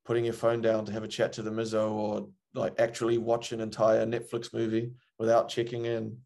putting 0.05 0.25
your 0.25 0.35
phone 0.35 0.61
down 0.61 0.85
to 0.85 0.93
have 0.93 1.05
a 1.05 1.09
chat 1.09 1.33
to 1.35 1.43
the 1.43 1.51
mizzo 1.51 1.93
or 1.93 2.29
like 2.55 2.75
actually 2.81 3.19
watch 3.19 3.53
an 3.53 3.61
entire 3.61 4.05
netflix 4.05 4.53
movie 4.53 4.91
without 5.17 5.49
checking 5.49 5.85
in 5.85 6.17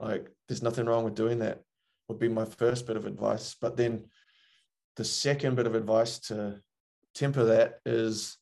like 0.00 0.30
there's 0.48 0.62
nothing 0.62 0.86
wrong 0.86 1.04
with 1.04 1.14
doing 1.14 1.40
that 1.40 1.60
would 2.08 2.18
be 2.18 2.28
my 2.28 2.46
first 2.46 2.86
bit 2.86 2.96
of 2.96 3.04
advice. 3.04 3.54
But 3.60 3.76
then 3.76 4.06
the 4.96 5.04
second 5.04 5.54
bit 5.54 5.66
of 5.66 5.74
advice 5.74 6.18
to 6.20 6.58
temper 7.14 7.44
that 7.44 7.80
is 7.84 8.38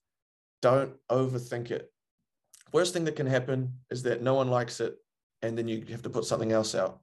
don't 0.63 0.95
overthink 1.11 1.73
it. 1.73 1.93
Worst 2.73 2.93
thing 2.93 3.05
that 3.07 3.17
can 3.17 3.27
happen 3.27 3.81
is 3.91 4.05
that 4.05 4.23
no 4.23 4.35
one 4.35 4.49
likes 4.49 4.79
it 4.79 4.95
and 5.43 5.59
then 5.59 5.67
you 5.67 5.85
have 5.91 6.03
to 6.03 6.11
put 6.11 6.25
something 6.25 6.53
else 6.53 6.77
out 6.77 7.01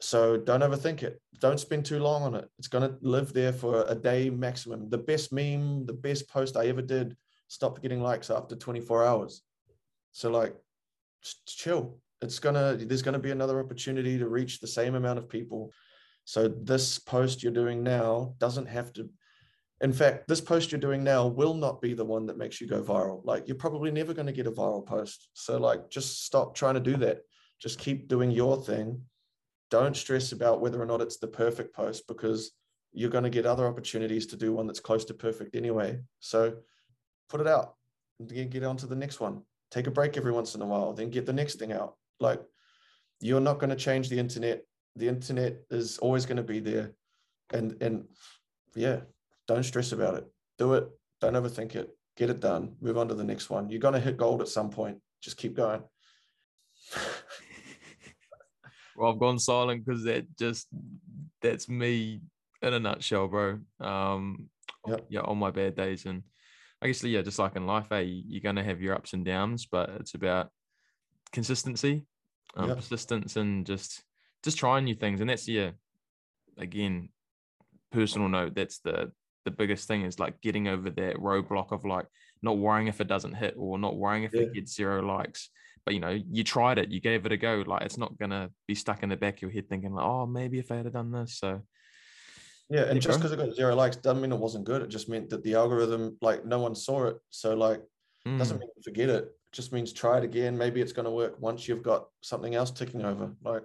so 0.00 0.36
don't 0.36 0.60
overthink 0.60 1.02
it. 1.02 1.20
Don't 1.40 1.58
spend 1.58 1.84
too 1.84 1.98
long 1.98 2.22
on 2.22 2.34
it. 2.34 2.48
It's 2.58 2.68
going 2.68 2.88
to 2.88 2.96
live 3.00 3.32
there 3.32 3.52
for 3.52 3.84
a 3.88 3.94
day 3.94 4.30
maximum. 4.30 4.88
The 4.90 4.98
best 4.98 5.32
meme 5.32 5.86
the 5.86 5.92
best 5.92 6.28
post 6.28 6.56
i 6.56 6.66
ever 6.66 6.82
did 6.82 7.16
stopped 7.48 7.82
getting 7.82 8.02
likes 8.02 8.30
after 8.30 8.54
24 8.54 9.04
hours. 9.04 9.42
So 10.12 10.30
like 10.30 10.54
chill. 11.46 11.98
It's 12.20 12.38
gonna 12.40 12.76
there's 12.76 13.02
gonna 13.02 13.18
be 13.18 13.30
another 13.30 13.60
opportunity 13.60 14.18
to 14.18 14.28
reach 14.28 14.58
the 14.58 14.66
same 14.66 14.94
amount 14.94 15.18
of 15.18 15.28
people. 15.28 15.72
So 16.24 16.48
this 16.48 16.98
post 16.98 17.42
you're 17.42 17.52
doing 17.52 17.82
now 17.82 18.34
doesn't 18.38 18.66
have 18.66 18.92
to 18.94 19.08
in 19.80 19.92
fact 19.92 20.26
this 20.26 20.40
post 20.40 20.72
you're 20.72 20.80
doing 20.80 21.04
now 21.04 21.28
will 21.28 21.54
not 21.54 21.80
be 21.80 21.94
the 21.94 22.04
one 22.04 22.26
that 22.26 22.38
makes 22.38 22.60
you 22.60 22.66
go 22.66 22.82
viral. 22.82 23.24
Like 23.24 23.46
you're 23.46 23.56
probably 23.56 23.92
never 23.92 24.12
going 24.12 24.26
to 24.26 24.32
get 24.32 24.48
a 24.48 24.52
viral 24.52 24.84
post. 24.84 25.28
So 25.34 25.58
like 25.58 25.90
just 25.90 26.24
stop 26.24 26.54
trying 26.54 26.74
to 26.74 26.80
do 26.80 26.96
that. 26.98 27.20
Just 27.60 27.78
keep 27.78 28.08
doing 28.08 28.30
your 28.30 28.60
thing 28.62 29.02
don't 29.70 29.96
stress 29.96 30.32
about 30.32 30.60
whether 30.60 30.80
or 30.80 30.86
not 30.86 31.00
it's 31.00 31.18
the 31.18 31.26
perfect 31.26 31.74
post 31.74 32.06
because 32.06 32.52
you're 32.92 33.10
going 33.10 33.24
to 33.24 33.30
get 33.30 33.46
other 33.46 33.66
opportunities 33.66 34.26
to 34.26 34.36
do 34.36 34.52
one 34.52 34.66
that's 34.66 34.80
close 34.80 35.04
to 35.04 35.14
perfect 35.14 35.54
anyway 35.54 35.98
so 36.20 36.54
put 37.28 37.40
it 37.40 37.46
out 37.46 37.74
get 38.26 38.64
on 38.64 38.76
to 38.76 38.86
the 38.86 38.96
next 38.96 39.20
one 39.20 39.42
take 39.70 39.86
a 39.86 39.90
break 39.90 40.16
every 40.16 40.32
once 40.32 40.54
in 40.54 40.62
a 40.62 40.66
while 40.66 40.92
then 40.92 41.10
get 41.10 41.26
the 41.26 41.32
next 41.32 41.56
thing 41.56 41.72
out 41.72 41.94
like 42.20 42.40
you're 43.20 43.40
not 43.40 43.58
going 43.58 43.70
to 43.70 43.76
change 43.76 44.08
the 44.08 44.18
internet. 44.18 44.64
The 44.96 45.08
internet 45.08 45.56
is 45.70 45.98
always 45.98 46.26
going 46.26 46.36
to 46.36 46.42
be 46.42 46.60
there. 46.60 46.92
And 47.52 47.76
and 47.80 48.04
yeah, 48.74 49.00
don't 49.46 49.64
stress 49.64 49.92
about 49.92 50.14
it. 50.14 50.26
Do 50.58 50.74
it. 50.74 50.88
Don't 51.20 51.34
overthink 51.34 51.74
it. 51.74 51.90
Get 52.16 52.30
it 52.30 52.40
done. 52.40 52.76
Move 52.80 52.98
on 52.98 53.08
to 53.08 53.14
the 53.14 53.24
next 53.24 53.50
one. 53.50 53.70
You're 53.70 53.80
going 53.80 53.94
to 53.94 54.00
hit 54.00 54.16
gold 54.16 54.40
at 54.40 54.48
some 54.48 54.70
point. 54.70 54.98
Just 55.20 55.36
keep 55.36 55.54
going. 55.54 55.82
well, 58.98 59.12
I've 59.12 59.20
gone 59.20 59.38
silent 59.38 59.84
because 59.86 60.02
that 60.04 60.26
just 60.36 60.66
that's 61.40 61.68
me 61.68 62.20
in 62.62 62.74
a 62.74 62.80
nutshell, 62.80 63.28
bro. 63.28 63.60
Um, 63.80 64.50
Yep. 64.86 65.06
yeah, 65.10 65.20
on 65.20 65.38
my 65.38 65.50
bad 65.50 65.76
days, 65.76 66.06
and 66.06 66.22
I 66.80 66.86
guess 66.86 67.02
yeah, 67.04 67.20
just 67.22 67.38
like 67.38 67.56
in 67.56 67.66
life, 67.66 67.92
eh, 67.92 68.00
you're 68.00 68.40
gonna 68.40 68.64
have 68.64 68.80
your 68.80 68.94
ups 68.94 69.12
and 69.12 69.24
downs, 69.24 69.66
but 69.66 69.90
it's 70.00 70.14
about 70.14 70.50
consistency, 71.32 72.06
um, 72.56 72.70
Yeah. 72.70 72.74
persistence, 72.76 73.36
and 73.36 73.66
just 73.66 74.02
just 74.42 74.58
trying 74.58 74.84
new 74.84 74.94
things. 74.94 75.20
And 75.20 75.28
that's 75.30 75.46
yeah, 75.46 75.72
again, 76.56 77.10
personal 77.92 78.28
note. 78.28 78.54
That's 78.54 78.78
the 78.80 79.12
the 79.44 79.50
biggest 79.50 79.86
thing 79.88 80.02
is 80.02 80.18
like 80.18 80.40
getting 80.40 80.68
over 80.68 80.90
that 80.90 81.16
roadblock 81.16 81.70
of 81.72 81.84
like 81.84 82.06
not 82.42 82.58
worrying 82.58 82.86
if 82.88 83.00
it 83.00 83.08
doesn't 83.08 83.34
hit 83.34 83.54
or 83.56 83.78
not 83.78 83.96
worrying 83.96 84.24
if 84.24 84.34
Yeah. 84.34 84.42
it 84.42 84.54
gets 84.54 84.74
zero 84.74 85.02
likes. 85.02 85.50
But 85.84 85.94
you 85.94 86.00
know, 86.00 86.18
you 86.30 86.44
tried 86.44 86.78
it, 86.78 86.90
you 86.90 87.00
gave 87.00 87.26
it 87.26 87.32
a 87.32 87.36
go. 87.36 87.64
Like 87.66 87.82
it's 87.82 87.98
not 87.98 88.18
gonna 88.18 88.50
be 88.66 88.74
stuck 88.74 89.02
in 89.02 89.08
the 89.08 89.16
back 89.16 89.36
of 89.36 89.42
your 89.42 89.50
head 89.50 89.68
thinking 89.68 89.94
like, 89.94 90.04
oh, 90.04 90.26
maybe 90.26 90.58
if 90.58 90.70
I 90.70 90.76
had 90.76 90.92
done 90.92 91.10
this. 91.12 91.38
So 91.38 91.62
Yeah, 92.70 92.82
and 92.82 93.00
just 93.00 93.18
because 93.18 93.32
it 93.32 93.38
got 93.38 93.54
zero 93.54 93.74
likes 93.74 93.96
doesn't 93.96 94.22
mean 94.22 94.32
it 94.32 94.38
wasn't 94.38 94.64
good. 94.64 94.82
It 94.82 94.88
just 94.88 95.08
meant 95.08 95.30
that 95.30 95.42
the 95.42 95.54
algorithm, 95.54 96.16
like 96.20 96.44
no 96.44 96.58
one 96.58 96.74
saw 96.74 97.06
it. 97.06 97.18
So 97.30 97.54
like 97.54 97.82
doesn't 98.36 98.58
mm, 98.58 98.60
mean 98.60 98.68
forget 98.84 99.08
it. 99.08 99.24
It 99.24 99.32
just 99.52 99.72
means 99.72 99.92
try 99.92 100.18
it 100.18 100.24
again. 100.24 100.58
Maybe 100.58 100.80
it's 100.80 100.92
going 100.92 101.06
to 101.06 101.10
work 101.10 101.40
once 101.40 101.66
you've 101.66 101.82
got 101.82 102.08
something 102.20 102.54
else 102.54 102.70
ticking 102.70 103.04
over. 103.04 103.32
Like 103.42 103.62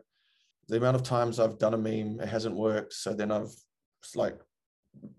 the 0.69 0.77
amount 0.77 0.95
of 0.95 1.03
times 1.03 1.39
I've 1.39 1.57
done 1.57 1.73
a 1.73 1.77
meme, 1.77 2.19
it 2.21 2.29
hasn't 2.29 2.55
worked. 2.55 2.93
So 2.93 3.13
then 3.13 3.31
I've 3.31 3.53
like 4.15 4.39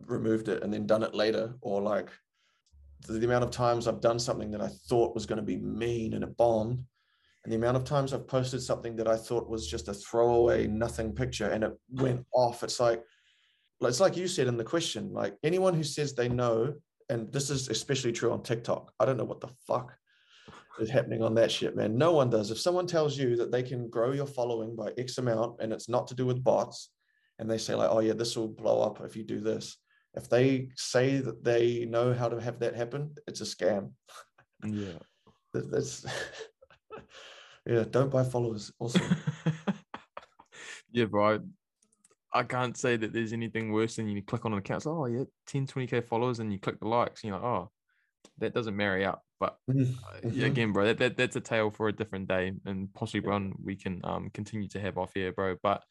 removed 0.06 0.48
it 0.48 0.62
and 0.62 0.72
then 0.72 0.86
done 0.86 1.02
it 1.02 1.14
later. 1.14 1.54
Or 1.60 1.82
like 1.82 2.10
the, 3.06 3.24
amount 3.24 3.44
of 3.44 3.50
times 3.50 3.86
I've 3.86 4.00
done 4.00 4.18
something 4.18 4.50
that 4.50 4.60
I 4.60 4.68
thought 4.88 5.14
was 5.14 5.26
going 5.26 5.38
to 5.38 5.42
be 5.42 5.58
mean 5.58 6.14
and 6.14 6.24
a 6.24 6.28
bombed. 6.28 6.84
And 7.44 7.52
the 7.52 7.56
amount 7.56 7.76
of 7.76 7.84
times 7.84 8.12
I've 8.12 8.26
posted 8.26 8.62
something 8.62 8.96
that 8.96 9.08
I 9.08 9.16
thought 9.16 9.50
was 9.50 9.68
just 9.68 9.88
a 9.88 9.94
throwaway 9.94 10.66
nothing 10.66 11.12
picture 11.12 11.50
and 11.50 11.64
it 11.64 11.72
went 11.90 12.24
off. 12.32 12.62
It's 12.62 12.80
like, 12.80 13.02
it's 13.82 14.00
like 14.00 14.16
you 14.16 14.26
said 14.26 14.46
in 14.46 14.56
the 14.56 14.64
question, 14.64 15.12
like 15.12 15.34
anyone 15.42 15.74
who 15.74 15.84
says 15.84 16.14
they 16.14 16.28
know, 16.28 16.74
and 17.10 17.30
this 17.32 17.50
is 17.50 17.68
especially 17.68 18.12
true 18.12 18.32
on 18.32 18.42
TikTok. 18.42 18.92
I 18.98 19.04
don't 19.04 19.18
know 19.18 19.24
what 19.24 19.40
the 19.40 19.50
fuck 19.66 19.94
is 20.80 20.88
happening 20.88 21.22
on 21.22 21.34
that 21.34 21.50
shit, 21.50 21.76
man. 21.76 21.98
No 21.98 22.12
one 22.12 22.30
does. 22.30 22.50
If 22.50 22.58
someone 22.58 22.86
tells 22.86 23.18
you 23.18 23.36
that 23.36 23.52
they 23.52 23.62
can 23.62 23.90
grow 23.90 24.12
your 24.12 24.26
following 24.26 24.74
by 24.74 24.92
X 24.96 25.18
amount 25.18 25.60
and 25.60 25.72
it's 25.72 25.88
not 25.88 26.06
to 26.08 26.14
do 26.14 26.24
with 26.24 26.42
bots, 26.42 26.90
and 27.38 27.50
they 27.50 27.58
say, 27.58 27.74
like, 27.74 27.90
oh, 27.90 28.00
yeah, 28.00 28.12
this 28.12 28.36
will 28.36 28.48
blow 28.48 28.80
up 28.80 29.00
if 29.04 29.16
you 29.16 29.24
do 29.24 29.40
this. 29.40 29.76
If 30.16 30.28
they 30.28 30.70
say 30.76 31.18
that 31.18 31.42
they 31.42 31.84
know 31.86 32.14
how 32.14 32.28
to 32.28 32.40
have 32.40 32.60
that 32.60 32.74
happen, 32.74 33.14
it's 33.26 33.40
a 33.40 33.44
scam. 33.44 33.92
yeah. 34.64 34.98
That- 35.52 35.70
That's, 35.70 36.04
yeah, 37.66 37.84
don't 37.88 38.10
buy 38.10 38.24
followers. 38.24 38.72
Also, 38.80 38.98
yeah, 40.90 41.04
bro. 41.04 41.34
I, 42.32 42.40
I 42.40 42.42
can't 42.42 42.76
say 42.76 42.96
that 42.96 43.12
there's 43.12 43.32
anything 43.32 43.70
worse 43.72 43.94
than 43.96 44.08
you 44.08 44.20
click 44.22 44.44
on 44.44 44.52
an 44.52 44.58
account. 44.58 44.84
Oh, 44.86 45.06
yeah, 45.06 45.22
10, 45.46 45.66
20K 45.68 46.00
followers, 46.04 46.40
and 46.40 46.52
you 46.52 46.58
click 46.58 46.80
the 46.80 46.88
likes, 46.88 47.22
and 47.22 47.28
you're 47.28 47.38
like, 47.38 47.46
oh, 47.46 47.70
that 48.38 48.52
doesn't 48.54 48.76
marry 48.76 49.04
up. 49.04 49.22
But 49.38 49.56
Mhm, 49.70 49.94
uh, 50.02 50.28
yeah, 50.32 50.46
again, 50.46 50.72
bro, 50.72 50.86
that, 50.86 50.98
that 50.98 51.16
that's 51.16 51.36
a 51.36 51.40
tale 51.40 51.70
for 51.70 51.86
a 51.88 51.92
different 51.92 52.26
day, 52.28 52.52
and 52.64 52.92
possibly 52.94 53.28
one 53.28 53.52
we 53.62 53.76
can 53.76 54.00
um 54.04 54.30
continue 54.34 54.68
to 54.70 54.80
have 54.80 54.98
off 54.98 55.12
here, 55.14 55.32
bro. 55.32 55.56
But 55.62 55.84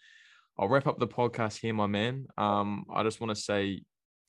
I'll 0.60 0.68
wrap 0.68 0.88
up 0.88 1.00
the 1.00 1.08
podcast 1.08 1.60
here, 1.60 1.74
my 1.74 1.88
man. 1.88 2.28
Um, 2.38 2.86
I 2.94 3.04
just 3.04 3.22
want 3.22 3.34
to 3.34 3.42
say 3.42 3.84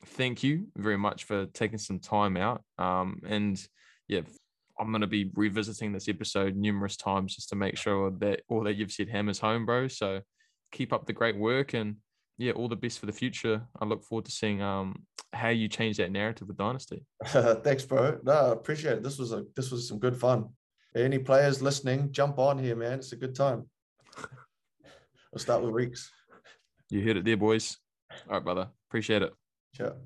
thank 0.07 0.43
you 0.43 0.67
very 0.77 0.99
much 0.99 1.25
for 1.25 1.47
taking 1.47 1.79
some 1.79 1.99
time 1.99 2.37
out. 2.37 2.63
Um, 2.79 3.21
and 3.27 3.61
yeah, 4.09 4.21
I'm 4.79 4.93
gonna 4.93 5.07
be 5.07 5.31
revisiting 5.35 5.93
this 5.93 6.09
episode 6.09 6.57
numerous 6.57 6.97
times 6.97 7.35
just 7.35 7.49
to 7.51 7.57
make 7.57 7.77
sure 7.77 8.11
that 8.19 8.43
all 8.49 8.65
that 8.65 8.75
you've 8.75 8.93
said 8.93 9.09
hammers 9.09 9.39
home, 9.39 9.67
bro. 9.67 9.89
So 9.89 10.21
keep 10.73 10.93
up 10.93 11.07
the 11.07 11.13
great 11.13 11.37
work 11.37 11.75
and 11.75 11.97
yeah, 12.37 12.53
all 12.53 12.69
the 12.69 12.77
best 12.77 12.99
for 12.99 13.07
the 13.07 13.13
future. 13.13 13.63
I 13.81 13.85
look 13.85 14.03
forward 14.05 14.25
to 14.27 14.33
seeing 14.33 14.61
um 14.61 15.05
how 15.33 15.49
you 15.49 15.69
change 15.69 15.97
that 15.97 16.13
narrative 16.13 16.49
with 16.49 16.57
Dynasty. 16.57 17.05
Thanks, 17.27 17.85
bro. 17.85 18.19
No, 18.23 18.33
I 18.33 18.53
appreciate 18.53 18.95
it. 18.95 19.03
This 19.03 19.19
was 19.19 19.33
a 19.33 19.45
this 19.57 19.71
was 19.71 19.89
some 19.89 19.99
good 19.99 20.17
fun. 20.17 20.49
Any 20.97 21.19
players 21.19 21.61
listening, 21.61 22.13
jump 22.13 22.39
on 22.39 22.57
here, 22.57 22.77
man. 22.77 22.99
It's 22.99 23.13
a 23.13 23.17
good 23.17 23.35
time. 23.35 23.69
We'll 25.33 25.41
start 25.41 25.63
with 25.63 25.73
Reeks. 25.73 26.13
You 26.91 27.03
heard 27.03 27.17
it 27.17 27.25
there, 27.25 27.37
boys. 27.37 27.77
All 28.29 28.35
right, 28.35 28.45
brother. 28.45 28.69
Appreciate 28.89 29.23
it. 29.23 29.33
Ciao 29.75 29.97